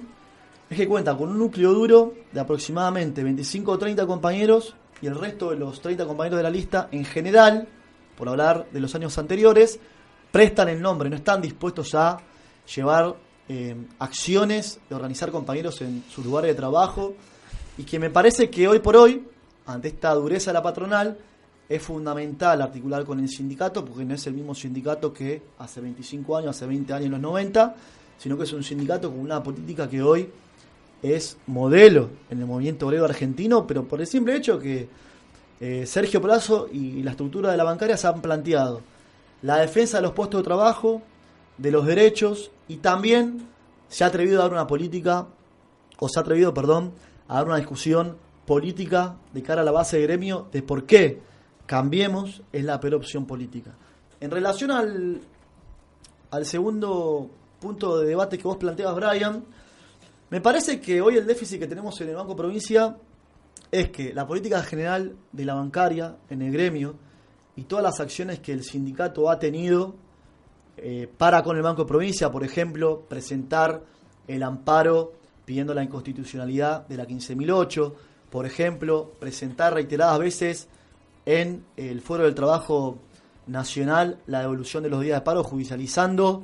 es 0.69 0.77
que 0.77 0.87
cuenta 0.87 1.15
con 1.15 1.29
un 1.29 1.39
núcleo 1.39 1.73
duro 1.73 2.13
de 2.31 2.39
aproximadamente 2.39 3.23
25 3.23 3.71
o 3.71 3.77
30 3.77 4.05
compañeros 4.05 4.75
y 5.01 5.07
el 5.07 5.15
resto 5.15 5.51
de 5.51 5.57
los 5.57 5.81
30 5.81 6.05
compañeros 6.05 6.37
de 6.37 6.43
la 6.43 6.49
lista 6.49 6.89
en 6.91 7.05
general, 7.05 7.67
por 8.17 8.27
hablar 8.27 8.67
de 8.71 8.79
los 8.79 8.93
años 8.95 9.17
anteriores, 9.17 9.79
prestan 10.31 10.69
el 10.69 10.81
nombre, 10.81 11.09
no 11.09 11.15
están 11.15 11.41
dispuestos 11.41 11.95
a 11.95 12.19
llevar 12.75 13.15
eh, 13.47 13.75
acciones 13.99 14.79
de 14.89 14.95
organizar 14.95 15.31
compañeros 15.31 15.81
en 15.81 16.03
sus 16.09 16.25
lugares 16.25 16.51
de 16.51 16.55
trabajo. 16.55 17.13
Y 17.77 17.83
que 17.83 17.99
me 17.99 18.09
parece 18.09 18.49
que 18.49 18.67
hoy 18.67 18.79
por 18.79 18.97
hoy, 18.97 19.25
ante 19.67 19.87
esta 19.87 20.13
dureza 20.15 20.49
de 20.49 20.55
la 20.55 20.63
patronal, 20.63 21.17
es 21.69 21.81
fundamental 21.81 22.61
articular 22.61 23.05
con 23.05 23.19
el 23.19 23.29
sindicato 23.29 23.85
porque 23.85 24.03
no 24.03 24.15
es 24.15 24.25
el 24.27 24.33
mismo 24.33 24.55
sindicato 24.55 25.13
que 25.13 25.41
hace 25.59 25.79
25 25.79 26.37
años, 26.37 26.55
hace 26.55 26.65
20 26.65 26.93
años, 26.93 27.05
en 27.05 27.11
los 27.11 27.21
90, 27.21 27.75
sino 28.17 28.37
que 28.37 28.43
es 28.43 28.53
un 28.53 28.63
sindicato 28.63 29.11
con 29.11 29.19
una 29.19 29.43
política 29.43 29.87
que 29.87 30.01
hoy 30.01 30.29
es 31.01 31.37
modelo 31.47 32.09
en 32.29 32.39
el 32.39 32.45
movimiento 32.45 32.87
obrero 32.87 33.05
argentino, 33.05 33.67
pero 33.67 33.83
por 33.85 34.01
el 34.01 34.07
simple 34.07 34.35
hecho 34.35 34.59
que 34.59 34.87
eh, 35.59 35.85
Sergio 35.85 36.21
Plazo 36.21 36.67
y 36.71 37.03
la 37.03 37.11
estructura 37.11 37.51
de 37.51 37.57
la 37.57 37.63
bancaria 37.63 37.97
se 37.97 38.07
han 38.07 38.21
planteado 38.21 38.81
la 39.41 39.57
defensa 39.57 39.97
de 39.97 40.03
los 40.03 40.13
puestos 40.13 40.41
de 40.41 40.45
trabajo, 40.45 41.01
de 41.57 41.71
los 41.71 41.85
derechos 41.85 42.51
y 42.67 42.77
también 42.77 43.47
se 43.87 44.03
ha 44.03 44.07
atrevido 44.07 44.39
a 44.39 44.43
dar 44.43 44.51
una 44.51 44.67
política, 44.67 45.27
o 45.99 46.09
se 46.09 46.19
ha 46.19 46.21
atrevido, 46.21 46.53
perdón, 46.53 46.91
a 47.27 47.35
dar 47.35 47.47
una 47.47 47.57
discusión 47.57 48.17
política 48.45 49.15
de 49.33 49.43
cara 49.43 49.61
a 49.61 49.65
la 49.65 49.71
base 49.71 49.97
de 49.97 50.03
gremio 50.03 50.47
de 50.51 50.61
por 50.61 50.85
qué 50.85 51.21
Cambiemos 51.67 52.41
es 52.53 52.63
la 52.63 52.79
peor 52.79 52.95
opción 52.95 53.25
política. 53.25 53.71
En 54.21 54.31
relación 54.31 54.71
al, 54.71 55.19
al 56.31 56.45
segundo 56.45 57.29
punto 57.59 57.99
de 57.99 58.07
debate 58.07 58.37
que 58.37 58.45
vos 58.45 58.55
planteabas, 58.55 58.95
Brian, 58.95 59.43
me 60.29 60.41
parece 60.41 60.81
que 60.81 61.01
hoy 61.01 61.17
el 61.17 61.25
déficit 61.25 61.59
que 61.59 61.67
tenemos 61.67 61.99
en 62.01 62.09
el 62.09 62.15
Banco 62.15 62.35
Provincia 62.35 62.97
es 63.71 63.89
que 63.89 64.13
la 64.13 64.27
política 64.27 64.61
general 64.61 65.15
de 65.31 65.45
la 65.45 65.53
bancaria 65.53 66.17
en 66.29 66.41
el 66.41 66.51
gremio 66.51 66.95
y 67.55 67.63
todas 67.63 67.83
las 67.83 67.99
acciones 67.99 68.39
que 68.39 68.51
el 68.51 68.63
sindicato 68.63 69.29
ha 69.29 69.39
tenido 69.39 69.95
eh, 70.77 71.09
para 71.17 71.43
con 71.43 71.55
el 71.57 71.63
Banco 71.63 71.85
Provincia, 71.85 72.29
por 72.29 72.43
ejemplo, 72.43 73.05
presentar 73.07 73.83
el 74.27 74.43
amparo 74.43 75.13
pidiendo 75.45 75.73
la 75.73 75.83
inconstitucionalidad 75.83 76.85
de 76.87 76.97
la 76.97 77.07
15.008, 77.07 77.93
por 78.29 78.45
ejemplo, 78.45 79.13
presentar 79.19 79.73
reiteradas 79.73 80.19
veces 80.19 80.67
en 81.25 81.63
el 81.77 82.01
Foro 82.01 82.23
del 82.23 82.35
Trabajo 82.35 82.99
Nacional 83.47 84.19
la 84.27 84.41
devolución 84.41 84.83
de 84.83 84.89
los 84.89 85.01
días 85.01 85.19
de 85.19 85.23
paro, 85.23 85.43
judicializando 85.43 86.43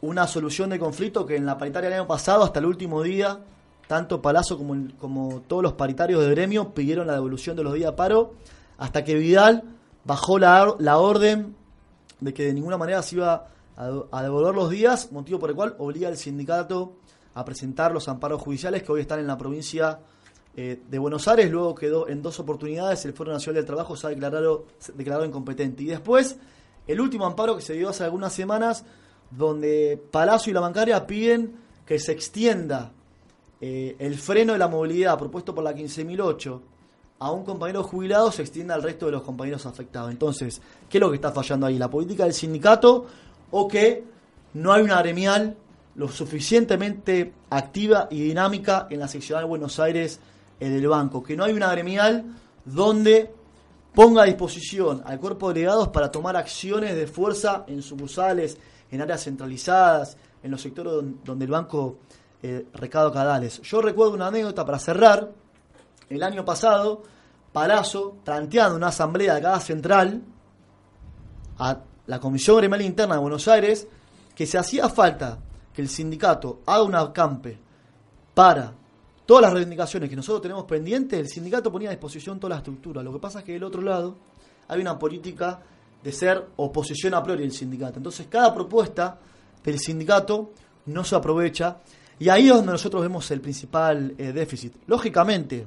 una 0.00 0.26
solución 0.26 0.70
de 0.70 0.78
conflicto 0.78 1.26
que 1.26 1.36
en 1.36 1.46
la 1.46 1.58
paritaria 1.58 1.90
del 1.90 2.00
año 2.00 2.08
pasado, 2.08 2.44
hasta 2.44 2.58
el 2.58 2.66
último 2.66 3.02
día, 3.02 3.40
tanto 3.86 4.20
Palazzo 4.20 4.58
como, 4.58 4.88
como 4.98 5.42
todos 5.46 5.62
los 5.62 5.72
paritarios 5.74 6.22
de 6.24 6.30
gremio 6.30 6.74
pidieron 6.74 7.06
la 7.06 7.14
devolución 7.14 7.56
de 7.56 7.62
los 7.62 7.74
días 7.74 7.92
de 7.92 7.96
paro, 7.96 8.34
hasta 8.78 9.04
que 9.04 9.14
Vidal 9.14 9.64
bajó 10.04 10.38
la, 10.38 10.74
la 10.78 10.98
orden 10.98 11.54
de 12.20 12.34
que 12.34 12.44
de 12.44 12.54
ninguna 12.54 12.76
manera 12.76 13.02
se 13.02 13.16
iba 13.16 13.48
a, 13.76 14.22
devolver 14.22 14.54
los 14.54 14.70
días, 14.70 15.12
motivo 15.12 15.38
por 15.38 15.50
el 15.50 15.56
cual 15.56 15.74
obliga 15.78 16.08
al 16.08 16.16
sindicato 16.16 16.94
a 17.34 17.44
presentar 17.44 17.92
los 17.92 18.08
amparos 18.08 18.40
judiciales 18.40 18.82
que 18.82 18.92
hoy 18.92 19.02
están 19.02 19.20
en 19.20 19.26
la 19.26 19.36
provincia 19.36 19.98
eh, 20.56 20.80
de 20.88 20.98
Buenos 20.98 21.28
Aires, 21.28 21.50
luego 21.50 21.74
quedó 21.74 22.08
en 22.08 22.22
dos 22.22 22.40
oportunidades, 22.40 23.04
el 23.04 23.12
Foro 23.12 23.32
Nacional 23.32 23.56
del 23.56 23.66
Trabajo 23.66 23.94
se 23.96 24.06
ha 24.06 24.10
declarado 24.10 25.24
incompetente. 25.26 25.82
Y 25.82 25.86
después, 25.86 26.38
el 26.86 27.00
último 27.00 27.26
amparo 27.26 27.56
que 27.56 27.62
se 27.62 27.74
dio 27.74 27.90
hace 27.90 28.04
algunas 28.04 28.32
semanas, 28.32 28.84
donde 29.30 30.00
Palacio 30.10 30.50
y 30.50 30.54
la 30.54 30.60
bancaria 30.60 31.06
piden 31.06 31.56
que 31.84 31.98
se 31.98 32.12
extienda 32.12 32.92
eh, 33.60 33.96
el 33.98 34.16
freno 34.16 34.52
de 34.52 34.58
la 34.58 34.68
movilidad 34.68 35.18
propuesto 35.18 35.54
por 35.54 35.64
la 35.64 35.74
15.008 35.74 36.60
a 37.18 37.30
un 37.30 37.44
compañero 37.44 37.82
jubilado, 37.82 38.30
se 38.30 38.42
extienda 38.42 38.74
al 38.74 38.82
resto 38.82 39.06
de 39.06 39.12
los 39.12 39.22
compañeros 39.22 39.64
afectados. 39.64 40.10
Entonces, 40.10 40.60
¿qué 40.90 40.98
es 40.98 41.00
lo 41.00 41.08
que 41.10 41.16
está 41.16 41.32
fallando 41.32 41.66
ahí? 41.66 41.78
¿La 41.78 41.88
política 41.88 42.24
del 42.24 42.34
sindicato 42.34 43.06
o 43.50 43.66
que 43.66 44.04
no 44.54 44.72
hay 44.72 44.82
una 44.82 45.00
gremial 45.00 45.56
lo 45.94 46.08
suficientemente 46.08 47.32
activa 47.48 48.06
y 48.10 48.20
dinámica 48.20 48.86
en 48.90 49.00
la 49.00 49.08
seccional 49.08 49.44
de 49.44 49.48
Buenos 49.48 49.80
Aires 49.80 50.20
en 50.60 50.72
el 50.72 50.86
banco, 50.86 51.22
que 51.22 51.36
no 51.36 51.44
hay 51.44 51.52
una 51.52 51.70
gremial 51.70 52.24
donde 52.64 53.32
ponga 53.94 54.22
a 54.22 54.26
disposición 54.26 55.02
al 55.06 55.18
cuerpo 55.18 55.48
de 55.48 55.54
delegados 55.54 55.88
para 55.88 56.10
tomar 56.10 56.36
acciones 56.36 56.94
de 56.94 57.06
fuerza 57.06 57.64
en 57.66 57.82
sucursales, 57.82 58.58
en 58.90 59.00
áreas 59.00 59.24
centralizadas, 59.24 60.16
en 60.42 60.50
los 60.50 60.60
sectores 60.60 60.92
donde 61.24 61.44
el 61.44 61.50
banco 61.50 61.98
eh, 62.42 62.66
recado 62.74 63.12
cadales. 63.12 63.60
Yo 63.62 63.80
recuerdo 63.80 64.14
una 64.14 64.28
anécdota 64.28 64.64
para 64.64 64.78
cerrar. 64.78 65.32
El 66.08 66.22
año 66.22 66.44
pasado, 66.44 67.02
Palazzo, 67.52 68.18
planteando 68.24 68.76
una 68.76 68.88
asamblea 68.88 69.34
de 69.34 69.42
cada 69.42 69.58
central 69.58 70.22
a 71.58 71.80
la 72.06 72.20
Comisión 72.20 72.58
Gremial 72.58 72.82
Interna 72.82 73.14
de 73.14 73.20
Buenos 73.20 73.48
Aires, 73.48 73.88
que 74.34 74.46
se 74.46 74.58
hacía 74.58 74.88
falta 74.88 75.38
que 75.72 75.82
el 75.82 75.88
sindicato 75.88 76.60
haga 76.66 76.82
un 76.82 76.94
acampe 76.94 77.58
para 78.34 78.72
todas 79.24 79.42
las 79.42 79.52
reivindicaciones 79.52 80.08
que 80.08 80.16
nosotros 80.16 80.42
tenemos 80.42 80.64
pendientes, 80.64 81.18
el 81.18 81.28
sindicato 81.28 81.72
ponía 81.72 81.88
a 81.88 81.92
disposición 81.92 82.38
toda 82.38 82.50
la 82.50 82.58
estructura. 82.58 83.02
Lo 83.02 83.12
que 83.12 83.18
pasa 83.18 83.40
es 83.40 83.44
que 83.44 83.52
del 83.52 83.64
otro 83.64 83.82
lado 83.82 84.16
hay 84.68 84.80
una 84.80 84.98
política 84.98 85.60
de 86.06 86.12
ser 86.12 86.50
oposición 86.54 87.14
a 87.14 87.22
priori 87.24 87.42
del 87.42 87.50
sindicato. 87.50 87.98
Entonces 87.98 88.28
cada 88.30 88.54
propuesta 88.54 89.18
del 89.64 89.80
sindicato 89.80 90.52
no 90.84 91.02
se 91.02 91.16
aprovecha 91.16 91.78
y 92.16 92.28
ahí 92.28 92.46
es 92.46 92.54
donde 92.54 92.70
nosotros 92.70 93.02
vemos 93.02 93.28
el 93.32 93.40
principal 93.40 94.14
eh, 94.16 94.30
déficit. 94.32 94.76
Lógicamente, 94.86 95.66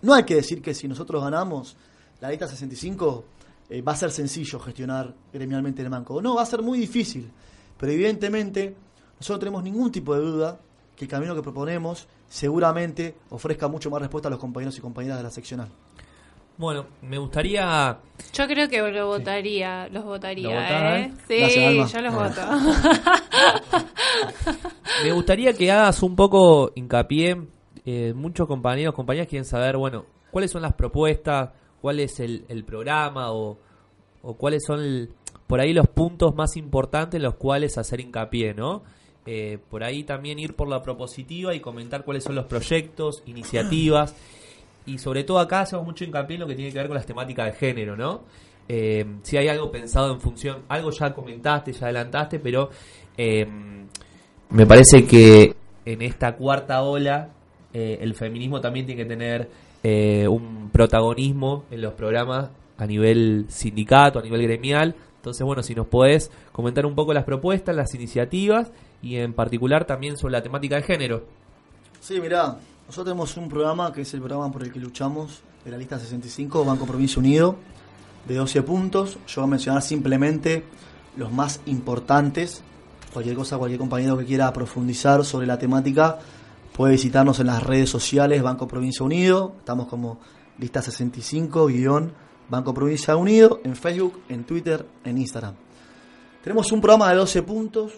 no 0.00 0.14
hay 0.14 0.24
que 0.24 0.34
decir 0.34 0.60
que 0.60 0.74
si 0.74 0.88
nosotros 0.88 1.22
ganamos 1.22 1.76
la 2.20 2.30
lista 2.30 2.48
65 2.48 3.24
eh, 3.70 3.82
va 3.82 3.92
a 3.92 3.96
ser 3.96 4.10
sencillo 4.10 4.58
gestionar 4.58 5.14
gremialmente 5.32 5.80
el 5.80 5.90
banco. 5.90 6.20
No, 6.20 6.34
va 6.34 6.42
a 6.42 6.46
ser 6.46 6.60
muy 6.60 6.80
difícil. 6.80 7.30
Pero 7.78 7.92
evidentemente 7.92 8.74
nosotros 9.20 9.36
no 9.36 9.38
tenemos 9.38 9.62
ningún 9.62 9.92
tipo 9.92 10.12
de 10.12 10.22
duda 10.22 10.60
que 10.96 11.04
el 11.04 11.08
camino 11.08 11.36
que 11.36 11.42
proponemos 11.42 12.08
seguramente 12.28 13.14
ofrezca 13.30 13.68
mucho 13.68 13.90
más 13.90 14.02
respuesta 14.02 14.26
a 14.26 14.30
los 14.32 14.40
compañeros 14.40 14.76
y 14.76 14.80
compañeras 14.80 15.18
de 15.18 15.22
la 15.22 15.30
seccional. 15.30 15.68
Bueno, 16.58 16.86
me 17.02 17.18
gustaría... 17.18 17.98
Yo 18.32 18.46
creo 18.46 18.68
que 18.68 18.78
lo 18.92 19.06
votaría, 19.06 19.88
los 19.88 20.04
votaría, 20.04 20.98
¿eh? 21.00 21.12
Sí, 21.26 21.38
Gracias, 21.38 21.92
yo 21.92 22.00
los 22.02 22.14
voto. 22.14 22.40
Me 25.04 25.12
gustaría 25.12 25.52
que 25.54 25.70
hagas 25.70 26.02
un 26.02 26.14
poco 26.16 26.72
hincapié. 26.74 27.36
eh, 27.84 28.12
muchos 28.14 28.46
compañeros, 28.46 28.94
compañeras 28.94 29.28
quieren 29.28 29.44
saber, 29.44 29.76
bueno, 29.76 30.04
cuáles 30.30 30.50
son 30.52 30.62
las 30.62 30.72
propuestas, 30.74 31.50
cuál 31.80 31.98
es 32.00 32.20
el, 32.20 32.44
el 32.48 32.64
programa 32.64 33.32
o, 33.32 33.58
o 34.22 34.34
cuáles 34.36 34.62
son 34.64 34.80
el- 34.80 35.10
por 35.48 35.60
ahí 35.60 35.72
los 35.72 35.88
puntos 35.88 36.34
más 36.36 36.56
importantes 36.56 37.18
en 37.18 37.24
los 37.24 37.34
cuales 37.34 37.76
hacer 37.78 38.00
hincapié, 38.00 38.54
¿no? 38.54 38.82
Eh, 39.26 39.58
por 39.68 39.82
ahí 39.84 40.04
también 40.04 40.38
ir 40.38 40.54
por 40.54 40.68
la 40.68 40.82
propositiva 40.82 41.54
y 41.54 41.60
comentar 41.60 42.04
cuáles 42.04 42.22
son 42.24 42.34
los 42.36 42.46
proyectos, 42.46 43.22
iniciativas 43.26 44.14
y 44.86 44.98
sobre 44.98 45.24
todo 45.24 45.38
acá 45.38 45.60
hacemos 45.60 45.84
mucho 45.84 46.04
hincapié 46.04 46.34
en 46.34 46.40
lo 46.40 46.46
que 46.46 46.54
tiene 46.54 46.72
que 46.72 46.78
ver 46.78 46.88
con 46.88 46.96
las 46.96 47.06
temáticas 47.06 47.46
de 47.46 47.52
género, 47.52 47.96
¿no? 47.96 48.22
Eh, 48.68 49.04
si 49.22 49.36
hay 49.36 49.48
algo 49.48 49.70
pensado 49.70 50.12
en 50.12 50.20
función, 50.20 50.62
algo 50.68 50.90
ya 50.90 51.12
comentaste, 51.12 51.72
ya 51.72 51.86
adelantaste, 51.86 52.38
pero 52.38 52.70
eh, 53.16 53.46
me 54.50 54.66
parece 54.66 55.04
que 55.04 55.54
en 55.84 56.02
esta 56.02 56.36
cuarta 56.36 56.82
ola 56.82 57.30
eh, 57.72 57.98
el 58.00 58.14
feminismo 58.14 58.60
también 58.60 58.86
tiene 58.86 59.02
que 59.02 59.08
tener 59.08 59.48
un 59.84 60.70
protagonismo 60.72 61.64
en 61.68 61.82
los 61.82 61.94
programas 61.94 62.50
a 62.78 62.86
nivel 62.86 63.46
sindicato, 63.48 64.20
a 64.20 64.22
nivel 64.22 64.42
gremial. 64.42 64.94
Entonces, 65.16 65.44
bueno, 65.44 65.64
si 65.64 65.74
nos 65.74 65.88
podés 65.88 66.30
comentar 66.52 66.86
un 66.86 66.94
poco 66.94 67.12
las 67.12 67.24
propuestas, 67.24 67.74
las 67.74 67.92
iniciativas 67.92 68.70
y 69.02 69.16
en 69.16 69.34
particular 69.34 69.84
también 69.84 70.16
sobre 70.16 70.32
la 70.32 70.42
temática 70.42 70.76
de 70.76 70.82
género. 70.82 71.24
Sí, 71.98 72.20
mirá, 72.20 72.58
nosotros 72.92 73.14
tenemos 73.14 73.38
un 73.38 73.48
programa 73.48 73.90
que 73.90 74.02
es 74.02 74.12
el 74.12 74.20
programa 74.20 74.52
por 74.52 74.64
el 74.64 74.70
que 74.70 74.78
luchamos 74.78 75.40
de 75.64 75.70
la 75.70 75.78
lista 75.78 75.98
65, 75.98 76.62
Banco 76.62 76.84
Provincia 76.84 77.20
Unido, 77.20 77.56
de 78.28 78.34
12 78.34 78.62
puntos. 78.64 79.16
Yo 79.26 79.40
voy 79.40 79.48
a 79.48 79.50
mencionar 79.52 79.80
simplemente 79.80 80.66
los 81.16 81.32
más 81.32 81.60
importantes. 81.64 82.62
Cualquier 83.10 83.34
cosa, 83.34 83.56
cualquier 83.56 83.78
compañero 83.78 84.18
que 84.18 84.26
quiera 84.26 84.52
profundizar 84.52 85.24
sobre 85.24 85.46
la 85.46 85.58
temática 85.58 86.18
puede 86.76 86.92
visitarnos 86.92 87.40
en 87.40 87.46
las 87.46 87.62
redes 87.62 87.88
sociales 87.88 88.42
Banco 88.42 88.68
Provincia 88.68 89.06
Unido. 89.06 89.54
Estamos 89.60 89.88
como 89.88 90.18
lista 90.58 90.82
65, 90.82 91.68
guion 91.68 92.12
Banco 92.50 92.74
Provincia 92.74 93.16
Unido, 93.16 93.62
en 93.64 93.74
Facebook, 93.74 94.20
en 94.28 94.44
Twitter, 94.44 94.86
en 95.02 95.16
Instagram. 95.16 95.54
Tenemos 96.44 96.70
un 96.70 96.82
programa 96.82 97.08
de 97.08 97.16
12 97.16 97.42
puntos, 97.42 97.92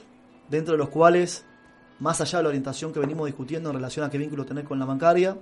dentro 0.48 0.74
de 0.74 0.78
los 0.78 0.88
cuales, 0.88 1.44
más 2.00 2.20
allá 2.20 2.38
de 2.38 2.42
la 2.44 2.48
orientación 2.48 2.92
que 2.92 3.00
venimos 3.00 3.26
discutiendo 3.26 3.70
en 3.70 3.76
relación 3.76 4.04
a 4.04 4.10
qué 4.10 4.18
vínculo 4.18 4.44
tener 4.44 4.64
con 4.64 4.78
la 4.78 4.84
bancaria, 4.84 5.36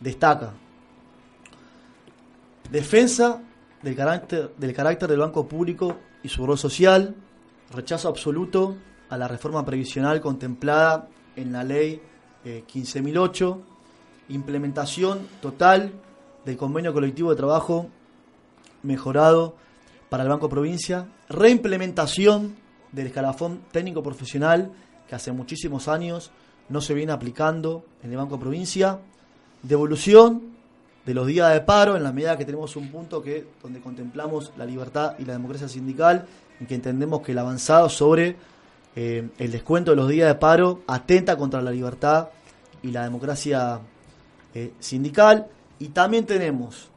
destaca. 0.00 0.52
Defensa 2.70 3.42
del 3.82 3.96
carácter, 3.96 4.52
del 4.56 4.74
carácter 4.74 5.08
del 5.08 5.20
banco 5.20 5.48
público 5.48 5.98
y 6.22 6.28
su 6.28 6.46
rol 6.46 6.58
social, 6.58 7.14
rechazo 7.72 8.08
absoluto 8.08 8.76
a 9.08 9.16
la 9.16 9.28
reforma 9.28 9.64
previsional 9.64 10.20
contemplada 10.20 11.08
en 11.36 11.52
la 11.52 11.64
ley 11.64 12.02
eh, 12.44 12.64
15.008, 12.66 13.58
implementación 14.28 15.26
total 15.40 15.92
del 16.44 16.56
convenio 16.56 16.92
colectivo 16.92 17.30
de 17.30 17.36
trabajo 17.36 17.88
mejorado 18.82 19.56
para 20.08 20.22
el 20.22 20.28
Banco 20.28 20.48
Provincia, 20.48 21.06
reimplementación 21.28 22.56
del 22.92 23.08
escalafón 23.08 23.60
técnico 23.70 24.02
profesional 24.02 24.72
que 25.08 25.14
hace 25.14 25.32
muchísimos 25.32 25.88
años 25.88 26.30
no 26.68 26.80
se 26.80 26.94
viene 26.94 27.12
aplicando 27.12 27.84
en 28.02 28.10
el 28.10 28.16
Banco 28.16 28.38
Provincia, 28.38 28.98
devolución 29.62 30.42
de 31.06 31.14
los 31.14 31.26
días 31.26 31.52
de 31.52 31.62
paro 31.62 31.96
en 31.96 32.02
la 32.02 32.12
medida 32.12 32.36
que 32.36 32.44
tenemos 32.44 32.76
un 32.76 32.90
punto 32.90 33.22
que 33.22 33.46
donde 33.62 33.80
contemplamos 33.80 34.52
la 34.58 34.66
libertad 34.66 35.14
y 35.18 35.24
la 35.24 35.32
democracia 35.32 35.66
sindical 35.66 36.26
y 36.60 36.66
que 36.66 36.74
entendemos 36.74 37.22
que 37.22 37.32
el 37.32 37.38
avanzado 37.38 37.88
sobre 37.88 38.36
eh, 38.94 39.28
el 39.38 39.50
descuento 39.50 39.92
de 39.92 39.96
los 39.96 40.08
días 40.08 40.28
de 40.28 40.34
paro 40.34 40.82
atenta 40.86 41.36
contra 41.36 41.62
la 41.62 41.70
libertad 41.70 42.28
y 42.82 42.90
la 42.90 43.04
democracia 43.04 43.80
eh, 44.54 44.74
sindical. 44.78 45.46
Y 45.78 45.88
también 45.88 46.26
tenemos 46.26 46.90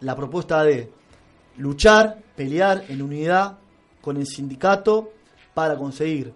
la 0.00 0.14
propuesta 0.14 0.62
de 0.62 0.92
luchar, 1.56 2.18
pelear 2.36 2.84
en 2.88 3.02
unidad 3.02 3.58
con 4.00 4.16
el 4.16 4.26
sindicato 4.26 5.10
para 5.54 5.76
conseguir 5.76 6.32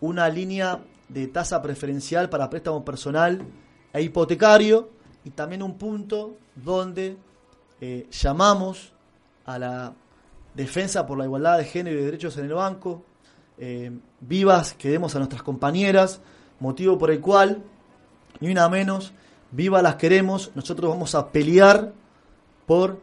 una 0.00 0.28
línea 0.28 0.80
de 1.08 1.26
tasa 1.28 1.60
preferencial 1.62 2.28
para 2.28 2.50
préstamo 2.50 2.84
personal 2.84 3.40
e 3.92 4.02
hipotecario 4.02 4.90
y 5.24 5.30
también 5.30 5.62
un 5.62 5.78
punto 5.78 6.36
donde 6.54 7.16
eh, 7.80 8.06
llamamos 8.10 8.92
a 9.46 9.58
la 9.58 9.94
defensa 10.54 11.06
por 11.06 11.18
la 11.18 11.24
igualdad 11.24 11.58
de 11.58 11.64
género 11.64 11.96
y 11.96 12.00
de 12.00 12.04
derechos 12.06 12.36
en 12.36 12.46
el 12.46 12.54
banco, 12.54 13.02
eh, 13.56 13.90
vivas 14.20 14.74
que 14.74 14.90
demos 14.90 15.14
a 15.14 15.18
nuestras 15.18 15.42
compañeras, 15.42 16.20
motivo 16.60 16.98
por 16.98 17.10
el 17.10 17.20
cual, 17.20 17.62
ni 18.40 18.50
una 18.50 18.68
menos, 18.68 19.12
vivas 19.50 19.82
las 19.82 19.96
queremos, 19.96 20.50
nosotros 20.54 20.90
vamos 20.90 21.14
a 21.14 21.30
pelear 21.30 21.92
por 22.66 23.00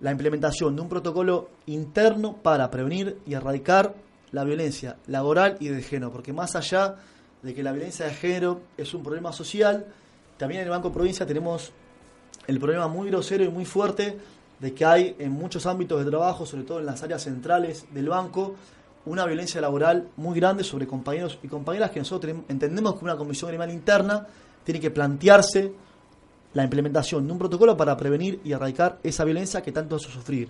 la 0.00 0.12
implementación 0.12 0.76
de 0.76 0.82
un 0.82 0.88
protocolo 0.88 1.50
interno 1.66 2.36
para 2.36 2.70
prevenir 2.70 3.18
y 3.26 3.34
erradicar 3.34 3.94
la 4.32 4.44
violencia 4.44 4.96
laboral 5.06 5.56
y 5.60 5.68
de 5.68 5.82
género, 5.82 6.12
porque 6.12 6.32
más 6.32 6.56
allá 6.56 6.96
de 7.42 7.54
que 7.54 7.62
la 7.62 7.72
violencia 7.72 8.06
de 8.06 8.14
género 8.14 8.60
es 8.76 8.92
un 8.94 9.02
problema 9.02 9.32
social, 9.32 9.86
también 10.36 10.60
en 10.60 10.66
el 10.66 10.70
Banco 10.70 10.92
Provincia 10.92 11.26
tenemos 11.26 11.72
el 12.46 12.58
problema 12.58 12.88
muy 12.88 13.08
grosero 13.08 13.44
y 13.44 13.48
muy 13.48 13.64
fuerte 13.64 14.18
de 14.58 14.74
que 14.74 14.84
hay 14.84 15.16
en 15.18 15.32
muchos 15.32 15.66
ámbitos 15.66 16.04
de 16.04 16.10
trabajo, 16.10 16.46
sobre 16.46 16.64
todo 16.64 16.80
en 16.80 16.86
las 16.86 17.02
áreas 17.02 17.22
centrales 17.22 17.86
del 17.92 18.08
banco, 18.08 18.56
una 19.06 19.24
violencia 19.24 19.60
laboral 19.60 20.08
muy 20.16 20.38
grande 20.38 20.64
sobre 20.64 20.86
compañeros 20.86 21.38
y 21.42 21.48
compañeras 21.48 21.90
que 21.90 22.00
nosotros 22.00 22.34
entendemos 22.48 22.96
que 22.98 23.04
una 23.04 23.16
comisión 23.16 23.48
gremial 23.48 23.70
interna 23.70 24.26
tiene 24.64 24.80
que 24.80 24.90
plantearse 24.90 25.72
la 26.54 26.64
implementación 26.64 27.26
de 27.26 27.32
un 27.32 27.38
protocolo 27.38 27.76
para 27.76 27.96
prevenir 27.96 28.40
y 28.44 28.52
erradicar 28.52 28.98
esa 29.02 29.24
violencia 29.24 29.62
que 29.62 29.72
tanto 29.72 29.96
hace 29.96 30.10
sufrir 30.10 30.48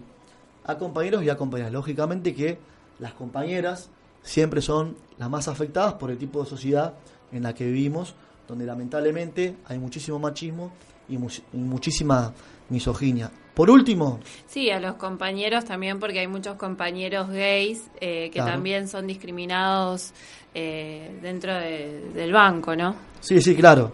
a 0.64 0.76
compañeros 0.76 1.22
y 1.22 1.30
a 1.30 1.36
compañeras. 1.36 1.72
Lógicamente 1.72 2.34
que 2.34 2.58
las 2.98 3.12
compañeras 3.14 3.90
siempre 4.22 4.60
son 4.62 4.96
las 5.18 5.30
más 5.30 5.48
afectadas 5.48 5.94
por 5.94 6.10
el 6.10 6.18
tipo 6.18 6.42
de 6.42 6.48
sociedad 6.50 6.94
en 7.32 7.42
la 7.42 7.54
que 7.54 7.64
vivimos, 7.66 8.14
donde 8.46 8.64
lamentablemente 8.66 9.56
hay 9.66 9.78
muchísimo 9.78 10.18
machismo 10.18 10.72
y, 11.08 11.16
mu 11.18 11.28
y 11.52 11.56
muchísima 11.58 12.32
misoginia. 12.70 13.30
Por 13.54 13.70
último. 13.70 14.20
Sí, 14.46 14.70
a 14.70 14.78
los 14.78 14.94
compañeros 14.94 15.64
también, 15.64 15.98
porque 15.98 16.20
hay 16.20 16.28
muchos 16.28 16.56
compañeros 16.56 17.28
gays 17.28 17.88
eh, 18.00 18.26
que 18.30 18.38
Claro. 18.38 18.52
también 18.52 18.86
son 18.88 19.06
discriminados 19.06 20.12
eh, 20.54 21.18
dentro 21.20 21.54
de- 21.54 22.10
del 22.14 22.32
banco, 22.32 22.74
¿no? 22.76 22.94
Sí, 23.20 23.40
sí, 23.42 23.54
claro. 23.56 23.92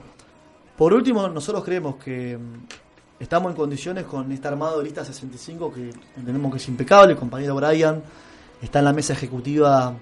Por 0.76 0.92
último, 0.92 1.28
nosotros 1.28 1.64
creemos 1.64 1.96
que 1.96 2.36
mm, 2.36 2.66
estamos 3.20 3.50
en 3.52 3.56
condiciones 3.56 4.04
con 4.04 4.30
este 4.32 4.48
armado 4.48 4.78
de 4.78 4.84
lista 4.84 5.04
65 5.04 5.72
que 5.72 5.90
entendemos 6.16 6.50
que 6.52 6.58
es 6.58 6.68
impecable. 6.68 7.12
El 7.12 7.18
compañero 7.18 7.54
Brian 7.54 8.02
está 8.64 8.78
en 8.80 8.84
la 8.86 8.92
mesa 8.92 9.12
ejecutiva 9.12 9.94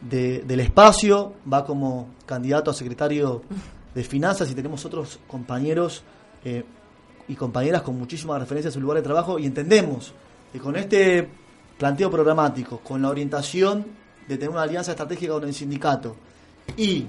de- 0.00 0.40
del 0.42 0.60
espacio, 0.60 1.34
va 1.50 1.64
como 1.64 2.08
candidato 2.26 2.70
a 2.70 2.74
secretario 2.74 3.42
de 3.94 4.04
finanzas 4.04 4.50
y 4.50 4.54
tenemos 4.54 4.84
otros 4.84 5.18
compañeros 5.26 6.02
eh, 6.44 6.64
y 7.28 7.34
compañeras 7.36 7.82
con 7.82 7.98
muchísimas 7.98 8.40
referencias 8.40 8.72
a 8.72 8.74
su 8.74 8.80
lugar 8.80 8.96
de 8.98 9.02
trabajo 9.02 9.38
y 9.38 9.46
entendemos 9.46 10.12
que 10.52 10.58
con 10.58 10.76
este 10.76 11.28
planteo 11.78 12.10
programático, 12.10 12.78
con 12.80 13.00
la 13.02 13.08
orientación 13.10 13.86
de 14.28 14.36
tener 14.36 14.50
una 14.50 14.62
alianza 14.62 14.90
estratégica 14.92 15.32
con 15.34 15.44
el 15.44 15.54
sindicato 15.54 16.16
y 16.76 17.06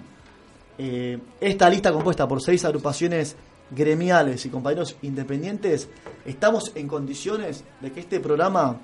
eh, 0.77 1.19
esta 1.39 1.69
lista 1.69 1.91
compuesta 1.91 2.27
por 2.27 2.41
seis 2.41 2.63
agrupaciones 2.65 3.35
gremiales 3.71 4.45
y 4.45 4.49
compañeros 4.49 4.95
independientes, 5.01 5.89
estamos 6.25 6.71
en 6.75 6.87
condiciones 6.87 7.63
de 7.81 7.91
que 7.91 7.99
este 8.01 8.19
programa 8.19 8.77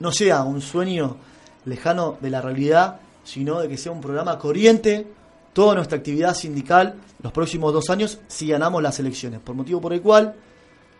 no 0.00 0.12
sea 0.12 0.42
un 0.44 0.60
sueño 0.60 1.16
lejano 1.64 2.18
de 2.20 2.30
la 2.30 2.40
realidad, 2.40 3.00
sino 3.24 3.60
de 3.60 3.68
que 3.68 3.76
sea 3.76 3.92
un 3.92 4.00
programa 4.00 4.38
corriente 4.38 5.06
toda 5.52 5.74
nuestra 5.74 5.98
actividad 5.98 6.34
sindical 6.34 6.96
los 7.22 7.32
próximos 7.32 7.72
dos 7.72 7.88
años 7.88 8.18
si 8.26 8.48
ganamos 8.48 8.82
las 8.82 8.98
elecciones. 8.98 9.40
Por 9.40 9.54
motivo 9.54 9.80
por 9.80 9.92
el 9.92 10.02
cual 10.02 10.34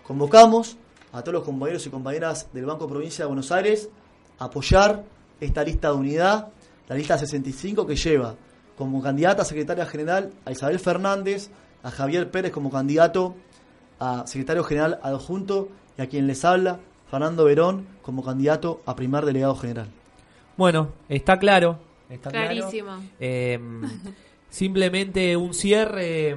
convocamos 0.07 0.77
a 1.13 1.21
todos 1.21 1.35
los 1.35 1.45
compañeros 1.45 1.87
y 1.87 1.91
compañeras 1.91 2.49
del 2.53 2.65
Banco 2.65 2.89
Provincia 2.89 3.25
de 3.25 3.27
Buenos 3.27 3.53
Aires 3.53 3.89
a 4.39 4.47
apoyar 4.47 5.05
esta 5.41 5.63
lista 5.63 5.89
de 5.89 5.95
unidad, 5.95 6.49
la 6.89 6.97
lista 6.97 7.19
65 7.19 7.87
que 7.87 7.97
lleva 7.97 8.37
como 8.79 9.03
candidata 9.03 9.43
a 9.43 9.45
secretaria 9.45 9.87
general 9.87 10.33
a 10.45 10.53
Isabel 10.53 10.79
Fernández, 10.79 11.51
a 11.83 11.91
Javier 11.91 12.31
Pérez 12.31 12.53
como 12.53 12.71
candidato 12.71 13.35
a 14.01 14.27
secretario 14.27 14.65
general 14.65 14.99
adjunto 15.03 15.69
y 15.99 16.03
a 16.03 16.09
quien 16.09 16.27
les 16.27 16.45
habla, 16.45 16.81
Fernando 17.11 17.45
Verón, 17.45 17.87
como 18.03 18.25
candidato 18.25 18.83
a 18.87 18.97
primer 18.97 19.25
delegado 19.25 19.55
general. 19.55 19.89
Bueno, 20.57 20.93
está 21.09 21.39
claro. 21.39 21.79
Está 22.09 22.31
claro. 22.31 22.51
Clarísimo. 22.51 23.03
Eh, 23.19 23.59
simplemente 24.49 25.37
un 25.37 25.55
cierre, 25.55 26.37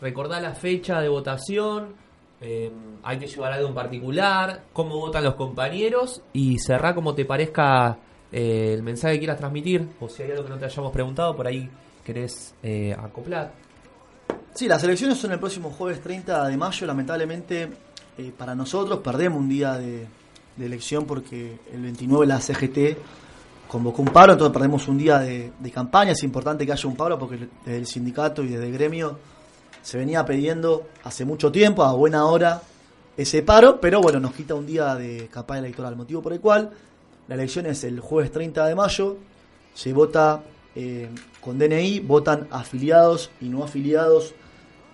recordar 0.00 0.42
la 0.42 0.54
fecha 0.54 1.00
de 1.00 1.08
votación, 1.08 1.94
eh, 2.40 2.70
hay 3.02 3.18
que 3.18 3.26
llevar 3.26 3.52
algo 3.52 3.68
en 3.68 3.74
particular, 3.74 4.64
cómo 4.72 4.96
votan 4.98 5.24
los 5.24 5.34
compañeros 5.34 6.22
y 6.32 6.58
cerrar 6.58 6.94
como 6.94 7.14
te 7.14 7.24
parezca 7.24 7.98
eh, 8.32 8.72
el 8.74 8.82
mensaje 8.82 9.14
que 9.14 9.20
quieras 9.20 9.38
transmitir, 9.38 9.86
o 10.00 10.08
si 10.08 10.24
hay 10.24 10.32
algo 10.32 10.44
que 10.44 10.50
no 10.50 10.58
te 10.58 10.64
hayamos 10.64 10.92
preguntado, 10.92 11.36
por 11.36 11.46
ahí 11.46 11.70
querés 12.04 12.54
eh, 12.62 12.94
acoplar. 12.98 13.52
Sí, 14.54 14.68
las 14.68 14.82
elecciones 14.84 15.18
son 15.18 15.32
el 15.32 15.38
próximo 15.38 15.70
jueves 15.70 16.00
30 16.00 16.48
de 16.48 16.56
mayo. 16.56 16.86
Lamentablemente, 16.86 17.68
eh, 18.18 18.32
para 18.36 18.54
nosotros 18.54 19.00
perdemos 19.00 19.38
un 19.38 19.48
día 19.48 19.74
de, 19.74 20.06
de 20.56 20.66
elección 20.66 21.06
porque 21.06 21.58
el 21.72 21.82
29 21.82 22.26
la 22.26 22.40
CGT 22.40 22.98
convocó 23.74 24.02
un 24.02 24.08
paro, 24.08 24.34
entonces 24.34 24.52
perdemos 24.52 24.86
un 24.86 24.96
día 24.96 25.18
de, 25.18 25.52
campaña. 25.72 26.12
Es 26.12 26.22
importante 26.22 26.64
que 26.64 26.70
haya 26.70 26.88
un 26.88 26.94
paro 26.94 27.18
porque 27.18 27.48
desde 27.64 27.78
el 27.78 27.86
sindicato 27.88 28.44
y 28.44 28.46
desde 28.46 28.66
el 28.66 28.72
gremio 28.72 29.18
se 29.82 29.98
venía 29.98 30.24
pidiendo 30.24 30.86
hace 31.02 31.24
mucho 31.24 31.50
tiempo, 31.50 31.82
a 31.82 31.92
buena 31.92 32.24
hora, 32.26 32.62
ese 33.16 33.42
paro, 33.42 33.80
pero 33.80 34.00
bueno, 34.00 34.20
nos 34.20 34.32
quita 34.32 34.54
un 34.54 34.64
día 34.64 34.94
de 34.94 35.26
campaña 35.26 35.58
electoral, 35.58 35.96
motivo 35.96 36.22
por 36.22 36.32
el 36.32 36.40
cual 36.40 36.70
la 37.26 37.34
elección 37.34 37.66
es 37.66 37.82
el 37.82 37.98
jueves 37.98 38.30
30 38.30 38.64
de 38.64 38.76
mayo, 38.76 39.16
se 39.74 39.92
vota 39.92 40.40
eh, 40.76 41.08
con 41.40 41.58
DNI, 41.58 41.98
votan 41.98 42.46
afiliados 42.52 43.32
y 43.40 43.48
no 43.48 43.64
afiliados 43.64 44.34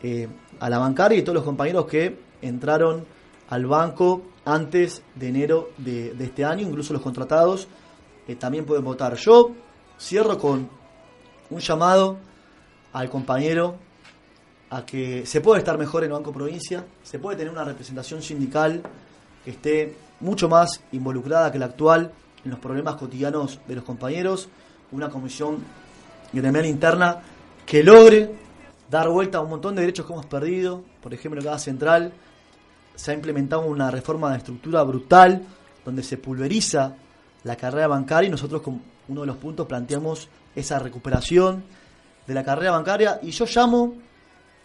eh, 0.02 0.26
a 0.58 0.70
la 0.70 0.78
bancaria 0.78 1.18
y 1.18 1.22
todos 1.22 1.34
los 1.34 1.44
compañeros 1.44 1.84
que 1.84 2.16
entraron 2.40 3.04
al 3.50 3.66
banco 3.66 4.22
antes 4.46 5.02
de 5.16 5.28
enero 5.28 5.68
de 5.76 6.14
este 6.18 6.46
año, 6.46 6.66
incluso 6.66 6.94
los 6.94 7.02
contratados 7.02 7.68
eh, 8.30 8.36
también 8.36 8.64
pueden 8.64 8.84
votar. 8.84 9.16
Yo 9.16 9.50
cierro 9.98 10.38
con 10.38 10.68
un 11.50 11.60
llamado 11.60 12.18
al 12.92 13.10
compañero 13.10 13.76
a 14.70 14.86
que 14.86 15.26
se 15.26 15.40
puede 15.40 15.58
estar 15.58 15.76
mejor 15.76 16.04
en 16.04 16.12
Banco 16.12 16.32
Provincia, 16.32 16.86
se 17.02 17.18
puede 17.18 17.36
tener 17.36 17.52
una 17.52 17.64
representación 17.64 18.22
sindical 18.22 18.82
que 19.44 19.50
esté 19.50 19.96
mucho 20.20 20.48
más 20.48 20.80
involucrada 20.92 21.50
que 21.50 21.58
la 21.58 21.66
actual 21.66 22.12
en 22.44 22.52
los 22.52 22.60
problemas 22.60 22.94
cotidianos 22.94 23.58
de 23.66 23.74
los 23.74 23.82
compañeros, 23.82 24.48
una 24.92 25.08
comisión 25.08 25.58
gremial 26.32 26.66
interna 26.66 27.22
que 27.66 27.82
logre 27.82 28.32
dar 28.88 29.08
vuelta 29.08 29.38
a 29.38 29.40
un 29.40 29.50
montón 29.50 29.74
de 29.74 29.80
derechos 29.80 30.06
que 30.06 30.12
hemos 30.12 30.26
perdido, 30.26 30.84
por 31.02 31.12
ejemplo, 31.12 31.40
en 31.40 31.46
cada 31.46 31.58
central 31.58 32.12
se 32.94 33.10
ha 33.10 33.14
implementado 33.14 33.62
una 33.62 33.90
reforma 33.90 34.30
de 34.30 34.38
estructura 34.38 34.84
brutal 34.84 35.42
donde 35.84 36.04
se 36.04 36.16
pulveriza 36.16 36.94
la 37.44 37.56
carrera 37.56 37.86
bancaria 37.86 38.28
y 38.28 38.30
nosotros 38.30 38.62
como 38.62 38.80
uno 39.08 39.22
de 39.22 39.26
los 39.26 39.36
puntos 39.36 39.66
planteamos 39.66 40.28
esa 40.54 40.78
recuperación 40.78 41.64
de 42.26 42.34
la 42.34 42.44
carrera 42.44 42.72
bancaria. 42.72 43.18
Y 43.22 43.30
yo 43.30 43.46
llamo 43.46 43.94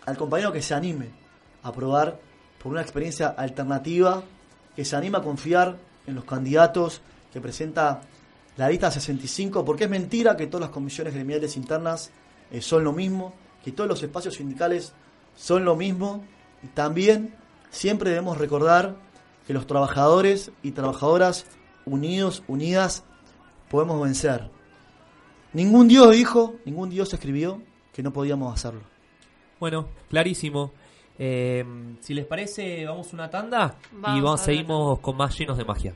al 0.05 0.17
compañero 0.17 0.51
que 0.51 0.61
se 0.61 0.73
anime 0.73 1.09
a 1.63 1.71
probar 1.71 2.19
por 2.61 2.71
una 2.71 2.82
experiencia 2.82 3.30
alternativa, 3.30 4.23
que 4.76 4.86
se 4.86 4.95
anima 4.95 5.19
a 5.19 5.23
confiar 5.23 5.78
en 6.05 6.15
los 6.15 6.26
candidatos 6.26 7.01
que 7.32 7.41
presenta 7.41 8.01
la 8.57 8.69
lista 8.69 8.89
65, 8.89 9.65
porque 9.65 9.86
es 9.86 9.89
mentira 9.89 10.38
que 10.38 10.47
todas 10.47 10.67
las 10.67 10.69
comisiones 10.69 11.13
gremiales 11.13 11.57
internas 11.57 12.11
eh, 12.51 12.61
son 12.61 12.84
lo 12.84 12.93
mismo, 12.93 13.34
que 13.63 13.71
todos 13.71 13.89
los 13.89 14.01
espacios 14.01 14.36
sindicales 14.36 14.93
son 15.36 15.65
lo 15.65 15.76
mismo, 15.76 16.23
y 16.63 16.67
también 16.67 17.36
siempre 17.69 18.09
debemos 18.11 18.38
recordar 18.38 18.95
que 19.45 19.53
los 19.53 19.67
trabajadores 19.67 20.51
y 20.63 20.71
trabajadoras 20.71 21.45
unidos, 21.86 22.44
unidas, 22.48 23.04
podemos 23.70 24.02
vencer. 24.02 24.50
Ningún 25.54 25.88
Dios 25.88 26.12
dijo, 26.12 26.56
ningún 26.66 26.90
Dios 26.90 27.14
escribió 27.14 27.62
que 27.94 28.04
no 28.04 28.12
podíamos 28.12 28.54
hacerlo. 28.54 28.82
Bueno, 29.60 29.88
clarísimo. 30.10 30.74
Eh, 31.18 31.64
si 32.02 32.14
les 32.14 32.26
parece, 32.26 32.86
vamos 32.86 33.12
a 33.12 33.16
una 33.16 33.30
tanda 33.30 33.78
y 33.92 33.96
Vamos 34.02 34.42
a 34.42 34.46
seguimos 34.46 35.00
con 35.00 35.16
más 35.16 35.38
llenos 35.38 35.58
de 35.58 35.64
magia. 35.64 35.96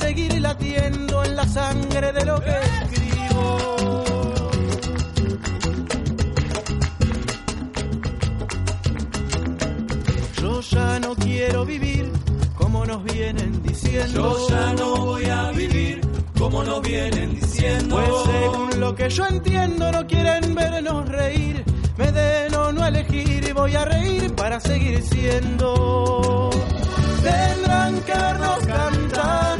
Seguir 0.00 0.40
latiendo 0.40 1.24
en 1.24 1.36
la 1.36 1.46
sangre 1.46 2.12
de 2.12 2.24
lo 2.24 2.40
que 2.40 2.50
escribo. 2.50 3.58
Yo 10.40 10.60
ya 10.60 11.00
no 11.00 11.14
quiero 11.14 11.64
vivir 11.64 12.12
como 12.56 12.84
nos 12.86 13.04
vienen 13.04 13.62
diciendo. 13.62 14.36
Yo 14.38 14.48
ya 14.48 14.72
no 14.74 14.96
voy 14.96 15.24
a 15.24 15.50
vivir 15.52 16.00
como 16.38 16.64
nos 16.64 16.80
vienen 16.82 17.34
diciendo. 17.38 17.96
Pues 17.96 18.10
según 18.34 18.80
lo 18.80 18.94
que 18.94 19.08
yo 19.10 19.26
entiendo 19.26 19.92
no 19.92 20.06
quieren 20.06 20.54
vernos 20.54 21.08
reír, 21.08 21.64
me 21.96 22.10
den 22.12 22.54
o 22.54 22.72
no 22.72 22.86
elegir 22.86 23.44
y 23.48 23.52
voy 23.52 23.74
a 23.76 23.84
reír 23.84 24.34
para 24.34 24.58
seguir 24.60 25.02
siendo. 25.02 26.50
Tendrán 27.22 28.00
que 28.00 28.12
vernos 28.12 28.58
cantando, 28.66 29.59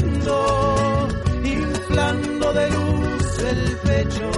inflando 1.44 2.52
de 2.52 2.70
luz 2.70 3.38
el 3.38 3.76
pecho, 3.78 4.30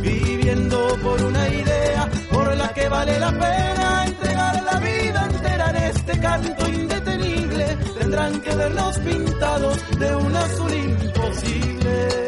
viviendo 0.00 0.78
por 1.02 1.22
una 1.22 1.48
idea 1.48 2.10
por 2.30 2.56
la 2.56 2.68
que 2.72 2.88
vale 2.88 3.18
la 3.18 3.30
pena 3.32 4.04
entregar 4.06 4.62
la 4.62 4.78
vida 4.80 5.28
entera 5.30 5.70
en 5.70 5.76
este 5.76 6.20
canto 6.20 6.68
indetenible. 6.68 7.76
Tendrán 7.98 8.40
que 8.40 8.54
vernos 8.54 8.98
pintados 8.98 9.98
de 9.98 10.16
un 10.16 10.36
azul 10.36 10.72
imposible. 10.74 12.25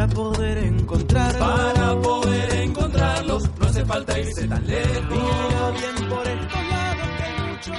Para 0.00 0.14
poder 0.14 0.58
encontrarlo. 0.58 1.38
Para 1.38 2.00
poder 2.00 2.54
encontrarlos 2.62 3.50
no 3.58 3.66
hace 3.66 3.84
falta 3.84 4.18
irse 4.18 4.48
tan 4.48 4.66
lejos. 4.66 5.10
Mira 5.10 5.70
bien 5.72 6.08
por 6.08 6.26
estos 6.26 6.68
lados 6.70 7.08
que 7.18 7.26
mucho 7.50 7.72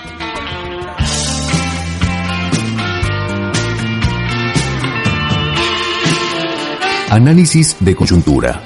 Análisis 7.09 7.75
de 7.79 7.95
coyuntura, 7.95 8.61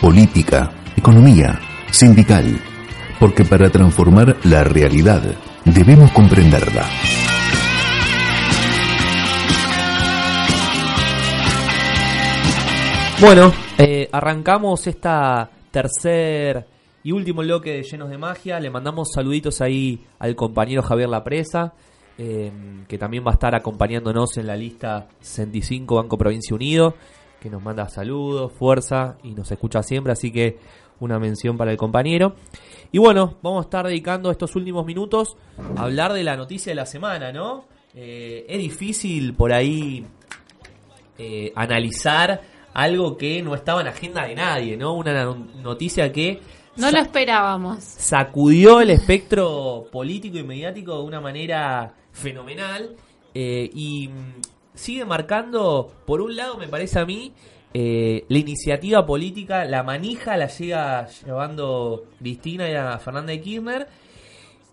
política, 0.00 0.72
economía, 0.96 1.60
sindical. 1.92 2.60
Porque 3.20 3.44
para 3.44 3.70
transformar 3.70 4.36
la 4.42 4.64
realidad 4.64 5.22
debemos 5.64 6.10
comprenderla. 6.10 6.84
Bueno, 13.18 13.50
eh, 13.78 14.10
arrancamos 14.12 14.86
esta 14.86 15.48
tercer 15.70 16.66
y 17.02 17.12
último 17.12 17.40
bloque 17.40 17.72
de 17.72 17.82
Llenos 17.82 18.10
de 18.10 18.18
Magia. 18.18 18.60
Le 18.60 18.68
mandamos 18.68 19.08
saluditos 19.14 19.62
ahí 19.62 20.04
al 20.18 20.36
compañero 20.36 20.82
Javier 20.82 21.08
Lapresa, 21.08 21.72
eh, 22.18 22.52
que 22.86 22.98
también 22.98 23.24
va 23.26 23.30
a 23.30 23.34
estar 23.34 23.54
acompañándonos 23.54 24.36
en 24.36 24.46
la 24.46 24.54
lista 24.54 25.08
65 25.20 25.96
Banco 25.96 26.18
Provincia 26.18 26.54
Unido, 26.54 26.94
que 27.40 27.48
nos 27.48 27.62
manda 27.62 27.88
saludos, 27.88 28.52
fuerza 28.52 29.16
y 29.22 29.30
nos 29.30 29.50
escucha 29.50 29.82
siempre, 29.82 30.12
así 30.12 30.30
que 30.30 30.58
una 31.00 31.18
mención 31.18 31.56
para 31.56 31.70
el 31.70 31.78
compañero. 31.78 32.34
Y 32.92 32.98
bueno, 32.98 33.38
vamos 33.40 33.64
a 33.64 33.66
estar 33.66 33.86
dedicando 33.86 34.30
estos 34.30 34.54
últimos 34.56 34.84
minutos 34.84 35.38
a 35.76 35.84
hablar 35.84 36.12
de 36.12 36.22
la 36.22 36.36
noticia 36.36 36.70
de 36.70 36.76
la 36.76 36.86
semana, 36.86 37.32
¿no? 37.32 37.64
Eh, 37.94 38.44
es 38.46 38.58
difícil 38.58 39.32
por 39.32 39.54
ahí 39.54 40.04
eh, 41.18 41.50
analizar 41.56 42.55
algo 42.76 43.16
que 43.16 43.42
no 43.42 43.54
estaba 43.54 43.80
en 43.80 43.86
agenda 43.88 44.26
de 44.26 44.34
nadie, 44.34 44.76
¿no? 44.76 44.92
Una 44.94 45.24
no- 45.24 45.46
noticia 45.62 46.12
que 46.12 46.40
No 46.76 46.90
lo 46.90 46.98
esperábamos. 46.98 47.82
sacudió 47.82 48.82
el 48.82 48.90
espectro 48.90 49.86
político 49.90 50.36
y 50.36 50.42
mediático 50.42 50.98
de 50.98 51.02
una 51.04 51.20
manera 51.22 51.94
fenomenal 52.12 52.94
eh, 53.34 53.70
y 53.72 54.08
mm, 54.08 54.40
sigue 54.74 55.06
marcando, 55.06 55.90
por 56.04 56.20
un 56.20 56.36
lado, 56.36 56.58
me 56.58 56.68
parece 56.68 56.98
a 56.98 57.06
mí, 57.06 57.32
eh, 57.72 58.24
la 58.28 58.38
iniciativa 58.38 59.06
política, 59.06 59.64
la 59.64 59.82
manija 59.82 60.36
la 60.36 60.46
llega 60.48 61.06
llevando 61.24 62.04
Cristina 62.18 62.68
y 62.68 62.74
a 62.74 62.98
Fernández 62.98 63.36
de 63.38 63.42
Kirchner 63.42 63.86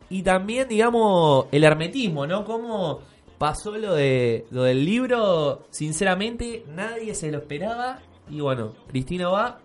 y 0.09 0.21
también, 0.23 0.67
digamos, 0.67 1.45
el 1.53 1.63
hermetismo, 1.63 2.27
¿no? 2.27 2.43
Cómo 2.43 2.99
pasó 3.43 3.77
lo, 3.77 3.95
de, 3.95 4.45
lo 4.51 4.63
del 4.63 4.85
libro, 4.85 5.67
sinceramente, 5.69 6.63
nadie 6.73 7.13
se 7.13 7.29
lo 7.29 7.39
esperaba. 7.39 7.99
Y 8.29 8.39
bueno, 8.39 8.71
Cristina 8.87 9.27
va, 9.27 9.59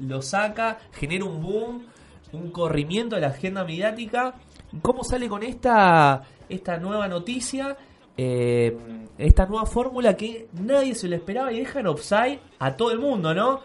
lo 0.00 0.20
saca, 0.20 0.78
genera 0.90 1.26
un 1.26 1.40
boom, 1.40 1.86
un 2.32 2.50
corrimiento 2.50 3.14
de 3.14 3.22
la 3.22 3.28
agenda 3.28 3.62
mediática. 3.62 4.34
¿Cómo 4.82 5.04
sale 5.04 5.28
con 5.28 5.44
esta, 5.44 6.24
esta 6.48 6.78
nueva 6.78 7.06
noticia? 7.06 7.76
Eh, 8.16 8.76
esta 9.16 9.46
nueva 9.46 9.64
fórmula 9.64 10.16
que 10.16 10.48
nadie 10.52 10.96
se 10.96 11.06
lo 11.06 11.14
esperaba 11.14 11.52
y 11.52 11.60
deja 11.60 11.78
en 11.78 11.86
offside 11.86 12.40
a 12.58 12.76
todo 12.76 12.90
el 12.90 12.98
mundo, 12.98 13.32
¿no? 13.32 13.60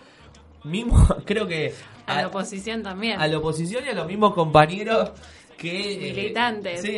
Mismo, 0.63 0.95
creo 1.25 1.47
que 1.47 1.73
A 2.05 2.21
la 2.21 2.27
oposición 2.27 2.83
también. 2.83 3.19
a 3.19 3.25
la 3.25 3.39
oposición 3.39 3.83
y 3.83 3.89
a 3.89 3.95
los 3.95 4.05
mismos 4.05 4.35
compañeros 4.35 5.09
que... 5.57 5.93
eh, 5.93 6.13
Militantes. 6.13 6.81
sí, 6.81 6.97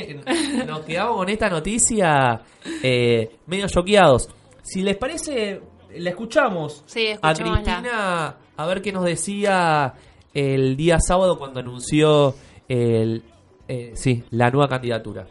nos 0.67 0.81
quedamos 0.81 1.17
con 1.17 1.29
esta 1.29 1.49
noticia 1.49 2.41
eh, 2.83 3.29
medio 3.45 3.67
choqueados. 3.67 4.29
Si 4.61 4.81
les 4.83 4.97
parece, 4.97 5.61
la 5.95 6.09
escuchamos 6.09 6.83
Sí, 6.85 7.07
a. 7.21 7.33
Cristina 7.33 8.37
a 8.57 8.65
ver 8.65 8.81
qué 8.81 8.91
nos 8.91 9.05
decía 9.05 9.93
el 10.33 10.75
día 10.75 10.97
sábado 10.99 11.37
cuando 11.37 11.59
anunció 11.59 12.33
el, 12.67 13.23
eh, 13.67 13.91
sí, 13.95 14.23
la 14.31 14.49
nueva 14.49 14.67
candidatura. 14.67 15.27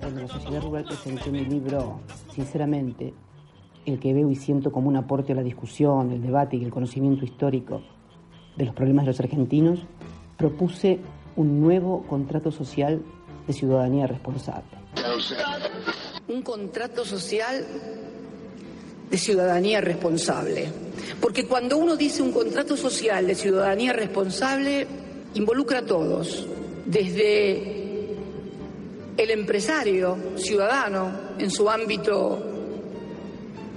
Cuando 0.00 0.20
la 0.22 0.28
sociedad 0.28 0.60
rural 0.62 0.84
presentó 0.84 1.30
mi 1.30 1.44
libro, 1.44 2.00
sinceramente, 2.34 3.14
el 3.86 3.98
que 4.00 4.12
veo 4.12 4.30
y 4.30 4.34
siento 4.34 4.72
como 4.72 4.88
un 4.88 4.96
aporte 4.96 5.32
a 5.32 5.36
la 5.36 5.42
discusión, 5.42 6.10
el 6.10 6.20
debate 6.22 6.56
y 6.56 6.64
el 6.64 6.70
conocimiento 6.70 7.24
histórico 7.24 7.82
de 8.56 8.64
los 8.66 8.74
problemas 8.74 9.04
de 9.06 9.12
los 9.12 9.20
argentinos, 9.20 9.80
propuse 10.36 10.98
un 11.36 11.60
nuevo 11.60 12.02
contrato 12.06 12.50
social 12.50 13.02
de 13.46 13.52
ciudadanía 13.52 14.06
responsable. 14.06 14.78
Un 16.28 16.42
contrato 16.42 17.04
social 17.04 17.66
de 19.10 19.18
ciudadanía 19.18 19.80
responsable. 19.80 20.68
Porque 21.20 21.46
cuando 21.46 21.76
uno 21.76 21.96
dice 21.96 22.22
un 22.22 22.32
contrato 22.32 22.76
social 22.76 23.26
de 23.26 23.34
ciudadanía 23.34 23.92
responsable, 23.92 24.86
involucra 25.34 25.80
a 25.80 25.86
todos, 25.86 26.46
desde 26.86 27.82
el 29.16 29.30
empresario 29.30 30.16
ciudadano 30.36 31.12
en 31.38 31.50
su 31.50 31.68
ámbito 31.68 32.42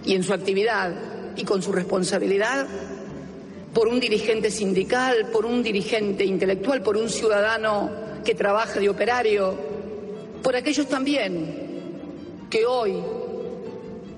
y 0.05 0.15
en 0.15 0.23
su 0.23 0.33
actividad 0.33 0.93
y 1.35 1.43
con 1.43 1.61
su 1.61 1.71
responsabilidad, 1.71 2.67
por 3.75 3.89
un 3.89 3.99
dirigente 3.99 4.49
sindical, 4.49 5.27
por 5.33 5.45
un 5.45 5.61
dirigente 5.61 6.23
intelectual, 6.23 6.81
por 6.81 6.95
un 6.95 7.09
ciudadano 7.09 7.89
que 8.23 8.33
trabaja 8.33 8.79
de 8.79 8.87
operario, 8.87 9.53
por 10.41 10.55
aquellos 10.55 10.87
también 10.87 12.47
que 12.49 12.65
hoy 12.65 12.93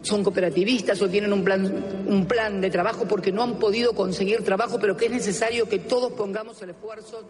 son 0.04 0.24
cooperativistas 0.24 1.02
o 1.02 1.10
tienen 1.10 1.34
un 1.34 1.44
plan, 1.44 2.06
un 2.08 2.28
plan 2.28 2.62
de 2.62 2.70
trabajo 2.70 3.06
porque 3.08 3.32
no 3.32 3.42
han 3.42 3.58
podido 3.58 3.94
conseguir 3.94 4.44
trabajo, 4.44 4.78
pero 4.80 4.96
que 4.96 5.08
es 5.08 5.12
necesario 5.12 5.68
que 5.68 5.80
todos 5.80 6.12
pongamos 6.12 6.62
el 6.62 6.70
esfuerzo 6.70 7.24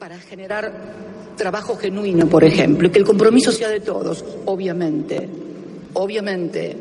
para 0.00 0.18
generar 0.18 0.72
trabajo 1.36 1.76
genuino, 1.76 2.26
por 2.26 2.42
ejemplo, 2.42 2.88
y 2.88 2.90
que 2.90 2.98
el 2.98 3.04
compromiso 3.04 3.52
sea 3.52 3.68
de 3.68 3.78
todos, 3.78 4.24
obviamente, 4.46 5.28
obviamente. 5.92 6.76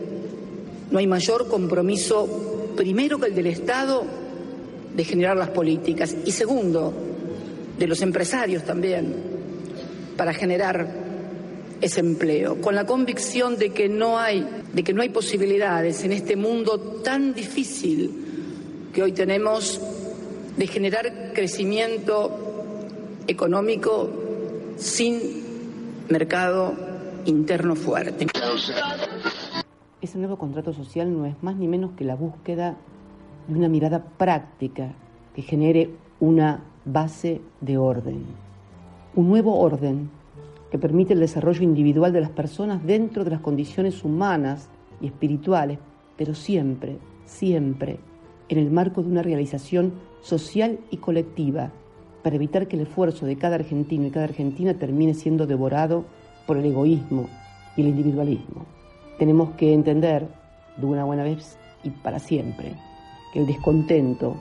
No 0.90 0.98
hay 0.98 1.06
mayor 1.06 1.48
compromiso, 1.48 2.74
primero 2.76 3.20
que 3.20 3.28
el 3.28 3.36
del 3.36 3.46
Estado, 3.46 4.21
de 4.96 5.04
generar 5.04 5.38
las 5.38 5.50
políticas, 5.50 6.16
y 6.26 6.32
segundo, 6.32 6.94
de 7.78 7.88
los 7.88 8.02
empresarios 8.02 8.64
también, 8.64 9.16
para 10.18 10.34
generar 10.34 10.88
ese 11.80 12.00
empleo, 12.00 12.62
con 12.62 12.76
la 12.76 12.86
convicción 12.86 13.58
de 13.58 13.72
que 13.72 13.89
no 13.89 14.20
hay, 14.20 14.46
de 14.72 14.84
que 14.84 14.94
no 14.94 15.02
hay 15.02 15.10
posibilidades 15.10 16.04
en 16.04 16.12
este 16.12 16.36
mundo 16.36 16.78
tan 17.04 17.34
difícil 17.34 18.89
que 18.94 19.02
hoy 19.02 19.14
tenemos 19.14 19.82
de 20.58 20.68
generar 20.68 21.32
crecimiento 21.34 22.38
económico 23.28 24.10
sin 24.78 25.42
mercado 26.10 26.74
interno 27.26 27.76
fuerte. 27.76 28.28
Ese 30.02 30.18
nuevo 30.18 30.38
contrato 30.38 30.74
social 30.74 31.12
no 31.16 31.26
es 31.26 31.42
más 31.42 31.56
ni 31.56 31.68
menos 31.68 31.92
que 31.98 32.04
la 32.04 32.16
búsqueda 32.16 32.78
de 33.52 33.60
una 33.60 33.70
mirada 33.70 34.04
práctica 34.04 34.93
que 35.36 35.41
genere 35.41 35.89
una 36.20 36.64
base 36.86 37.41
de 37.60 37.78
orden. 37.78 38.24
Un 39.16 39.30
nuevo 39.30 39.60
orden 39.60 40.10
que 40.72 40.78
permite 40.78 41.14
el 41.14 41.20
desarrollo 41.20 41.64
individual 41.64 42.14
de 42.14 42.22
las 42.22 42.30
personas 42.30 42.84
dentro 42.86 43.26
de 43.26 43.32
las 43.32 43.41
condiciones 43.41 44.06
humanas 44.06 44.70
y 45.02 45.08
espirituales, 45.08 45.80
pero 46.18 46.34
siempre, 46.34 46.97
siempre 47.26 47.99
en 48.47 48.58
el 48.58 48.72
marco 48.72 49.02
de 49.02 49.10
una 49.10 49.22
realización 49.22 49.93
social 50.22 50.80
y 50.89 50.97
colectiva 50.97 51.72
para 52.24 52.36
evitar 52.36 52.68
que 52.68 52.78
el 52.78 52.84
esfuerzo 52.84 53.26
de 53.26 53.38
cada 53.38 53.56
argentino 53.56 54.08
y 54.08 54.12
cada 54.12 54.26
argentina 54.26 54.76
termine 54.76 55.14
siendo 55.14 55.45
devorado 55.45 56.06
por 56.45 56.58
el 56.58 56.66
egoísmo 56.66 57.28
y 57.76 57.82
el 57.82 57.89
individualismo. 57.89 58.66
Tenemos 59.18 59.52
que 59.52 59.74
entender 59.74 60.28
de 60.78 60.86
una 60.86 61.04
buena 61.04 61.24
vez 61.24 61.58
y 61.84 61.89
para 61.89 62.20
siempre 62.20 62.76
que 63.32 63.40
el 63.40 63.48
descontento 63.48 64.36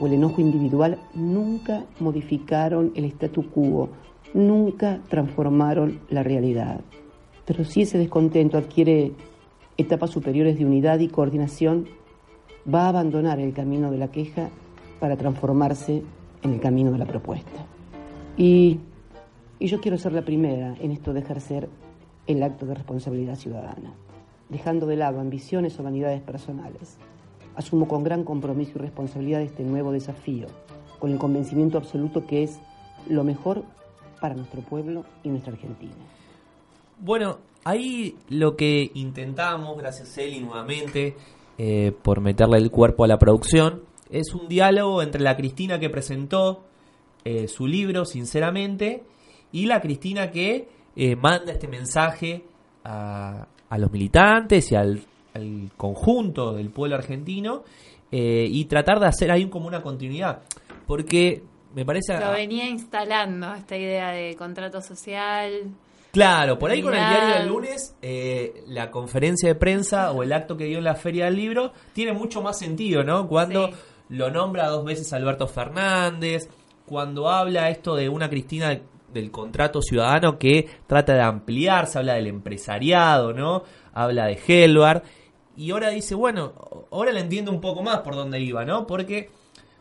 o 0.00 0.06
el 0.06 0.14
enojo 0.14 0.40
individual 0.40 0.98
nunca 1.14 1.84
modificaron 2.00 2.92
el 2.94 3.04
statu 3.06 3.50
quo, 3.50 3.88
nunca 4.34 5.00
transformaron 5.08 6.00
la 6.08 6.22
realidad. 6.22 6.80
Pero 7.44 7.64
si 7.64 7.82
ese 7.82 7.98
descontento 7.98 8.58
adquiere 8.58 9.12
etapas 9.76 10.10
superiores 10.10 10.58
de 10.58 10.66
unidad 10.66 10.98
y 11.00 11.08
coordinación, 11.08 11.86
va 12.72 12.84
a 12.84 12.88
abandonar 12.88 13.40
el 13.40 13.52
camino 13.52 13.90
de 13.90 13.98
la 13.98 14.08
queja 14.08 14.50
para 15.00 15.16
transformarse 15.16 16.02
en 16.42 16.52
el 16.52 16.60
camino 16.60 16.92
de 16.92 16.98
la 16.98 17.06
propuesta. 17.06 17.66
Y, 18.36 18.80
y 19.58 19.66
yo 19.66 19.80
quiero 19.80 19.96
ser 19.96 20.12
la 20.12 20.22
primera 20.22 20.74
en 20.80 20.90
esto 20.90 21.12
de 21.12 21.20
ejercer 21.20 21.68
el 22.26 22.42
acto 22.42 22.66
de 22.66 22.74
responsabilidad 22.74 23.36
ciudadana, 23.36 23.94
dejando 24.48 24.86
de 24.86 24.96
lado 24.96 25.20
ambiciones 25.20 25.78
o 25.80 25.82
vanidades 25.82 26.20
personales. 26.20 26.98
Asumo 27.58 27.88
con 27.88 28.04
gran 28.04 28.22
compromiso 28.22 28.70
y 28.76 28.78
responsabilidad 28.78 29.42
este 29.42 29.64
nuevo 29.64 29.90
desafío, 29.90 30.46
con 31.00 31.10
el 31.10 31.18
convencimiento 31.18 31.76
absoluto 31.76 32.24
que 32.24 32.44
es 32.44 32.60
lo 33.08 33.24
mejor 33.24 33.64
para 34.20 34.36
nuestro 34.36 34.60
pueblo 34.60 35.04
y 35.24 35.28
nuestra 35.28 35.54
Argentina. 35.54 35.92
Bueno, 37.00 37.38
ahí 37.64 38.16
lo 38.28 38.54
que 38.54 38.92
intentamos, 38.94 39.76
gracias 39.76 40.16
Eli 40.18 40.38
nuevamente, 40.38 41.16
eh, 41.58 41.92
por 42.00 42.20
meterle 42.20 42.58
el 42.58 42.70
cuerpo 42.70 43.02
a 43.02 43.08
la 43.08 43.18
producción, 43.18 43.82
es 44.08 44.34
un 44.34 44.46
diálogo 44.46 45.02
entre 45.02 45.20
la 45.20 45.36
Cristina 45.36 45.80
que 45.80 45.90
presentó 45.90 46.62
eh, 47.24 47.48
su 47.48 47.66
libro, 47.66 48.04
sinceramente, 48.04 49.02
y 49.50 49.66
la 49.66 49.80
Cristina 49.80 50.30
que 50.30 50.68
eh, 50.94 51.16
manda 51.16 51.50
este 51.50 51.66
mensaje 51.66 52.44
a, 52.84 53.48
a 53.68 53.78
los 53.78 53.90
militantes 53.90 54.70
y 54.70 54.76
al, 54.76 55.02
al, 55.38 55.70
conjunto 55.76 56.52
del 56.52 56.70
pueblo 56.70 56.96
argentino 56.96 57.64
eh, 58.10 58.46
y 58.50 58.64
tratar 58.66 59.00
de 59.00 59.06
hacer 59.06 59.30
ahí 59.30 59.48
como 59.48 59.66
una 59.66 59.82
continuidad. 59.82 60.42
Porque 60.86 61.42
me 61.74 61.84
parece... 61.84 62.18
Lo 62.18 62.32
venía 62.32 62.68
instalando 62.68 63.54
esta 63.54 63.76
idea 63.76 64.10
de 64.10 64.34
contrato 64.36 64.80
social. 64.80 65.70
Claro, 66.12 66.58
por 66.58 66.70
ahí 66.70 66.82
con 66.82 66.94
el 66.94 67.00
diario 67.00 67.34
del 67.36 67.48
lunes, 67.48 67.94
eh, 68.02 68.64
la 68.66 68.90
conferencia 68.90 69.48
de 69.48 69.54
prensa 69.54 70.12
o 70.12 70.22
el 70.22 70.32
acto 70.32 70.56
que 70.56 70.64
dio 70.64 70.78
en 70.78 70.84
la 70.84 70.94
Feria 70.94 71.26
del 71.26 71.36
Libro 71.36 71.72
tiene 71.92 72.12
mucho 72.12 72.42
más 72.42 72.58
sentido, 72.58 73.04
¿no? 73.04 73.26
Cuando... 73.28 73.68
Sí 73.68 73.74
lo 74.08 74.30
nombra 74.30 74.68
dos 74.68 74.84
veces 74.84 75.12
Alberto 75.12 75.46
Fernández, 75.46 76.48
cuando 76.86 77.28
habla 77.28 77.68
esto 77.68 77.94
de 77.94 78.08
una 78.08 78.30
Cristina 78.30 78.80
del 79.12 79.30
contrato 79.30 79.82
ciudadano 79.82 80.38
que 80.38 80.68
trata 80.86 81.14
de 81.14 81.22
ampliarse, 81.22 81.98
habla 81.98 82.14
del 82.14 82.26
empresariado, 82.26 83.32
¿no? 83.32 83.62
Habla 83.92 84.26
de 84.26 84.38
Helvar. 84.46 85.02
Y 85.58 85.72
ahora 85.72 85.90
dice, 85.90 86.14
bueno, 86.14 86.54
ahora 86.92 87.10
le 87.10 87.18
entiendo 87.18 87.50
un 87.50 87.60
poco 87.60 87.82
más 87.82 87.98
por 87.98 88.14
dónde 88.14 88.40
iba, 88.40 88.64
¿no? 88.64 88.86
Porque 88.86 89.28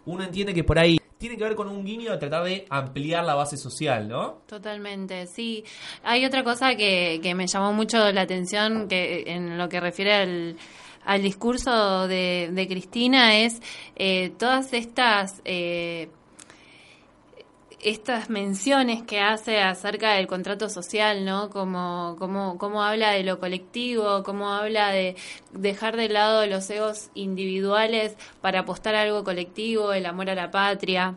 uno 0.08 0.24
entiende 0.24 0.54
que 0.54 0.64
por 0.64 0.80
ahí 0.80 0.98
tiene 1.20 1.38
que 1.38 1.44
ver 1.44 1.56
con 1.56 1.68
un 1.70 1.86
guiño 1.86 2.12
de 2.12 2.18
tratar 2.18 2.44
de 2.46 2.66
ampliar 2.70 3.24
la 3.24 3.36
base 3.36 3.58
social, 3.58 4.08
¿no? 4.08 4.40
Totalmente, 4.48 5.28
sí. 5.28 5.64
Hay 6.04 6.26
otra 6.26 6.44
cosa 6.44 6.76
que, 6.76 7.20
que 7.22 7.36
me 7.36 7.46
llamó 7.46 7.74
mucho 7.74 8.12
la 8.12 8.22
atención 8.22 8.88
que 8.88 9.26
en 9.28 9.58
lo 9.58 9.70
que 9.70 9.80
refiere 9.80 10.14
al 10.16 10.58
al 11.06 11.22
discurso 11.22 12.08
de, 12.08 12.50
de 12.52 12.68
Cristina 12.68 13.38
es 13.38 13.62
eh, 13.96 14.34
todas 14.38 14.74
estas 14.74 15.42
eh, 15.46 16.10
estas 17.80 18.30
menciones 18.30 19.04
que 19.04 19.20
hace 19.20 19.60
acerca 19.62 20.14
del 20.14 20.28
contrato 20.28 20.70
social, 20.70 21.26
¿no? 21.26 21.50
Como, 21.50 22.16
como, 22.18 22.58
como 22.58 22.84
habla 22.84 23.12
de 23.12 23.24
lo 23.24 23.40
colectivo, 23.40 24.24
cómo 24.24 24.50
habla 24.52 24.92
de 24.92 25.16
dejar 25.52 25.96
de 25.96 26.10
lado 26.10 26.46
los 26.48 26.70
egos 26.70 27.10
individuales 27.14 28.16
para 28.42 28.62
apostar 28.62 28.96
a 28.96 29.02
algo 29.02 29.24
colectivo, 29.24 29.94
el 29.94 30.06
amor 30.06 30.30
a 30.30 30.36
la 30.36 30.52
patria. 30.52 31.16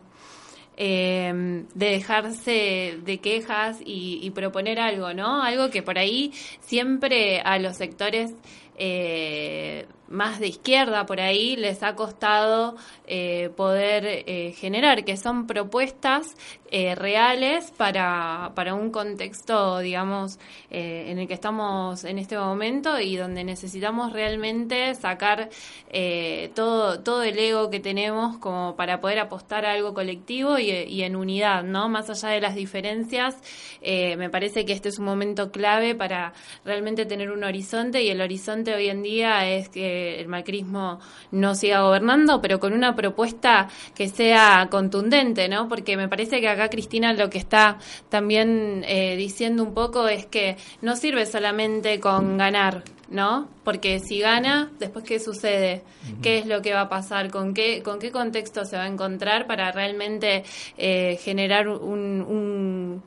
Eh, 0.77 1.65
de 1.75 1.85
dejarse 1.85 2.97
de 3.03 3.19
quejas 3.19 3.79
y, 3.85 4.19
y, 4.23 4.31
proponer 4.31 4.79
algo, 4.79 5.13
¿no? 5.13 5.43
Algo 5.43 5.69
que 5.69 5.83
por 5.83 5.99
ahí 5.99 6.33
siempre 6.61 7.41
a 7.41 7.59
los 7.59 7.77
sectores 7.77 8.33
eh, 8.77 9.85
más 10.11 10.39
de 10.39 10.47
izquierda 10.47 11.05
por 11.05 11.19
ahí 11.19 11.55
les 11.55 11.83
ha 11.83 11.95
costado 11.95 12.75
eh, 13.07 13.49
poder 13.55 14.05
eh, 14.05 14.53
generar, 14.57 15.03
que 15.05 15.17
son 15.17 15.47
propuestas 15.47 16.35
eh, 16.73 16.95
reales 16.95 17.69
para, 17.75 18.53
para 18.55 18.75
un 18.75 18.91
contexto, 18.91 19.79
digamos, 19.79 20.39
eh, 20.69 21.07
en 21.09 21.19
el 21.19 21.27
que 21.27 21.33
estamos 21.33 22.05
en 22.05 22.17
este 22.17 22.37
momento 22.37 22.97
y 22.97 23.17
donde 23.17 23.43
necesitamos 23.43 24.13
realmente 24.13 24.95
sacar 24.95 25.49
eh, 25.89 26.49
todo, 26.55 27.01
todo 27.01 27.23
el 27.23 27.37
ego 27.37 27.69
que 27.69 27.81
tenemos 27.81 28.37
como 28.37 28.77
para 28.77 29.01
poder 29.01 29.19
apostar 29.19 29.65
a 29.65 29.73
algo 29.73 29.93
colectivo 29.93 30.59
y, 30.59 30.71
y 30.71 31.03
en 31.03 31.17
unidad, 31.17 31.63
¿no? 31.63 31.89
Más 31.89 32.09
allá 32.09 32.29
de 32.29 32.39
las 32.39 32.55
diferencias, 32.55 33.35
me 33.81 34.29
parece 34.29 34.63
que 34.63 34.71
este 34.71 34.87
es 34.87 34.99
un 34.99 35.05
momento 35.05 35.51
clave 35.51 35.93
para 35.93 36.31
realmente 36.63 37.05
tener 37.05 37.31
un 37.31 37.43
horizonte 37.43 38.01
y 38.01 38.09
el 38.09 38.21
horizonte 38.21 38.73
hoy 38.73 38.87
en 38.87 39.03
día 39.03 39.49
es 39.49 39.67
que 39.67 40.00
que 40.01 40.19
el 40.19 40.27
macrismo 40.27 40.99
no 41.31 41.53
siga 41.55 41.81
gobernando, 41.81 42.41
pero 42.41 42.59
con 42.59 42.73
una 42.73 42.95
propuesta 42.95 43.67
que 43.95 44.09
sea 44.09 44.67
contundente, 44.71 45.47
¿no? 45.47 45.67
Porque 45.67 45.97
me 45.97 46.07
parece 46.07 46.41
que 46.41 46.49
acá 46.49 46.69
Cristina 46.69 47.13
lo 47.13 47.29
que 47.29 47.37
está 47.37 47.77
también 48.09 48.83
eh, 48.87 49.15
diciendo 49.15 49.63
un 49.63 49.73
poco 49.73 50.07
es 50.07 50.25
que 50.25 50.57
no 50.81 50.95
sirve 50.95 51.25
solamente 51.25 51.99
con 51.99 52.37
ganar, 52.37 52.83
¿no? 53.09 53.47
Porque 53.63 53.99
si 53.99 54.19
gana, 54.19 54.71
después 54.79 55.05
qué 55.05 55.19
sucede, 55.19 55.83
qué 56.23 56.39
es 56.39 56.47
lo 56.47 56.61
que 56.61 56.73
va 56.73 56.81
a 56.81 56.89
pasar, 56.89 57.29
con 57.29 57.53
qué 57.53 57.83
con 57.83 57.99
qué 57.99 58.11
contexto 58.11 58.65
se 58.65 58.77
va 58.77 58.83
a 58.83 58.87
encontrar 58.87 59.45
para 59.45 59.71
realmente 59.71 60.43
eh, 60.77 61.19
generar 61.21 61.67
un, 61.67 62.21
un 62.21 63.03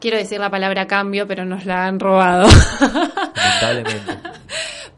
quiero 0.00 0.16
decir 0.16 0.38
la 0.40 0.50
palabra 0.50 0.86
cambio, 0.86 1.26
pero 1.26 1.44
nos 1.44 1.66
la 1.66 1.86
han 1.86 1.98
robado. 2.00 2.48
Lamentablemente. 2.80 4.18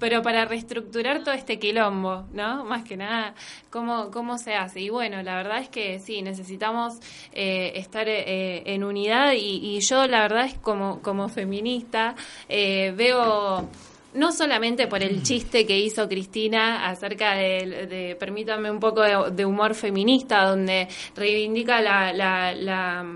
pero 0.03 0.21
para 0.21 0.45
reestructurar 0.47 1.23
todo 1.23 1.33
este 1.33 1.61
quilombo, 1.61 2.25
¿no? 2.33 2.65
Más 2.65 2.83
que 2.83 2.97
nada, 2.97 3.37
¿cómo, 3.71 4.11
cómo 4.11 4.37
se 4.37 4.57
hace? 4.57 4.81
Y 4.81 4.89
bueno, 4.89 5.23
la 5.23 5.37
verdad 5.37 5.61
es 5.61 5.69
que 5.69 6.01
sí, 6.01 6.23
necesitamos 6.23 6.95
eh, 7.33 7.75
estar 7.77 8.09
eh, 8.09 8.65
en 8.67 8.83
unidad 8.83 9.35
y, 9.35 9.77
y, 9.77 9.79
yo 9.79 10.09
la 10.09 10.23
verdad 10.23 10.47
es 10.47 10.55
como, 10.55 11.01
como 11.03 11.29
feminista 11.29 12.17
eh, 12.49 12.93
veo 12.97 13.69
no 14.15 14.33
solamente 14.33 14.89
por 14.89 15.05
el 15.05 15.23
chiste 15.23 15.65
que 15.67 15.79
hizo 15.79 16.09
Cristina 16.09 16.89
acerca 16.89 17.37
de, 17.37 17.87
de 17.89 18.17
permítanme 18.17 18.73
un 18.73 18.81
poco 18.81 19.03
de, 19.03 19.31
de, 19.31 19.47
humor 19.47 19.77
feminista, 19.77 20.47
donde 20.47 20.89
reivindica 21.15 21.81
la, 21.81 22.13
la, 22.13 22.53
la 22.57 23.07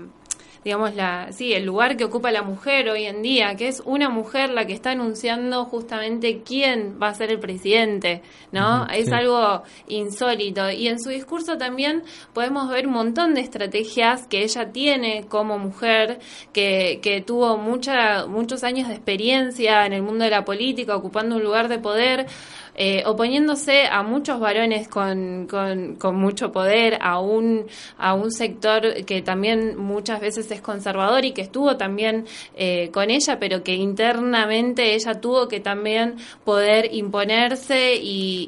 digamos, 0.67 0.95
la, 0.95 1.31
sí, 1.31 1.53
el 1.53 1.63
lugar 1.63 1.95
que 1.95 2.03
ocupa 2.03 2.29
la 2.29 2.41
mujer 2.41 2.89
hoy 2.89 3.05
en 3.05 3.21
día, 3.21 3.55
que 3.55 3.69
es 3.69 3.81
una 3.85 4.09
mujer 4.09 4.49
la 4.49 4.67
que 4.67 4.73
está 4.73 4.91
anunciando 4.91 5.63
justamente 5.63 6.41
quién 6.45 6.99
va 7.01 7.07
a 7.07 7.13
ser 7.13 7.31
el 7.31 7.39
presidente, 7.39 8.21
¿no? 8.51 8.81
Uh 8.81 8.85
-huh, 8.85 8.93
es 8.93 9.05
sí. 9.05 9.13
algo 9.13 9.63
insólito. 9.87 10.69
Y 10.69 10.89
en 10.89 10.99
su 10.99 11.09
discurso 11.09 11.57
también 11.57 12.03
podemos 12.33 12.67
ver 12.67 12.85
un 12.85 12.91
montón 12.91 13.33
de 13.33 13.39
estrategias 13.39 14.27
que 14.27 14.43
ella 14.43 14.73
tiene 14.73 15.25
como 15.29 15.57
mujer, 15.57 16.19
que, 16.51 16.99
que 17.01 17.21
tuvo 17.21 17.57
mucha, 17.57 18.27
muchos 18.27 18.65
años 18.65 18.89
de 18.89 18.95
experiencia 18.95 19.85
en 19.85 19.93
el 19.93 20.01
mundo 20.01 20.25
de 20.25 20.31
la 20.31 20.43
política, 20.43 20.97
ocupando 20.97 21.37
un 21.37 21.43
lugar 21.43 21.69
de 21.69 21.79
poder 21.79 22.25
eh, 22.77 23.03
oponiéndose 23.05 23.87
a 23.87 24.03
muchos 24.03 24.39
varones 24.39 24.87
con, 24.87 25.47
con, 25.47 26.15
mucho 26.15 26.51
poder, 26.51 26.99
a 27.01 27.19
un, 27.19 27.65
a 27.97 28.13
un 28.13 28.31
sector 28.31 29.03
que 29.05 29.23
también 29.23 29.77
muchas 29.77 30.21
veces 30.21 30.49
es 30.51 30.61
conservador 30.61 31.25
y 31.25 31.31
que 31.31 31.41
estuvo 31.41 31.75
también 31.75 32.25
eh, 32.55 32.91
con 32.93 33.09
ella, 33.09 33.39
pero 33.39 33.63
que 33.63 33.73
internamente 33.73 34.93
ella 34.93 35.19
tuvo 35.19 35.47
que 35.47 35.59
también 35.59 36.17
poder 36.43 36.93
imponerse 36.93 37.95
y, 37.95 38.47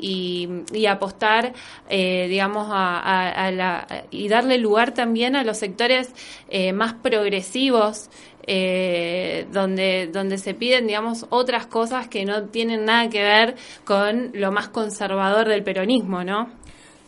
y, 0.71 0.77
y 0.77 0.85
apostar, 0.85 1.53
eh, 1.89 2.27
digamos, 2.29 2.67
a, 2.69 2.99
a, 2.99 3.47
a, 3.47 3.51
la, 3.51 4.05
y 4.11 4.27
darle 4.27 4.59
lugar 4.59 4.93
también 4.93 5.35
a 5.35 5.43
los 5.43 5.57
sectores 5.57 6.13
eh, 6.49 6.71
más 6.71 6.93
progresivos 6.93 8.09
eh, 8.51 9.45
donde, 9.51 10.09
donde 10.11 10.39
se 10.39 10.55
piden, 10.55 10.87
digamos, 10.87 11.27
otras 11.29 11.67
cosas 11.67 12.07
que 12.07 12.25
no 12.25 12.45
tienen 12.45 12.83
nada 12.83 13.07
que 13.07 13.21
ver 13.21 13.55
con 13.85 14.31
lo 14.33 14.51
más 14.51 14.69
conservador 14.69 15.47
del 15.47 15.61
peronismo, 15.61 16.23
¿no? 16.23 16.49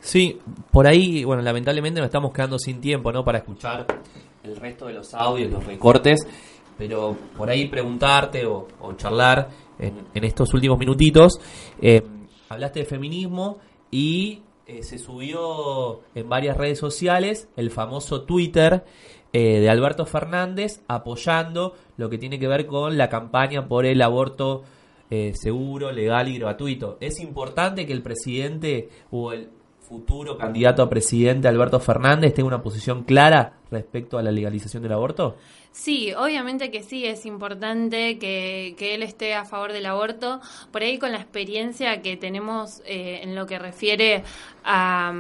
Sí, 0.02 0.38
por 0.70 0.86
ahí, 0.86 1.24
bueno, 1.24 1.42
lamentablemente 1.42 2.00
nos 2.00 2.10
estamos 2.10 2.32
quedando 2.32 2.60
sin 2.60 2.80
tiempo, 2.80 3.12
¿no? 3.12 3.26
Para 3.26 3.40
escuchar 3.40 3.88
el 4.44 4.56
resto 4.56 4.86
de 4.86 4.94
los 4.94 5.16
audios, 5.16 5.52
los 5.52 5.66
recortes, 5.66 6.28
pero 6.78 7.18
por 7.36 7.50
ahí 7.50 7.68
preguntarte 7.68 8.46
o, 8.46 8.68
charlar 8.96 9.50
en, 9.80 9.96
en, 10.14 10.24
estos 10.24 10.54
últimos 10.54 10.78
minutitos, 10.78 11.40
eh, 11.82 12.04
hablaste 12.50 12.82
de 12.82 12.86
feminismo 12.86 13.58
y 13.90 14.44
eh, 14.68 14.84
se 14.84 15.00
subió 15.00 16.02
en 16.14 16.30
varias 16.30 16.56
redes 16.56 16.78
sociales 16.78 17.50
el 17.58 17.72
famoso 17.72 18.26
Twitter 18.26 18.86
eh, 19.34 19.60
de 19.60 19.70
Alberto 19.70 20.06
Fernández 20.06 20.82
apoyando 20.88 21.76
lo 21.98 22.10
que 22.10 22.18
tiene 22.18 22.40
que 22.40 22.48
ver 22.48 22.66
con 22.66 22.98
la 22.98 23.10
campaña 23.10 23.68
por 23.68 23.86
el 23.86 24.02
aborto 24.02 24.64
eh, 25.10 25.34
seguro, 25.36 25.92
legal 25.92 26.28
y 26.28 26.38
gratuito. 26.38 26.98
Es 27.02 27.20
importante 27.20 27.86
que 27.86 27.94
el 27.94 28.02
presidente 28.02 28.90
o 29.10 29.34
el 29.34 29.50
futuro 29.92 30.38
candidato 30.38 30.82
a 30.82 30.90
presidente 30.90 31.50
Alberto 31.50 31.78
Fernández 31.82 32.34
tenga 32.34 32.48
una 32.48 32.64
posición 32.64 33.04
clara 33.04 33.58
respecto 33.70 34.18
a 34.18 34.22
la 34.22 34.32
legalización 34.32 34.82
del 34.84 34.94
aborto? 34.94 35.36
Sí, 35.74 36.14
obviamente 36.14 36.72
que 36.72 36.82
sí, 36.82 37.06
es 37.06 37.26
importante 37.26 38.18
que, 38.18 38.74
que 38.78 38.96
él 38.96 39.04
esté 39.04 39.34
a 39.34 39.44
favor 39.44 39.74
del 39.74 39.86
aborto. 39.86 40.40
Por 40.72 40.82
ahí 40.82 40.98
con 40.98 41.12
la 41.12 41.18
experiencia 41.18 42.02
que 42.02 42.16
tenemos 42.16 42.82
eh, 42.86 43.20
en 43.24 43.36
lo 43.36 43.46
que 43.48 43.60
refiere 43.60 44.24
a, 44.64 45.14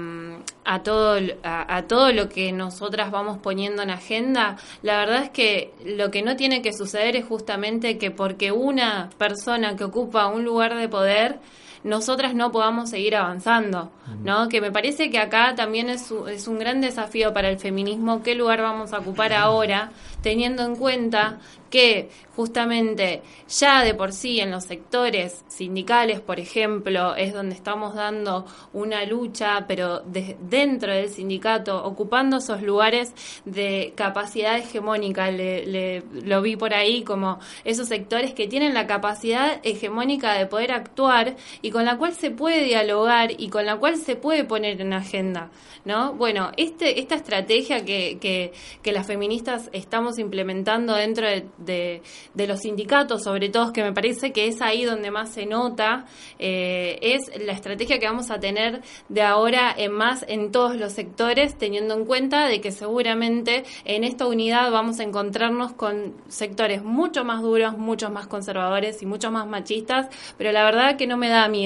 a, 0.63 0.83
todo, 0.83 1.19
a, 1.43 1.75
a, 1.75 1.87
todo 1.87 2.13
lo 2.13 2.29
que 2.29 2.53
nosotras 2.53 3.11
vamos 3.11 3.39
poniendo 3.39 3.81
en 3.81 3.89
agenda, 3.89 4.55
la 4.83 4.97
verdad 4.97 5.23
es 5.23 5.29
que 5.31 5.73
lo 5.85 6.11
que 6.11 6.21
no 6.21 6.37
tiene 6.37 6.61
que 6.61 6.71
suceder 6.71 7.17
es 7.17 7.25
justamente 7.25 7.97
que 7.97 8.09
porque 8.11 8.53
una 8.53 9.09
persona 9.17 9.75
que 9.75 9.83
ocupa 9.83 10.27
un 10.27 10.45
lugar 10.45 10.77
de 10.77 10.87
poder 10.87 11.39
nosotras 11.83 12.35
no 12.35 12.51
podamos 12.51 12.89
seguir 12.89 13.15
avanzando, 13.15 13.91
¿no? 14.23 14.49
Que 14.49 14.61
me 14.61 14.71
parece 14.71 15.09
que 15.09 15.19
acá 15.19 15.55
también 15.55 15.89
es, 15.89 16.11
es 16.29 16.47
un 16.47 16.59
gran 16.59 16.81
desafío 16.81 17.33
para 17.33 17.49
el 17.49 17.59
feminismo 17.59 18.21
qué 18.23 18.35
lugar 18.35 18.61
vamos 18.61 18.93
a 18.93 18.99
ocupar 18.99 19.33
ahora, 19.33 19.91
teniendo 20.21 20.63
en 20.63 20.75
cuenta 20.75 21.39
que 21.71 22.09
justamente 22.35 23.23
ya 23.47 23.83
de 23.83 23.93
por 23.93 24.11
sí 24.11 24.39
en 24.39 24.51
los 24.51 24.65
sectores 24.65 25.43
sindicales, 25.47 26.19
por 26.19 26.39
ejemplo, 26.39 27.15
es 27.15 27.33
donde 27.33 27.55
estamos 27.55 27.95
dando 27.95 28.45
una 28.73 29.05
lucha, 29.05 29.65
pero 29.67 30.01
de, 30.01 30.37
dentro 30.41 30.93
del 30.93 31.09
sindicato, 31.09 31.83
ocupando 31.83 32.37
esos 32.37 32.61
lugares 32.61 33.13
de 33.45 33.93
capacidad 33.95 34.57
hegemónica, 34.57 35.31
le, 35.31 35.65
le, 35.65 36.03
lo 36.23 36.41
vi 36.41 36.55
por 36.57 36.73
ahí 36.73 37.03
como 37.03 37.39
esos 37.63 37.87
sectores 37.87 38.33
que 38.33 38.47
tienen 38.47 38.73
la 38.73 38.85
capacidad 38.85 39.59
hegemónica 39.63 40.33
de 40.33 40.45
poder 40.45 40.73
actuar 40.73 41.37
y 41.61 41.70
con 41.71 41.85
la 41.85 41.97
cual 41.97 42.13
se 42.13 42.31
puede 42.31 42.63
dialogar 42.63 43.31
y 43.37 43.49
con 43.49 43.65
la 43.65 43.77
cual 43.77 43.97
se 43.97 44.15
puede 44.15 44.43
poner 44.43 44.81
en 44.81 44.93
agenda, 44.93 45.49
¿no? 45.85 46.13
Bueno, 46.13 46.51
este, 46.57 46.99
esta 46.99 47.15
estrategia 47.15 47.83
que, 47.83 48.17
que, 48.19 48.91
las 48.91 49.07
feministas 49.07 49.69
estamos 49.71 50.19
implementando 50.19 50.93
dentro 50.95 51.25
de, 51.25 52.01
de, 52.35 52.47
los 52.47 52.59
sindicatos, 52.59 53.23
sobre 53.23 53.47
todo, 53.47 53.71
que 53.71 53.83
me 53.83 53.93
parece 53.93 54.33
que 54.33 54.47
es 54.47 54.61
ahí 54.61 54.83
donde 54.83 55.11
más 55.11 55.33
se 55.33 55.45
nota, 55.45 56.05
eh, 56.39 56.99
es 57.01 57.31
la 57.41 57.53
estrategia 57.53 57.99
que 57.99 58.05
vamos 58.05 58.31
a 58.31 58.39
tener 58.39 58.81
de 59.07 59.21
ahora 59.21 59.73
en 59.77 59.93
más 59.93 60.25
en 60.27 60.51
todos 60.51 60.75
los 60.75 60.91
sectores, 60.91 61.57
teniendo 61.57 61.93
en 61.93 62.03
cuenta 62.03 62.47
de 62.47 62.59
que 62.59 62.71
seguramente 62.71 63.63
en 63.85 64.03
esta 64.03 64.27
unidad 64.27 64.71
vamos 64.71 64.99
a 64.99 65.03
encontrarnos 65.03 65.71
con 65.71 66.15
sectores 66.27 66.83
mucho 66.83 67.23
más 67.23 67.41
duros, 67.41 67.77
muchos 67.77 68.11
más 68.11 68.27
conservadores 68.27 69.01
y 69.01 69.05
muchos 69.05 69.31
más 69.31 69.47
machistas, 69.47 70.07
pero 70.37 70.51
la 70.51 70.65
verdad 70.65 70.97
que 70.97 71.07
no 71.07 71.15
me 71.15 71.29
da 71.29 71.47
miedo. 71.47 71.60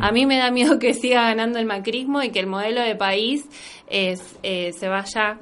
A 0.00 0.12
mí 0.12 0.26
me 0.26 0.38
da 0.38 0.50
miedo 0.50 0.78
que 0.78 0.94
siga 0.94 1.22
ganando 1.22 1.58
el 1.58 1.66
macrismo 1.66 2.22
y 2.22 2.30
que 2.30 2.40
el 2.40 2.46
modelo 2.46 2.80
de 2.80 2.94
país 2.96 3.46
es, 3.88 4.36
eh, 4.42 4.72
se 4.72 4.88
vaya 4.88 5.38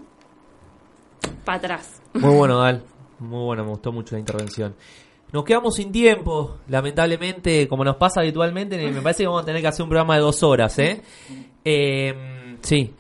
para 1.45 1.59
atrás. 1.59 2.03
Muy 2.15 2.35
bueno, 2.35 2.59
Gal. 2.61 2.83
Muy 3.19 3.45
bueno, 3.45 3.65
me 3.65 3.71
gustó 3.71 3.93
mucho 3.93 4.15
la 4.15 4.21
intervención. 4.21 4.75
Nos 5.33 5.45
quedamos 5.45 5.77
sin 5.77 5.93
tiempo, 5.93 6.59
lamentablemente, 6.69 7.69
como 7.69 7.85
nos 7.85 7.97
pasa 7.97 8.21
habitualmente, 8.21 8.77
me 8.91 9.01
parece 9.01 9.23
que 9.23 9.29
vamos 9.29 9.43
a 9.43 9.47
tener 9.47 9.61
que 9.61 9.69
hacer 9.69 9.85
un 9.85 9.91
programa 9.91 10.17
de 10.17 10.23
dos 10.23 10.43
horas, 10.43 10.79
¿eh? 10.79 11.03
eh 11.65 12.57
sí. 12.63 12.93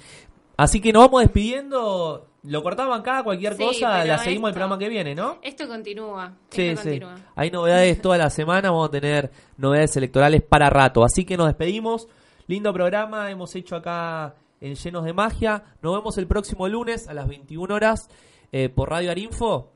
Así 0.56 0.80
que 0.80 0.92
nos 0.92 1.06
vamos 1.06 1.22
despidiendo. 1.22 2.29
Lo 2.42 2.62
cortaban 2.62 3.00
acá, 3.00 3.22
cualquier 3.22 3.54
sí, 3.54 3.62
cosa, 3.62 4.04
la 4.04 4.18
seguimos 4.18 4.36
esto, 4.36 4.48
el 4.48 4.54
programa 4.54 4.78
que 4.78 4.88
viene, 4.88 5.14
¿no? 5.14 5.38
Esto 5.42 5.68
continúa. 5.68 6.32
Sí, 6.48 6.68
esto 6.68 6.82
sí. 6.82 7.00
Continúa. 7.00 7.16
Hay 7.34 7.50
novedades 7.50 8.00
toda 8.00 8.16
la 8.16 8.30
semana, 8.30 8.70
vamos 8.70 8.88
a 8.88 8.92
tener 8.92 9.30
novedades 9.58 9.96
electorales 9.96 10.42
para 10.42 10.70
rato. 10.70 11.04
Así 11.04 11.24
que 11.24 11.36
nos 11.36 11.48
despedimos. 11.48 12.08
Lindo 12.46 12.72
programa, 12.72 13.30
hemos 13.30 13.54
hecho 13.54 13.76
acá 13.76 14.34
en 14.60 14.74
Llenos 14.74 15.04
de 15.04 15.12
Magia. 15.12 15.62
Nos 15.82 15.96
vemos 15.96 16.16
el 16.18 16.26
próximo 16.26 16.66
lunes 16.66 17.08
a 17.08 17.14
las 17.14 17.28
21 17.28 17.74
horas 17.74 18.08
eh, 18.52 18.68
por 18.68 18.90
Radio 18.90 19.10
Arinfo. 19.10 19.72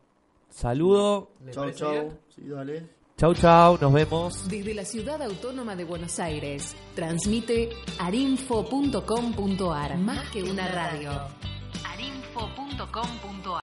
Saludo. 0.48 1.30
Chau, 1.50 1.70
chau. 1.72 2.18
Sí, 2.34 2.42
dale. 2.46 2.86
Chau, 3.16 3.34
chau. 3.34 3.78
Nos 3.80 3.92
vemos. 3.92 4.48
Desde 4.48 4.74
la 4.74 4.84
Ciudad 4.84 5.20
Autónoma 5.22 5.76
de 5.76 5.84
Buenos 5.84 6.18
Aires, 6.18 6.74
transmite 6.94 7.70
arinfo.com.ar. 7.98 9.98
Más 9.98 10.30
que 10.30 10.42
una 10.42 10.68
radio. 10.68 11.10
arinfo.com.ar 11.92 13.44